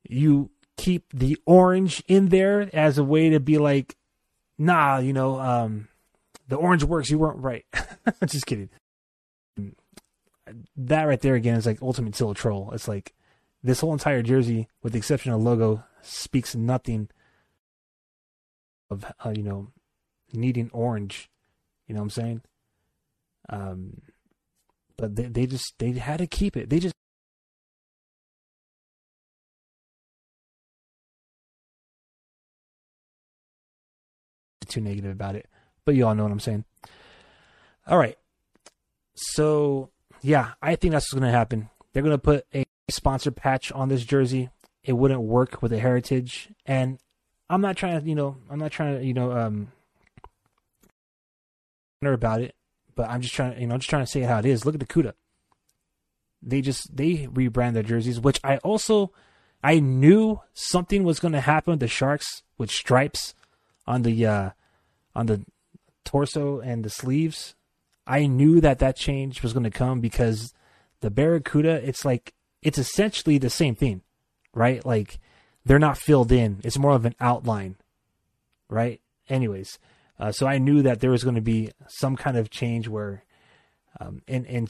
You 0.03 0.51
keep 0.77 1.05
the 1.13 1.37
orange 1.45 2.03
in 2.07 2.29
there 2.29 2.69
as 2.73 2.97
a 2.97 3.03
way 3.03 3.29
to 3.29 3.39
be 3.39 3.57
like, 3.57 3.95
nah, 4.57 4.99
you 4.99 5.13
know, 5.13 5.39
um, 5.39 5.87
the 6.47 6.55
orange 6.55 6.83
works. 6.83 7.09
You 7.09 7.19
weren't 7.19 7.39
right. 7.39 7.65
Just 8.25 8.45
kidding. 8.45 8.69
That 10.77 11.03
right 11.03 11.19
there 11.19 11.35
again 11.35 11.55
is 11.55 11.65
like 11.65 11.81
ultimate 11.81 12.13
teal 12.13 12.33
troll. 12.33 12.71
It's 12.71 12.87
like 12.87 13.13
this 13.63 13.81
whole 13.81 13.93
entire 13.93 14.21
jersey, 14.21 14.69
with 14.81 14.93
the 14.93 14.97
exception 14.97 15.33
of 15.33 15.41
logo, 15.41 15.83
speaks 16.01 16.55
nothing 16.55 17.09
of 18.89 19.03
uh, 19.25 19.33
you 19.35 19.43
know 19.43 19.67
needing 20.31 20.69
orange. 20.71 21.29
You 21.87 21.95
know 21.95 22.01
what 22.01 22.05
I'm 22.05 22.09
saying? 22.11 22.41
Um, 23.49 24.01
but 24.97 25.15
they, 25.15 25.23
they 25.23 25.45
just 25.45 25.73
they 25.79 25.91
had 25.91 26.17
to 26.17 26.27
keep 26.27 26.57
it. 26.57 26.69
They 26.69 26.79
just 26.79 26.93
too 34.67 34.81
negative 34.81 35.11
about 35.11 35.35
it. 35.35 35.47
But 35.85 35.95
you 35.95 36.05
all 36.05 36.13
know 36.13 36.23
what 36.23 36.31
I'm 36.31 36.41
saying. 36.41 36.65
All 37.87 37.97
right. 37.97 38.17
So 39.15 39.91
yeah, 40.21 40.53
I 40.61 40.75
think 40.75 40.91
that's 40.91 41.05
what's 41.05 41.19
gonna 41.19 41.31
happen. 41.31 41.69
They're 41.93 42.03
gonna 42.03 42.17
put 42.17 42.45
a 42.53 42.65
sponsor 42.89 43.31
patch 43.31 43.71
on 43.71 43.89
this 43.89 44.03
jersey. 44.03 44.49
It 44.83 44.93
wouldn't 44.93 45.21
work 45.21 45.61
with 45.61 45.71
a 45.73 45.79
heritage, 45.79 46.49
and 46.65 46.99
I'm 47.49 47.61
not 47.61 47.77
trying 47.77 48.01
to, 48.01 48.07
you 48.07 48.15
know, 48.15 48.37
I'm 48.49 48.59
not 48.59 48.71
trying 48.71 48.99
to, 48.99 49.05
you 49.05 49.13
know, 49.13 49.31
um, 49.31 49.71
about 52.01 52.41
it 52.41 52.56
but 52.97 53.09
I'm 53.09 53.21
just 53.21 53.33
trying, 53.33 53.53
to, 53.53 53.61
you 53.61 53.67
know, 53.67 53.77
just 53.77 53.89
trying 53.89 54.03
to 54.03 54.11
say 54.11 54.21
how 54.21 54.39
it 54.39 54.45
is. 54.45 54.65
Look 54.65 54.75
at 54.75 54.81
the 54.81 54.85
Cuda. 54.85 55.13
They 56.41 56.61
just 56.61 56.95
they 56.95 57.27
rebrand 57.27 57.73
their 57.73 57.83
jerseys, 57.83 58.19
which 58.19 58.39
I 58.43 58.57
also 58.57 59.13
I 59.63 59.79
knew 59.79 60.41
something 60.53 61.03
was 61.03 61.19
going 61.19 61.31
to 61.31 61.41
happen 61.41 61.71
with 61.71 61.79
the 61.79 61.87
Sharks 61.87 62.43
with 62.57 62.69
stripes 62.69 63.33
on 63.85 64.01
the 64.01 64.25
uh 64.25 64.49
on 65.15 65.27
the 65.27 65.45
torso 66.03 66.59
and 66.59 66.83
the 66.83 66.89
sleeves. 66.89 67.55
I 68.05 68.27
knew 68.27 68.61
that 68.61 68.79
that 68.79 68.95
change 68.95 69.43
was 69.43 69.53
going 69.53 69.63
to 69.63 69.69
come 69.69 69.99
because 69.99 70.53
the 71.01 71.11
Barracuda, 71.11 71.87
it's 71.87 72.05
like 72.05 72.33
it's 72.61 72.77
essentially 72.77 73.37
the 73.37 73.49
same 73.49 73.75
thing, 73.75 74.01
right? 74.53 74.85
Like 74.85 75.19
they're 75.65 75.79
not 75.79 75.97
filled 75.97 76.31
in. 76.31 76.61
It's 76.63 76.77
more 76.77 76.93
of 76.93 77.05
an 77.05 77.15
outline, 77.19 77.75
right? 78.69 79.01
Anyways, 79.29 79.79
uh, 80.19 80.31
so 80.31 80.47
I 80.47 80.57
knew 80.57 80.81
that 80.81 80.99
there 80.99 81.11
was 81.11 81.23
going 81.23 81.35
to 81.35 81.41
be 81.41 81.71
some 81.87 82.15
kind 82.15 82.37
of 82.37 82.49
change 82.49 82.87
where 82.87 83.23
um, 83.99 84.21
in 84.27 84.45
in 84.45 84.67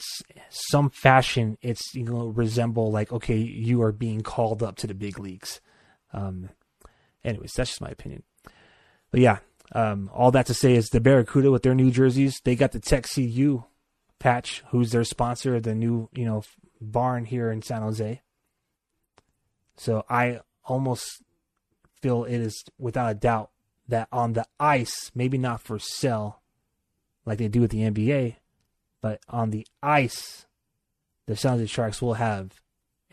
some 0.48 0.90
fashion, 0.90 1.58
it's 1.60 1.82
you 1.94 2.04
know 2.04 2.28
resemble 2.28 2.90
like 2.90 3.12
okay, 3.12 3.36
you 3.36 3.82
are 3.82 3.92
being 3.92 4.22
called 4.22 4.62
up 4.62 4.76
to 4.76 4.86
the 4.86 4.94
big 4.94 5.18
leagues. 5.18 5.60
Um, 6.12 6.50
anyways, 7.24 7.52
that's 7.52 7.70
just 7.70 7.80
my 7.80 7.88
opinion. 7.88 8.22
But 9.10 9.20
yeah, 9.20 9.38
um, 9.72 10.10
all 10.14 10.30
that 10.30 10.46
to 10.46 10.54
say 10.54 10.74
is 10.74 10.88
the 10.88 11.00
Barracuda 11.00 11.50
with 11.50 11.62
their 11.62 11.74
new 11.74 11.90
jerseys, 11.90 12.40
they 12.44 12.56
got 12.56 12.72
the 12.72 12.80
Tech 12.80 13.06
CU 13.08 13.64
patch, 14.18 14.62
who's 14.70 14.90
their 14.92 15.04
sponsor 15.04 15.56
of 15.56 15.62
the 15.62 15.74
new 15.74 16.08
you 16.12 16.24
know 16.24 16.42
barn 16.80 17.24
here 17.24 17.50
in 17.50 17.62
San 17.62 17.82
Jose. 17.82 18.22
So 19.76 20.04
I 20.08 20.40
almost 20.64 21.22
feel 22.00 22.24
it 22.24 22.40
is 22.40 22.64
without 22.78 23.10
a 23.10 23.14
doubt 23.14 23.50
that 23.88 24.08
on 24.12 24.34
the 24.34 24.46
ice, 24.60 25.10
maybe 25.14 25.38
not 25.38 25.60
for 25.60 25.78
sale 25.78 26.40
like 27.24 27.38
they 27.38 27.48
do 27.48 27.60
with 27.60 27.70
the 27.70 27.90
NBA, 27.90 28.36
but 29.00 29.20
on 29.28 29.50
the 29.50 29.66
ice, 29.82 30.46
the 31.26 31.36
San 31.36 31.52
Jose 31.52 31.66
Sharks 31.66 32.00
will 32.00 32.14
have 32.14 32.60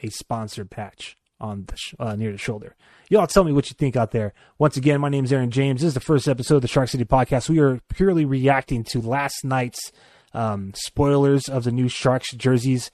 a 0.01 0.09
sponsored 0.09 0.69
patch 0.69 1.17
on 1.39 1.65
the 1.65 1.75
sh- 1.75 1.93
uh, 1.99 2.15
near 2.15 2.31
the 2.31 2.37
shoulder. 2.37 2.75
Y'all 3.09 3.27
tell 3.27 3.43
me 3.43 3.51
what 3.51 3.69
you 3.69 3.75
think 3.77 3.95
out 3.95 4.11
there. 4.11 4.33
Once 4.57 4.77
again, 4.77 5.01
my 5.01 5.09
name 5.09 5.25
is 5.25 5.33
Aaron 5.33 5.51
James. 5.51 5.81
This 5.81 5.89
is 5.89 5.93
the 5.93 5.99
first 5.99 6.27
episode 6.27 6.57
of 6.57 6.61
the 6.61 6.67
Shark 6.67 6.89
City 6.89 7.05
podcast. 7.05 7.49
We 7.49 7.59
are 7.59 7.81
purely 7.93 8.25
reacting 8.25 8.83
to 8.85 9.01
last 9.01 9.43
night's 9.43 9.91
um, 10.33 10.73
spoilers 10.75 11.47
of 11.47 11.63
the 11.63 11.71
new 11.71 11.87
Sharks 11.87 12.33
jerseys. 12.33 12.91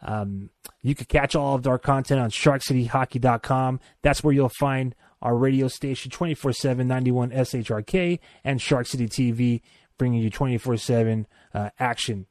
Um, 0.00 0.50
you 0.80 0.94
can 0.94 1.06
catch 1.06 1.36
all 1.36 1.54
of 1.54 1.66
our 1.66 1.78
content 1.78 2.20
on 2.20 2.30
sharkcityhockey.com. 2.30 3.80
That's 4.02 4.24
where 4.24 4.34
you'll 4.34 4.50
find 4.58 4.94
our 5.22 5.34
radio 5.36 5.68
station 5.68 6.10
24 6.10 6.52
7 6.52 6.86
91 6.86 7.30
SHRK 7.30 8.18
and 8.44 8.60
Shark 8.60 8.86
City 8.86 9.08
TV, 9.08 9.62
bringing 9.96 10.20
you 10.20 10.30
24 10.30 10.74
uh, 10.74 10.76
7 10.76 11.26
action. 11.78 12.26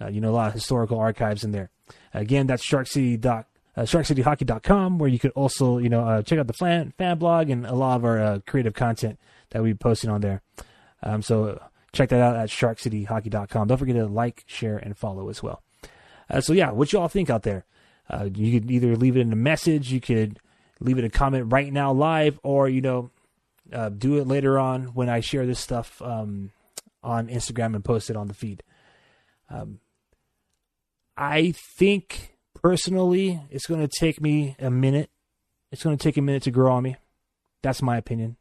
Uh, 0.00 0.08
you 0.08 0.20
know, 0.20 0.30
a 0.30 0.32
lot 0.32 0.48
of 0.48 0.54
historical 0.54 0.98
archives 0.98 1.44
in 1.44 1.52
there. 1.52 1.70
Again, 2.12 2.46
that's 2.46 2.64
Shark 2.64 2.86
City. 2.86 3.16
Doc, 3.16 3.46
uh, 3.76 3.82
SharkCityHockey.com, 3.82 4.98
where 4.98 5.08
you 5.08 5.18
could 5.18 5.30
also, 5.32 5.78
you 5.78 5.88
know, 5.88 6.06
uh, 6.06 6.22
check 6.22 6.38
out 6.38 6.46
the 6.46 6.52
fan, 6.52 6.92
fan 6.98 7.18
blog 7.18 7.50
and 7.50 7.66
a 7.66 7.74
lot 7.74 7.96
of 7.96 8.04
our 8.04 8.20
uh, 8.20 8.38
creative 8.46 8.74
content 8.74 9.18
that 9.50 9.62
we 9.62 9.74
posted 9.74 10.10
on 10.10 10.20
there. 10.20 10.42
Um, 11.02 11.22
so 11.22 11.60
check 11.92 12.10
that 12.10 12.20
out 12.20 12.36
at 12.36 12.48
SharkCityHockey.com. 12.48 13.68
Don't 13.68 13.78
forget 13.78 13.96
to 13.96 14.06
like, 14.06 14.44
share, 14.46 14.76
and 14.76 14.96
follow 14.96 15.28
as 15.28 15.42
well. 15.42 15.62
Uh, 16.28 16.40
so 16.40 16.52
yeah, 16.52 16.70
what 16.70 16.92
you 16.92 16.98
all 16.98 17.08
think 17.08 17.30
out 17.30 17.42
there? 17.42 17.64
Uh, 18.10 18.28
you 18.34 18.60
could 18.60 18.70
either 18.70 18.96
leave 18.96 19.16
it 19.16 19.20
in 19.20 19.32
a 19.32 19.36
message, 19.36 19.92
you 19.92 20.00
could 20.00 20.38
leave 20.82 20.98
it 20.98 21.04
a 21.04 21.10
comment 21.10 21.52
right 21.52 21.72
now 21.72 21.92
live, 21.92 22.38
or 22.42 22.68
you 22.68 22.80
know, 22.80 23.10
uh, 23.72 23.88
do 23.88 24.18
it 24.18 24.26
later 24.26 24.58
on 24.58 24.94
when 24.94 25.08
I 25.08 25.20
share 25.20 25.46
this 25.46 25.60
stuff 25.60 26.00
um, 26.02 26.50
on 27.02 27.28
Instagram 27.28 27.74
and 27.74 27.84
post 27.84 28.10
it 28.10 28.16
on 28.16 28.28
the 28.28 28.34
feed. 28.34 28.62
Um, 29.48 29.80
I 31.16 31.52
think 31.78 32.36
personally, 32.60 33.40
it's 33.50 33.66
going 33.66 33.86
to 33.86 33.88
take 33.98 34.20
me 34.20 34.56
a 34.58 34.70
minute. 34.70 35.10
It's 35.70 35.82
going 35.82 35.96
to 35.96 36.02
take 36.02 36.16
a 36.16 36.22
minute 36.22 36.42
to 36.44 36.50
grow 36.50 36.72
on 36.72 36.82
me. 36.82 36.96
That's 37.62 37.82
my 37.82 37.96
opinion. 37.96 38.36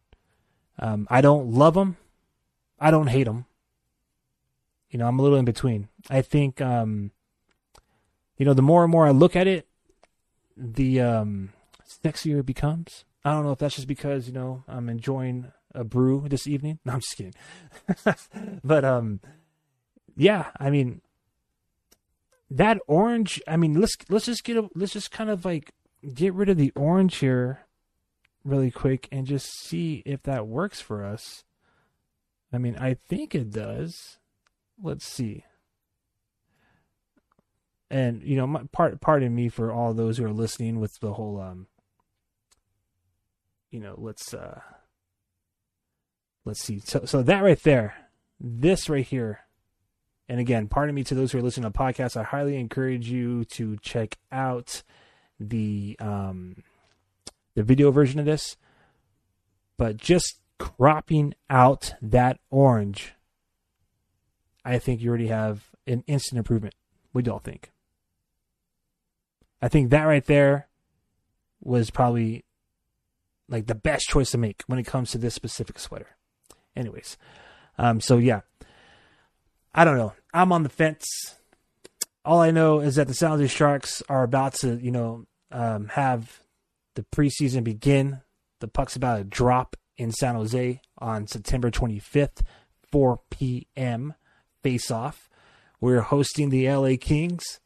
Um, 0.80 1.08
I 1.10 1.22
don't 1.22 1.52
love 1.52 1.76
them. 1.76 1.98
I 2.80 2.92
don't 2.92 3.08
hate 3.08 3.26
them. 3.26 3.46
You 4.90 5.00
know, 5.00 5.08
I'm 5.08 5.20
a 5.20 5.22
little 5.22 5.38
in 5.38 5.46
between. 5.46 5.88
I 6.10 6.22
think, 6.22 6.60
um, 6.60 7.12
you 8.38 8.46
know, 8.46 8.54
the 8.54 8.62
more 8.62 8.84
and 8.84 8.92
more 8.92 9.06
I 9.06 9.12
look 9.12 9.36
at 9.36 9.48
it, 9.48 9.68
the 10.58 11.02
um, 11.02 11.54
sexier 12.04 12.40
it 12.40 12.46
becomes. 12.46 13.06
I 13.24 13.32
don't 13.32 13.46
know 13.46 13.52
if 13.52 13.60
that's 13.60 13.76
just 13.76 13.88
because 13.88 14.28
you 14.28 14.34
know 14.34 14.64
I'm 14.68 14.90
enjoying 14.90 15.52
a 15.74 15.84
brew 15.84 16.26
this 16.28 16.48
evening. 16.48 16.80
No, 16.86 16.94
I'm 16.94 17.00
just 17.02 17.18
kidding. 17.18 17.34
but 18.64 18.84
um, 18.84 19.20
yeah, 20.16 20.48
I 20.60 20.70
mean 20.70 21.02
that 22.50 22.80
orange. 22.88 23.42
I 23.48 23.58
mean, 23.58 23.80
let's 23.80 23.96
let's 24.10 24.26
just 24.26 24.44
get 24.44 24.58
a, 24.58 24.70
let's 24.76 24.94
just 24.94 25.12
kind 25.12 25.30
of 25.30 25.46
like 25.46 25.74
get 26.14 26.34
rid 26.34 26.50
of 26.50 26.58
the 26.58 26.72
orange 26.76 27.18
here, 27.18 27.62
really 28.44 28.72
quick, 28.72 29.08
and 29.12 29.26
just 29.26 29.48
see 29.64 30.04
if 30.06 30.24
that 30.24 30.48
works 30.48 30.82
for 30.82 31.04
us. 31.04 31.44
I 32.54 32.58
mean, 32.58 32.76
I 32.78 32.96
think 32.96 33.34
it 33.34 33.52
does. 33.52 34.18
Let's 34.82 35.06
see. 35.06 35.46
And 37.90 38.24
you 38.24 38.36
know, 38.36 38.48
my, 38.48 38.64
part 38.72 39.00
pardon 39.02 39.34
me 39.34 39.50
for 39.50 39.72
all 39.72 39.94
those 39.94 40.18
who 40.18 40.26
are 40.26 40.34
listening 40.34 40.80
with 40.80 41.00
the 41.00 41.14
whole 41.14 41.40
um 41.40 41.68
you 43.72 43.80
know, 43.80 43.96
let's 43.98 44.34
uh 44.34 44.60
let's 46.46 46.62
see. 46.62 46.80
So 46.80 47.06
so 47.06 47.24
that 47.24 47.44
right 47.44 47.62
there, 47.64 47.96
this 48.40 48.90
right 48.90 49.06
here. 49.06 49.40
And 50.30 50.40
again, 50.40 50.68
pardon 50.68 50.96
me 50.96 51.04
to 51.06 51.16
those 51.16 51.32
who 51.32 51.40
are 51.40 51.42
listening 51.42 51.70
to 51.70 51.78
podcasts, 51.78 52.16
I 52.16 52.24
highly 52.24 52.56
encourage 52.58 53.10
you 53.10 53.44
to 53.46 53.78
check 53.78 54.18
out 54.32 54.84
the 55.40 55.96
um 56.00 56.64
the 57.56 57.64
video 57.64 57.92
version 57.92 58.20
of 58.20 58.26
this. 58.26 58.58
But 59.78 59.98
just 59.98 60.40
cropping 60.60 61.34
out 61.50 61.94
that 62.02 62.40
orange, 62.50 63.14
I 64.64 64.78
think 64.78 65.02
you 65.02 65.10
already 65.10 65.28
have 65.28 65.72
an 65.88 66.04
instant 66.08 66.38
improvement. 66.38 66.76
What 67.12 67.26
do 67.26 67.32
y'all 67.32 67.40
think? 67.40 67.72
I 69.62 69.68
think 69.68 69.90
that 69.90 70.04
right 70.04 70.26
there 70.26 70.68
was 71.60 71.90
probably 71.90 72.46
like 73.52 73.68
the 73.68 73.76
best 73.76 74.08
choice 74.08 74.32
to 74.32 74.38
make 74.38 74.64
when 74.66 74.80
it 74.80 74.88
comes 74.88 75.12
to 75.12 75.18
this 75.18 75.36
specific 75.36 75.78
sweater. 75.78 76.08
Anyways, 76.76 77.18
um, 77.78 78.00
so 78.00 78.18
yeah, 78.18 78.42
I 79.76 79.86
don't 79.86 79.98
know. 79.98 80.14
I'm 80.34 80.52
on 80.52 80.64
the 80.64 80.70
fence. 80.70 81.06
All 82.24 82.40
I 82.40 82.52
know 82.52 82.80
is 82.80 82.96
that 82.96 83.08
the 83.08 83.14
San 83.14 83.32
Jose 83.32 83.48
Sharks 83.48 84.02
are 84.08 84.24
about 84.24 84.54
to, 84.56 84.76
you 84.76 84.92
know, 84.92 85.26
um, 85.52 85.90
have 85.90 86.40
the 86.96 87.04
preseason 87.04 87.64
begin. 87.64 88.22
The 88.60 88.68
puck's 88.68 88.96
about 88.96 89.18
to 89.18 89.24
drop 89.24 89.76
in 89.98 90.12
San 90.12 90.36
Jose 90.36 90.82
on 90.98 91.28
September 91.28 91.70
25th, 91.70 92.44
4 92.92 93.20
p.m. 93.30 94.14
Face 94.64 94.92
off. 94.92 95.30
We're 95.80 96.02
hosting 96.02 96.50
the 96.50 96.70
LA 96.70 96.94
Kings. 97.00 97.60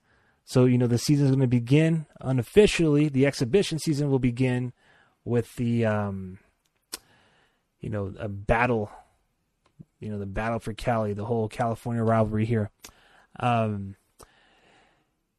So, 0.45 0.65
you 0.65 0.77
know, 0.77 0.87
the 0.87 0.97
season 0.97 1.25
is 1.25 1.31
going 1.31 1.41
to 1.41 1.47
begin 1.47 2.05
unofficially. 2.21 3.09
The 3.09 3.25
exhibition 3.25 3.77
season 3.77 4.09
will 4.09 4.19
begin 4.19 4.73
with 5.25 5.55
the 5.55 5.85
um, 5.85 6.39
you 7.81 7.89
know 7.89 8.13
a 8.17 8.29
battle, 8.29 8.89
you 9.99 10.09
know 10.09 10.19
the 10.19 10.25
battle 10.25 10.59
for 10.59 10.73
Cali, 10.73 11.13
the 11.13 11.25
whole 11.25 11.49
California 11.49 12.03
rivalry 12.03 12.45
here. 12.45 12.69
Um, 13.39 13.95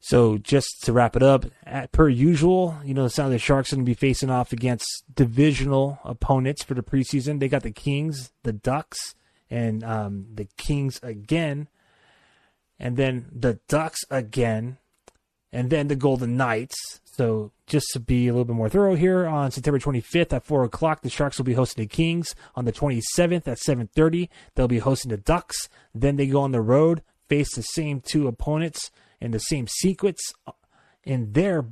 so 0.00 0.38
just 0.38 0.84
to 0.84 0.92
wrap 0.92 1.16
it 1.16 1.22
up, 1.22 1.46
at, 1.64 1.90
per 1.90 2.08
usual, 2.08 2.76
you 2.84 2.94
know 2.94 3.04
the 3.04 3.10
San 3.10 3.26
Jose 3.26 3.38
Sharks 3.38 3.72
are 3.72 3.76
going 3.76 3.86
to 3.86 3.90
be 3.90 3.94
facing 3.94 4.30
off 4.30 4.52
against 4.52 5.04
divisional 5.14 5.98
opponents 6.04 6.62
for 6.62 6.74
the 6.74 6.82
preseason. 6.82 7.40
They 7.40 7.48
got 7.48 7.62
the 7.62 7.70
Kings, 7.70 8.32
the 8.42 8.52
Ducks, 8.52 9.14
and 9.48 9.82
um, 9.82 10.26
the 10.34 10.46
Kings 10.56 11.00
again, 11.02 11.68
and 12.78 12.96
then 12.96 13.26
the 13.32 13.60
Ducks 13.68 14.04
again, 14.10 14.78
and 15.52 15.70
then 15.70 15.88
the 15.88 15.96
Golden 15.96 16.36
Knights. 16.36 17.00
So 17.04 17.52
just 17.66 17.86
to 17.92 18.00
be 18.00 18.28
a 18.28 18.32
little 18.32 18.44
bit 18.44 18.56
more 18.56 18.68
thorough 18.68 18.94
here, 18.94 19.26
on 19.26 19.50
September 19.50 19.78
25th 19.78 20.32
at 20.32 20.44
4 20.44 20.64
o'clock, 20.64 21.02
the 21.02 21.10
Sharks 21.10 21.38
will 21.38 21.44
be 21.44 21.54
hosting 21.54 21.84
the 21.84 21.88
Kings. 21.88 22.34
On 22.54 22.64
the 22.64 22.72
27th 22.72 23.48
at 23.48 23.58
7.30, 23.58 24.28
they'll 24.54 24.68
be 24.68 24.80
hosting 24.80 25.10
the 25.10 25.16
Ducks. 25.16 25.68
Then 25.94 26.16
they 26.16 26.26
go 26.26 26.42
on 26.42 26.52
the 26.52 26.60
road, 26.60 27.02
face 27.28 27.54
the 27.54 27.62
same 27.62 28.00
two 28.00 28.28
opponents 28.28 28.90
in 29.20 29.30
the 29.30 29.38
same 29.38 29.66
sequence 29.66 30.20
in 31.04 31.32
their 31.32 31.64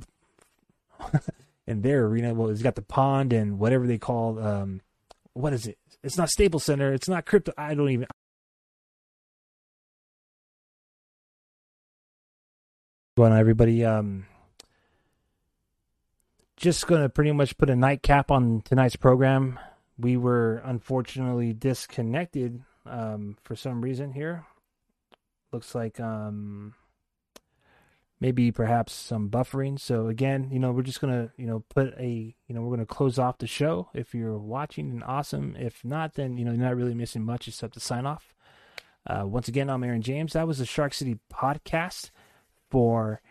in 1.67 1.81
their 1.81 2.05
arena. 2.05 2.33
Well, 2.33 2.49
it's 2.49 2.61
got 2.61 2.75
the 2.75 2.81
pond 2.81 3.33
and 3.33 3.59
whatever 3.59 3.85
they 3.85 3.97
call 3.97 4.39
um, 4.39 4.81
what 5.33 5.53
is 5.53 5.67
it? 5.67 5.77
It's 6.03 6.17
not 6.17 6.29
Staples 6.29 6.63
Center. 6.63 6.93
It's 6.93 7.09
not 7.09 7.25
crypto. 7.25 7.51
I 7.57 7.75
don't 7.75 7.89
even. 7.89 8.07
Going 13.17 13.31
on, 13.31 13.39
everybody. 13.39 13.85
Um, 13.85 14.25
just 16.57 16.85
going 16.85 17.01
to 17.01 17.07
pretty 17.07 17.31
much 17.31 17.57
put 17.57 17.69
a 17.69 17.75
nightcap 17.75 18.29
on 18.29 18.61
tonight's 18.65 18.97
program. 18.97 19.57
We 19.97 20.17
were 20.17 20.61
unfortunately 20.65 21.53
disconnected 21.53 22.61
um, 22.85 23.37
for 23.41 23.55
some 23.55 23.79
reason 23.79 24.11
here. 24.11 24.45
Looks 25.53 25.73
like 25.73 25.97
um, 25.97 26.73
maybe 28.19 28.51
perhaps 28.51 28.91
some 28.91 29.29
buffering. 29.29 29.79
So 29.79 30.07
again, 30.07 30.49
you 30.51 30.59
know, 30.59 30.73
we're 30.73 30.81
just 30.81 30.99
gonna, 30.99 31.31
you 31.37 31.47
know, 31.47 31.63
put 31.69 31.97
a, 31.97 32.35
you 32.49 32.53
know, 32.53 32.63
we're 32.63 32.75
gonna 32.75 32.85
close 32.85 33.17
off 33.17 33.37
the 33.37 33.47
show. 33.47 33.87
If 33.93 34.13
you're 34.13 34.37
watching, 34.37 34.89
and 34.89 35.03
awesome. 35.05 35.55
If 35.57 35.85
not, 35.85 36.15
then 36.15 36.35
you 36.35 36.43
know, 36.43 36.51
you're 36.51 36.65
not 36.65 36.75
really 36.75 36.93
missing 36.93 37.23
much 37.23 37.47
except 37.47 37.75
to 37.75 37.79
sign 37.79 38.05
off. 38.05 38.33
Uh, 39.07 39.23
once 39.25 39.47
again, 39.47 39.69
I'm 39.69 39.85
Aaron 39.85 40.01
James. 40.01 40.33
That 40.33 40.47
was 40.47 40.57
the 40.57 40.65
Shark 40.65 40.93
City 40.93 41.17
podcast 41.33 42.09
for 42.69 43.21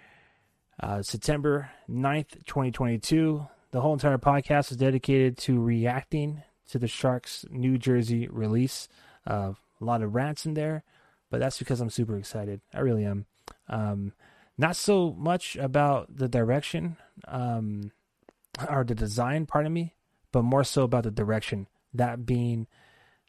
uh, 0.81 1.03
September 1.03 1.71
9th, 1.89 2.45
2022. 2.47 3.47
The 3.71 3.81
whole 3.81 3.93
entire 3.93 4.19
podcast 4.19 4.71
is 4.71 4.77
dedicated 4.77 5.37
to 5.39 5.61
reacting 5.61 6.43
to 6.71 6.79
the 6.79 6.89
Sharks' 6.89 7.45
New 7.51 7.79
Jersey 7.79 8.29
release. 8.29 8.89
Uh, 9.27 9.53
a 9.81 9.85
lot 9.85 10.03
of 10.03 10.15
rants 10.15 10.47
in 10.47 10.55
there, 10.55 10.85
but 11.31 11.41
that's 11.41 11.59
because 11.59 11.81
I'm 11.81 11.91
super 11.91 12.17
excited. 12.17 12.61
I 12.73 12.81
really 12.81 13.05
am. 13.05 13.27
Um, 13.69 14.13
not 14.57 14.77
so 14.77 15.15
much 15.19 15.57
about 15.57 16.17
the 16.17 16.29
direction 16.29 16.97
um, 17.27 17.91
or 18.69 18.85
the 18.85 18.95
design, 18.95 19.47
pardon 19.47 19.73
me, 19.73 19.95
but 20.33 20.43
more 20.43 20.65
so 20.65 20.85
about 20.85 21.05
the 21.05 21.11
direction. 21.11 21.67
That 21.93 22.27
being 22.27 22.67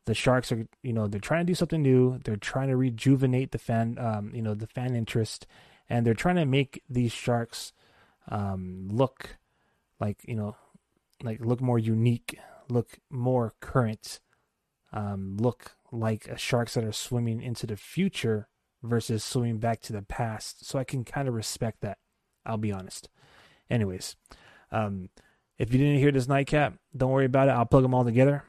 the 0.06 0.14
Sharks 0.14 0.52
are, 0.52 0.68
you 0.84 0.94
know, 0.94 1.08
they're 1.08 1.20
trying 1.20 1.46
to 1.46 1.52
do 1.52 1.56
something 1.56 1.82
new. 1.82 2.20
They're 2.24 2.36
trying 2.36 2.70
to 2.70 2.78
rejuvenate 2.78 3.52
the 3.52 3.58
fan, 3.58 3.98
um, 4.00 4.32
you 4.34 4.42
know, 4.42 4.54
the 4.54 4.68
fan 4.68 4.96
interest, 4.96 5.48
and 5.90 6.06
they're 6.06 6.14
trying 6.14 6.36
to 6.38 6.46
make 6.46 6.82
these 6.90 7.12
Sharks 7.12 7.74
um, 8.30 8.88
look 8.92 9.38
like, 10.00 10.20
you 10.28 10.36
know, 10.36 10.56
like 11.24 11.40
look 11.44 11.62
more 11.62 11.80
unique, 11.80 12.38
look 12.70 13.00
more 13.10 13.54
current, 13.60 14.20
um, 14.92 15.38
look 15.38 15.76
like 15.92 16.38
sharks 16.38 16.74
that 16.74 16.84
are 16.84 16.92
swimming 16.92 17.42
into 17.42 17.66
the 17.66 17.78
future 17.78 18.48
versus 18.84 19.24
swimming 19.24 19.58
back 19.58 19.82
to 19.82 19.94
the 19.94 20.02
past. 20.02 20.66
So 20.66 20.80
I 20.80 20.84
can 20.84 21.04
kind 21.04 21.28
of 21.28 21.34
respect 21.34 21.82
that. 21.82 21.98
I'll 22.46 22.58
be 22.58 22.72
honest. 22.72 23.10
Anyways, 23.70 24.16
um, 24.72 25.10
if 25.58 25.72
you 25.72 25.80
didn't 25.80 26.00
hear 26.00 26.12
this 26.12 26.28
nightcap, 26.28 26.76
don't 26.96 27.12
worry 27.12 27.26
about 27.26 27.48
it. 27.48 27.52
I'll 27.52 27.66
plug 27.66 27.84
them 27.84 27.94
all 27.94 28.04
together 28.04 28.44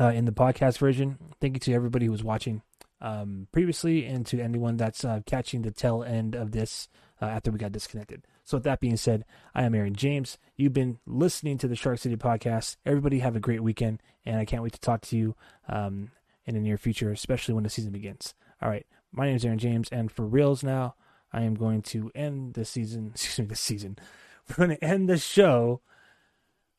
uh, 0.00 0.08
in 0.08 0.24
the 0.24 0.32
podcast 0.32 0.78
version. 0.78 1.18
Thank 1.40 1.56
you 1.56 1.60
to 1.60 1.72
everybody 1.72 2.06
who 2.06 2.12
was 2.12 2.22
watching 2.22 2.62
um, 3.00 3.48
previously 3.52 4.04
and 4.04 4.26
to 4.26 4.40
anyone 4.40 4.76
that's 4.76 5.04
uh, 5.04 5.20
catching 5.26 5.62
the 5.62 5.70
tail 5.70 6.02
end 6.02 6.34
of 6.34 6.52
this 6.52 6.88
uh, 7.20 7.26
after 7.26 7.50
we 7.50 7.58
got 7.58 7.72
disconnected. 7.72 8.26
So, 8.44 8.56
with 8.56 8.64
that 8.64 8.80
being 8.80 8.96
said, 8.96 9.24
I 9.54 9.64
am 9.64 9.74
Aaron 9.74 9.94
James. 9.94 10.38
You've 10.56 10.72
been 10.72 10.98
listening 11.06 11.58
to 11.58 11.68
the 11.68 11.76
Shark 11.76 11.98
City 11.98 12.16
podcast. 12.16 12.76
Everybody 12.86 13.18
have 13.18 13.36
a 13.36 13.40
great 13.40 13.62
weekend, 13.62 14.02
and 14.24 14.36
I 14.36 14.44
can't 14.44 14.62
wait 14.62 14.72
to 14.72 14.80
talk 14.80 15.02
to 15.02 15.16
you 15.16 15.36
um, 15.68 16.10
in 16.46 16.54
the 16.54 16.60
near 16.60 16.78
future, 16.78 17.10
especially 17.10 17.54
when 17.54 17.64
the 17.64 17.70
season 17.70 17.92
begins. 17.92 18.34
All 18.62 18.70
right, 18.70 18.86
my 19.12 19.26
name 19.26 19.36
is 19.36 19.44
Aaron 19.44 19.58
James, 19.58 19.88
and 19.90 20.10
for 20.10 20.26
reals 20.26 20.62
now, 20.62 20.94
I 21.32 21.42
am 21.42 21.54
going 21.54 21.82
to 21.82 22.10
end 22.14 22.54
the 22.54 22.64
season. 22.64 23.08
Excuse 23.14 23.38
me, 23.38 23.46
the 23.46 23.56
season. 23.56 23.98
We're 24.48 24.66
going 24.66 24.78
to 24.78 24.84
end 24.84 25.08
the 25.08 25.18
show, 25.18 25.82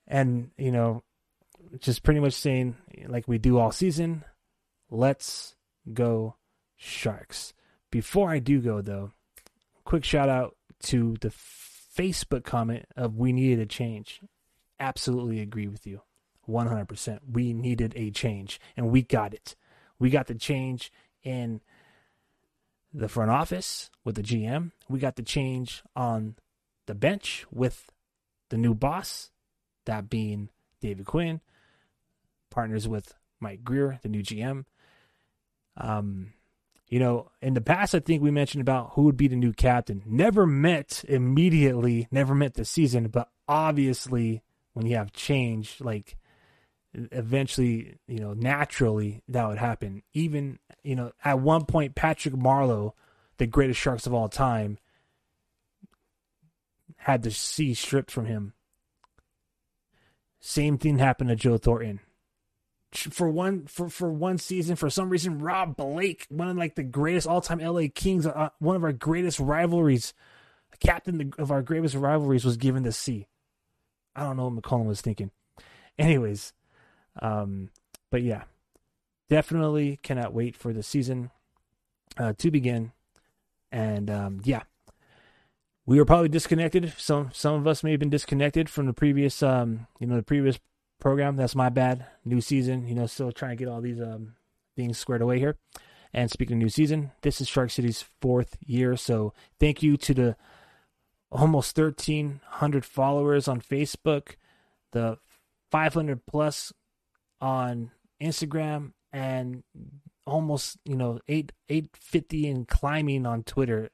and 0.07 0.49
you 0.57 0.71
know, 0.71 1.03
just 1.79 2.01
pretty 2.01 2.19
much 2.19 2.33
saying 2.33 2.77
like 3.07 3.27
we 3.27 3.37
do 3.37 3.59
all 3.59 3.71
season. 3.71 4.23
Let's 4.89 5.55
go 5.91 6.35
Sharks. 6.75 7.53
Before 7.91 8.29
I 8.29 8.39
do 8.39 8.61
go 8.61 8.81
though, 8.81 9.11
quick 9.83 10.03
shout 10.03 10.29
out 10.29 10.55
to 10.83 11.15
the 11.21 11.29
Facebook 11.29 12.43
comment 12.43 12.85
of 12.95 13.17
we 13.17 13.33
needed 13.33 13.59
a 13.59 13.65
change. 13.65 14.21
Absolutely 14.79 15.41
agree 15.41 15.67
with 15.67 15.85
you. 15.85 16.01
100%. 16.47 17.19
We 17.29 17.53
needed 17.53 17.93
a 17.95 18.11
change 18.11 18.59
and 18.77 18.89
we 18.89 19.01
got 19.01 19.33
it. 19.33 19.55
We 19.99 20.09
got 20.09 20.27
the 20.27 20.35
change 20.35 20.91
in 21.23 21.61
the 22.93 23.09
front 23.09 23.31
office 23.31 23.91
with 24.03 24.15
the 24.15 24.23
GM. 24.23 24.71
We 24.87 24.99
got 24.99 25.15
the 25.15 25.23
change 25.23 25.83
on 25.95 26.35
the 26.85 26.95
bench 26.95 27.45
with 27.51 27.91
the 28.49 28.57
new 28.57 28.73
boss, 28.73 29.31
that 29.85 30.09
being 30.09 30.49
David 30.81 31.05
Quinn, 31.05 31.41
partners 32.49 32.87
with 32.87 33.13
Mike 33.39 33.63
Grier, 33.63 33.99
the 34.01 34.09
new 34.09 34.23
GM. 34.23 34.65
Um, 35.79 36.33
you 36.87 36.99
know, 36.99 37.29
in 37.41 37.53
the 37.53 37.61
past, 37.61 37.93
I 37.93 37.99
think 37.99 38.21
we 38.21 38.31
mentioned 38.31 38.61
about 38.61 38.91
who 38.93 39.03
would 39.03 39.17
be 39.17 39.27
the 39.27 39.35
new 39.35 39.53
captain. 39.53 40.01
Never 40.05 40.47
met 40.47 41.03
immediately, 41.07 42.07
never 42.11 42.33
met 42.33 42.55
the 42.55 42.65
season, 42.65 43.07
but 43.07 43.29
obviously, 43.47 44.41
when 44.73 44.87
you 44.87 44.95
have 44.95 45.13
change, 45.13 45.79
like 45.79 46.17
eventually, 46.93 47.97
you 48.07 48.19
know, 48.19 48.33
naturally 48.33 49.21
that 49.27 49.47
would 49.47 49.59
happen. 49.59 50.01
Even, 50.13 50.57
you 50.83 50.95
know, 50.95 51.11
at 51.23 51.39
one 51.39 51.65
point, 51.65 51.93
Patrick 51.95 52.33
Marleau, 52.33 52.93
the 53.37 53.45
greatest 53.45 53.79
Sharks 53.79 54.07
of 54.07 54.13
all 54.13 54.27
time, 54.27 54.79
had 56.97 57.21
the 57.21 57.31
C 57.31 57.75
stripped 57.75 58.09
from 58.09 58.25
him. 58.25 58.53
Same 60.39 60.77
thing 60.77 60.97
happened 60.97 61.29
to 61.29 61.35
Joe 61.35 61.57
Thornton 61.57 61.99
for 62.91 63.29
one 63.29 63.65
for 63.65 63.87
for 63.87 64.11
one 64.11 64.37
season 64.37 64.75
for 64.75 64.89
some 64.89 65.09
reason 65.09 65.39
Rob 65.39 65.77
Blake 65.77 66.25
one 66.29 66.49
of 66.49 66.57
like 66.57 66.75
the 66.75 66.83
greatest 66.83 67.27
all-time 67.27 67.59
LA 67.59 67.83
Kings 67.93 68.25
uh, 68.25 68.49
one 68.57 68.75
of 68.75 68.83
our 68.83 68.91
greatest 68.91 69.39
rivalries 69.39 70.13
captain 70.79 71.33
of 71.37 71.51
our 71.51 71.61
greatest 71.61 71.93
rivalries 71.93 72.45
was 72.45 72.55
given 72.57 72.83
the 72.83 72.91
C. 72.91 73.27
I 74.15 74.23
don't 74.23 74.37
know 74.37 74.47
what 74.47 74.63
McCollum 74.63 74.85
was 74.85 75.01
thinking. 75.01 75.31
Anyways 75.99 76.53
um 77.21 77.69
but 78.09 78.23
yeah 78.23 78.43
definitely 79.29 79.99
cannot 80.01 80.33
wait 80.33 80.55
for 80.55 80.73
the 80.73 80.81
season 80.81 81.29
uh, 82.17 82.33
to 82.39 82.49
begin. 82.49 82.91
And 83.71 84.09
um 84.09 84.41
yeah 84.43 84.63
we 85.85 85.97
were 85.97 86.05
probably 86.05 86.29
disconnected. 86.29 86.93
Some 86.97 87.29
some 87.33 87.53
of 87.53 87.67
us 87.67 87.83
may 87.83 87.91
have 87.91 87.99
been 87.99 88.09
disconnected 88.09 88.67
from 88.67 88.87
the 88.87 88.93
previous 88.93 89.43
um 89.43 89.85
you 89.99 90.07
know 90.07 90.15
the 90.15 90.23
previous 90.23 90.59
program. 90.99 91.35
That's 91.35 91.55
my 91.55 91.69
bad. 91.69 92.05
New 92.25 92.41
season, 92.41 92.87
you 92.87 92.95
know, 92.95 93.05
still 93.05 93.31
trying 93.31 93.57
to 93.57 93.63
get 93.63 93.71
all 93.71 93.81
these 93.81 94.01
um, 94.01 94.35
things 94.75 94.97
squared 94.97 95.21
away 95.21 95.39
here. 95.39 95.57
And 96.13 96.31
speaking 96.31 96.57
of 96.57 96.63
new 96.63 96.69
season, 96.69 97.11
this 97.21 97.39
is 97.39 97.47
Shark 97.47 97.69
City's 97.69 98.03
fourth 98.21 98.57
year. 98.65 98.95
So 98.95 99.33
thank 99.59 99.83
you 99.83 99.95
to 99.97 100.13
the 100.13 100.35
almost 101.31 101.77
1,300 101.77 102.85
followers 102.85 103.47
on 103.47 103.61
Facebook, 103.61 104.35
the 104.91 105.17
500 105.71 106.25
plus 106.25 106.73
on 107.39 107.91
Instagram, 108.21 108.93
and 109.13 109.63
almost 110.25 110.77
you 110.85 110.95
know 110.95 111.19
eight 111.27 111.51
850 111.69 112.47
and 112.47 112.67
climbing 112.67 113.25
on 113.25 113.43
Twitter. 113.43 113.89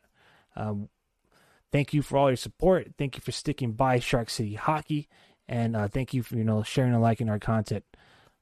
Um, 0.56 0.90
thank 1.72 1.94
you 1.94 2.02
for 2.02 2.18
all 2.18 2.30
your 2.30 2.38
support. 2.38 2.94
Thank 2.98 3.16
you 3.16 3.22
for 3.22 3.32
sticking 3.32 3.74
by 3.74 4.00
Shark 4.00 4.30
City 4.30 4.56
Hockey. 4.56 5.10
And 5.48 5.76
uh, 5.76 5.88
thank 5.88 6.14
you 6.14 6.24
for 6.24 6.36
you 6.36 6.44
know 6.44 6.64
sharing 6.64 6.94
and 6.94 7.02
liking 7.02 7.30
our 7.30 7.40
content. 7.40 7.84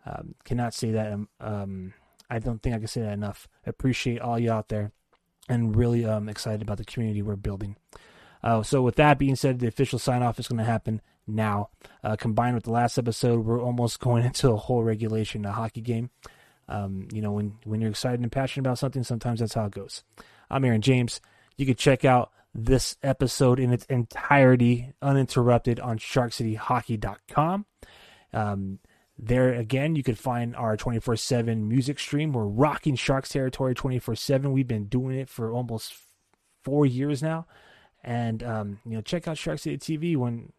Um, 0.06 0.36
cannot 0.44 0.74
say 0.74 0.92
that. 0.92 1.12
Um, 1.12 1.30
um, 1.40 1.94
I 2.30 2.40
don't 2.40 2.62
think 2.62 2.76
I 2.76 2.80
can 2.80 2.88
say 2.88 3.02
that 3.02 3.14
enough. 3.14 3.48
appreciate 3.66 4.22
all 4.22 4.40
you 4.40 4.52
out 4.52 4.70
there, 4.70 4.92
and 5.50 5.76
really 5.76 6.06
um, 6.06 6.30
excited 6.30 6.62
about 6.62 6.78
the 6.78 6.86
community 6.86 7.22
we're 7.22 7.36
building. 7.36 7.76
Uh, 8.42 8.62
so 8.62 8.82
with 8.82 8.96
that 8.96 9.18
being 9.18 9.36
said, 9.36 9.60
the 9.60 9.68
official 9.68 9.98
sign 9.98 10.22
off 10.22 10.38
is 10.40 10.48
going 10.48 10.58
to 10.58 10.66
happen 10.66 11.02
now. 11.26 11.70
Uh, 12.04 12.16
combined 12.18 12.56
with 12.56 12.66
the 12.66 12.72
last 12.72 12.98
episode, 12.98 13.46
we're 13.46 13.62
almost 13.62 14.00
going 14.02 14.26
into 14.26 14.52
a 14.52 14.58
whole 14.58 14.84
regulation, 14.84 15.46
a 15.46 15.52
hockey 15.52 15.82
game. 15.82 16.10
Um, 16.68 17.08
you 17.12 17.22
know, 17.22 17.32
when 17.32 17.58
when 17.66 17.82
you're 17.82 17.90
excited 17.90 18.22
and 18.22 18.32
passionate 18.32 18.68
about 18.68 18.80
something, 18.80 19.04
sometimes 19.04 19.40
that's 19.40 19.54
how 19.54 19.66
it 19.66 19.72
goes. 19.72 20.04
I'm 20.50 20.64
Aaron 20.66 20.82
James. 20.82 21.20
You 21.58 21.66
can 21.66 21.76
check 21.76 22.06
out 22.06 22.32
this 22.54 22.98
episode 23.02 23.60
in 23.60 23.72
its 23.74 23.86
entirety, 23.86 24.94
uninterrupted, 25.02 25.80
on 25.80 25.98
SharkCityHockey.com. 25.98 27.66
Um, 28.32 28.80
there 29.18 29.54
again, 29.54 29.96
you 29.96 30.04
can 30.04 30.16
find 30.16 30.56
our 30.56 30.76
24 30.76 31.16
7 31.16 31.68
music 31.68 32.00
stream. 32.00 32.34
We're 32.34 32.46
rocking 32.46 32.96
Sharks 32.96 33.30
territory 33.30 33.76
24 33.76 34.16
7. 34.16 34.52
We've 34.52 34.68
been 34.68 34.86
doing 34.86 35.18
it 35.18 35.30
for 35.30 35.52
almost 35.52 35.94
four 36.64 36.86
years 36.86 37.22
now. 37.22 37.46
And, 38.04 38.44
um, 38.44 38.80
you 38.86 38.96
know, 38.96 39.02
check 39.02 39.28
out 39.28 39.38
Shark 39.38 39.60
City 39.60 39.78
TV 39.78 40.18
when, 40.18 40.52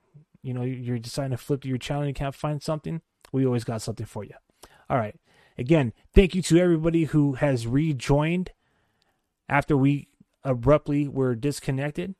you 0.42 0.54
know, 0.54 0.62
you're 0.62 0.98
deciding 0.98 1.32
to 1.32 1.36
flip 1.36 1.62
to 1.62 1.68
your 1.68 1.78
channel 1.78 2.02
and 2.02 2.08
you 2.08 2.14
can't 2.14 2.34
find 2.34 2.62
something. 2.62 3.02
We 3.32 3.44
always 3.44 3.64
got 3.64 3.82
something 3.82 4.06
for 4.06 4.24
you. 4.24 4.34
All 4.88 4.96
right. 4.96 5.16
Again, 5.58 5.92
thank 6.14 6.34
you 6.34 6.42
to 6.42 6.58
everybody 6.58 7.04
who 7.04 7.34
has 7.34 7.66
rejoined 7.66 8.50
after 9.48 9.76
we 9.76 10.08
abruptly 10.44 11.08
were 11.08 11.34
disconnected. 11.34 12.14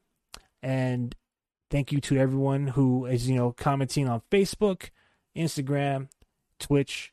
And 0.63 1.15
thank 1.71 1.93
you 1.93 2.01
to 2.03 2.19
everyone 2.19 2.69
who 2.69 3.07
is, 3.07 3.29
you 3.29 3.37
know, 3.37 3.53
commenting 3.53 4.09
on 4.09 4.23
Facebook, 4.31 4.91
Instagram, 5.37 6.09
Twitch, 6.59 7.13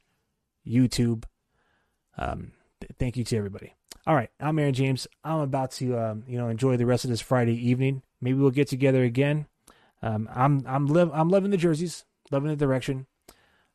YouTube. 0.65 1.25
Um, 2.17 2.53
th- 2.79 2.91
thank 2.97 3.17
you 3.17 3.23
to 3.25 3.37
everybody. 3.37 3.73
All 4.07 4.15
right, 4.15 4.29
I'm 4.39 4.57
Aaron 4.57 4.73
James. 4.73 5.07
I'm 5.23 5.39
about 5.39 5.71
to, 5.73 5.97
um, 5.97 6.23
you 6.27 6.37
know, 6.37 6.47
enjoy 6.47 6.77
the 6.77 6.85
rest 6.85 7.03
of 7.03 7.11
this 7.11 7.21
Friday 7.21 7.53
evening. 7.53 8.01
Maybe 8.19 8.39
we'll 8.39 8.51
get 8.51 8.67
together 8.67 9.03
again. 9.03 9.45
Um, 10.01 10.27
I'm 10.33 10.63
I'm 10.65 10.87
live 10.87 11.11
I'm 11.13 11.29
loving 11.29 11.51
the 11.51 11.57
jerseys, 11.57 12.05
loving 12.31 12.49
the 12.49 12.55
direction. 12.55 13.05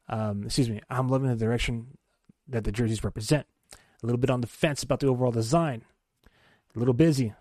Um, 0.09 0.45
excuse 0.45 0.69
me, 0.69 0.81
I'm 0.91 1.09
loving 1.09 1.29
the 1.29 1.37
direction 1.37 1.99
that 2.49 2.65
the 2.65 2.73
jerseys 2.73 3.05
represent. 3.05 3.47
A 4.03 4.07
little 4.07 4.19
bit 4.19 4.31
on 4.31 4.41
the 4.41 4.47
fence 4.47 4.83
about 4.83 5.01
the 5.01 5.07
overall 5.07 5.31
design 5.33 5.85
a 6.77 6.79
little 6.79 6.95
busy. 6.95 7.33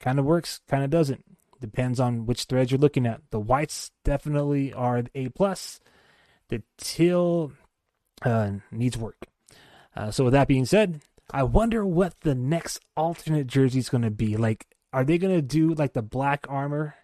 Kind 0.00 0.18
of 0.18 0.24
works, 0.24 0.60
kind 0.68 0.84
of 0.84 0.90
doesn't. 0.90 1.24
Depends 1.60 1.98
on 1.98 2.26
which 2.26 2.44
threads 2.44 2.70
you're 2.70 2.78
looking 2.78 3.06
at. 3.06 3.20
The 3.30 3.40
whites 3.40 3.90
definitely 4.04 4.72
are 4.72 5.02
A 5.14 5.28
plus. 5.30 5.80
The 6.48 6.62
teal 6.78 7.52
uh, 8.22 8.52
needs 8.70 8.96
work. 8.96 9.26
Uh, 9.96 10.10
so 10.10 10.24
with 10.24 10.34
that 10.34 10.48
being 10.48 10.66
said, 10.66 11.00
I 11.30 11.42
wonder 11.42 11.84
what 11.84 12.20
the 12.20 12.34
next 12.34 12.80
alternate 12.96 13.46
jersey 13.46 13.78
is 13.78 13.88
going 13.88 14.02
to 14.02 14.10
be. 14.10 14.36
Like, 14.36 14.66
are 14.92 15.04
they 15.04 15.18
going 15.18 15.34
to 15.34 15.42
do 15.42 15.74
like 15.74 15.94
the 15.94 16.02
black 16.02 16.46
armor? 16.48 16.94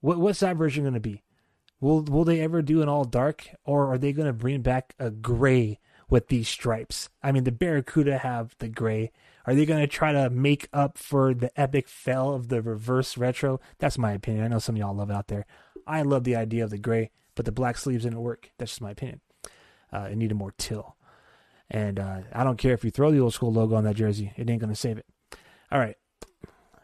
What 0.00 0.18
what's 0.18 0.40
that 0.40 0.56
version 0.56 0.84
going 0.84 0.94
to 0.94 1.00
be? 1.00 1.22
Will 1.80 2.02
will 2.02 2.24
they 2.24 2.40
ever 2.40 2.62
do 2.62 2.82
an 2.82 2.88
all 2.88 3.04
dark, 3.04 3.48
or 3.64 3.92
are 3.92 3.98
they 3.98 4.12
going 4.12 4.26
to 4.28 4.32
bring 4.32 4.60
back 4.60 4.94
a 4.98 5.10
gray 5.10 5.80
with 6.08 6.28
these 6.28 6.48
stripes? 6.48 7.08
I 7.22 7.32
mean, 7.32 7.44
the 7.44 7.52
Barracuda 7.52 8.18
have 8.18 8.54
the 8.58 8.68
gray. 8.68 9.10
Are 9.46 9.54
they 9.54 9.64
going 9.64 9.80
to 9.80 9.86
try 9.86 10.12
to 10.12 10.28
make 10.28 10.68
up 10.72 10.98
for 10.98 11.32
the 11.32 11.58
epic 11.58 11.88
fail 11.88 12.34
of 12.34 12.48
the 12.48 12.60
reverse 12.60 13.16
retro? 13.16 13.60
That's 13.78 13.96
my 13.96 14.12
opinion. 14.12 14.44
I 14.44 14.48
know 14.48 14.58
some 14.58 14.74
of 14.74 14.80
y'all 14.80 14.94
love 14.94 15.10
it 15.10 15.14
out 15.14 15.28
there. 15.28 15.46
I 15.86 16.02
love 16.02 16.24
the 16.24 16.36
idea 16.36 16.64
of 16.64 16.70
the 16.70 16.78
gray, 16.78 17.10
but 17.36 17.44
the 17.44 17.52
black 17.52 17.78
sleeves 17.78 18.04
didn't 18.04 18.20
work. 18.20 18.50
That's 18.58 18.72
just 18.72 18.80
my 18.80 18.90
opinion. 18.90 19.20
Uh, 19.92 20.08
it 20.10 20.16
needed 20.16 20.34
more 20.34 20.52
teal. 20.58 20.96
And 21.70 21.98
uh, 21.98 22.20
I 22.32 22.44
don't 22.44 22.58
care 22.58 22.74
if 22.74 22.84
you 22.84 22.90
throw 22.90 23.12
the 23.12 23.20
old 23.20 23.34
school 23.34 23.52
logo 23.52 23.76
on 23.76 23.84
that 23.84 23.96
jersey, 23.96 24.32
it 24.36 24.50
ain't 24.50 24.60
going 24.60 24.72
to 24.72 24.76
save 24.76 24.98
it. 24.98 25.06
All 25.70 25.78
right. 25.78 25.96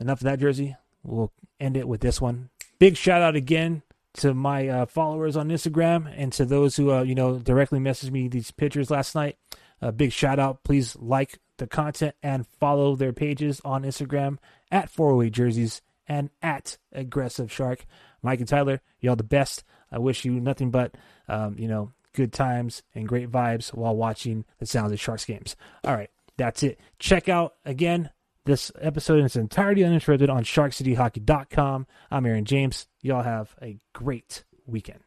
Enough 0.00 0.20
of 0.20 0.24
that 0.24 0.40
jersey. 0.40 0.76
We'll 1.02 1.32
end 1.60 1.76
it 1.76 1.88
with 1.88 2.00
this 2.00 2.20
one. 2.20 2.50
Big 2.78 2.96
shout 2.96 3.22
out 3.22 3.36
again 3.36 3.82
to 4.14 4.34
my 4.34 4.68
uh, 4.68 4.86
followers 4.86 5.36
on 5.36 5.48
Instagram 5.48 6.12
and 6.16 6.32
to 6.34 6.44
those 6.44 6.76
who, 6.76 6.92
uh, 6.92 7.02
you 7.02 7.14
know, 7.14 7.38
directly 7.38 7.78
messaged 7.78 8.10
me 8.10 8.28
these 8.28 8.50
pictures 8.50 8.90
last 8.90 9.14
night. 9.14 9.36
A 9.80 9.90
big 9.90 10.12
shout 10.12 10.38
out. 10.38 10.62
Please 10.64 10.96
like 10.96 11.38
the 11.62 11.68
content 11.68 12.16
and 12.24 12.44
follow 12.44 12.96
their 12.96 13.12
pages 13.12 13.60
on 13.64 13.84
Instagram 13.84 14.38
at 14.72 14.90
408 14.90 15.32
Jerseys 15.32 15.80
and 16.08 16.28
at 16.42 16.76
Aggressive 16.90 17.52
Shark. 17.52 17.86
Mike 18.20 18.40
and 18.40 18.48
Tyler, 18.48 18.80
y'all 19.00 19.14
the 19.14 19.22
best. 19.22 19.62
I 19.90 19.98
wish 19.98 20.24
you 20.24 20.32
nothing 20.32 20.72
but, 20.72 20.96
um, 21.28 21.56
you 21.56 21.68
know, 21.68 21.92
good 22.14 22.32
times 22.32 22.82
and 22.96 23.06
great 23.06 23.30
vibes 23.30 23.72
while 23.72 23.94
watching 23.94 24.44
the 24.58 24.66
Sounds 24.66 24.90
of 24.90 24.98
Sharks 24.98 25.24
games. 25.24 25.54
All 25.84 25.94
right, 25.94 26.10
that's 26.36 26.64
it. 26.64 26.80
Check 26.98 27.28
out 27.28 27.54
again 27.64 28.10
this 28.44 28.72
episode 28.80 29.20
in 29.20 29.26
its 29.26 29.36
entirety 29.36 29.84
uninterrupted 29.84 30.28
on 30.28 30.42
SharkCityHockey.com. 30.42 31.86
I'm 32.10 32.26
Aaron 32.26 32.44
James. 32.44 32.88
Y'all 33.02 33.22
have 33.22 33.54
a 33.62 33.78
great 33.92 34.42
weekend. 34.66 35.00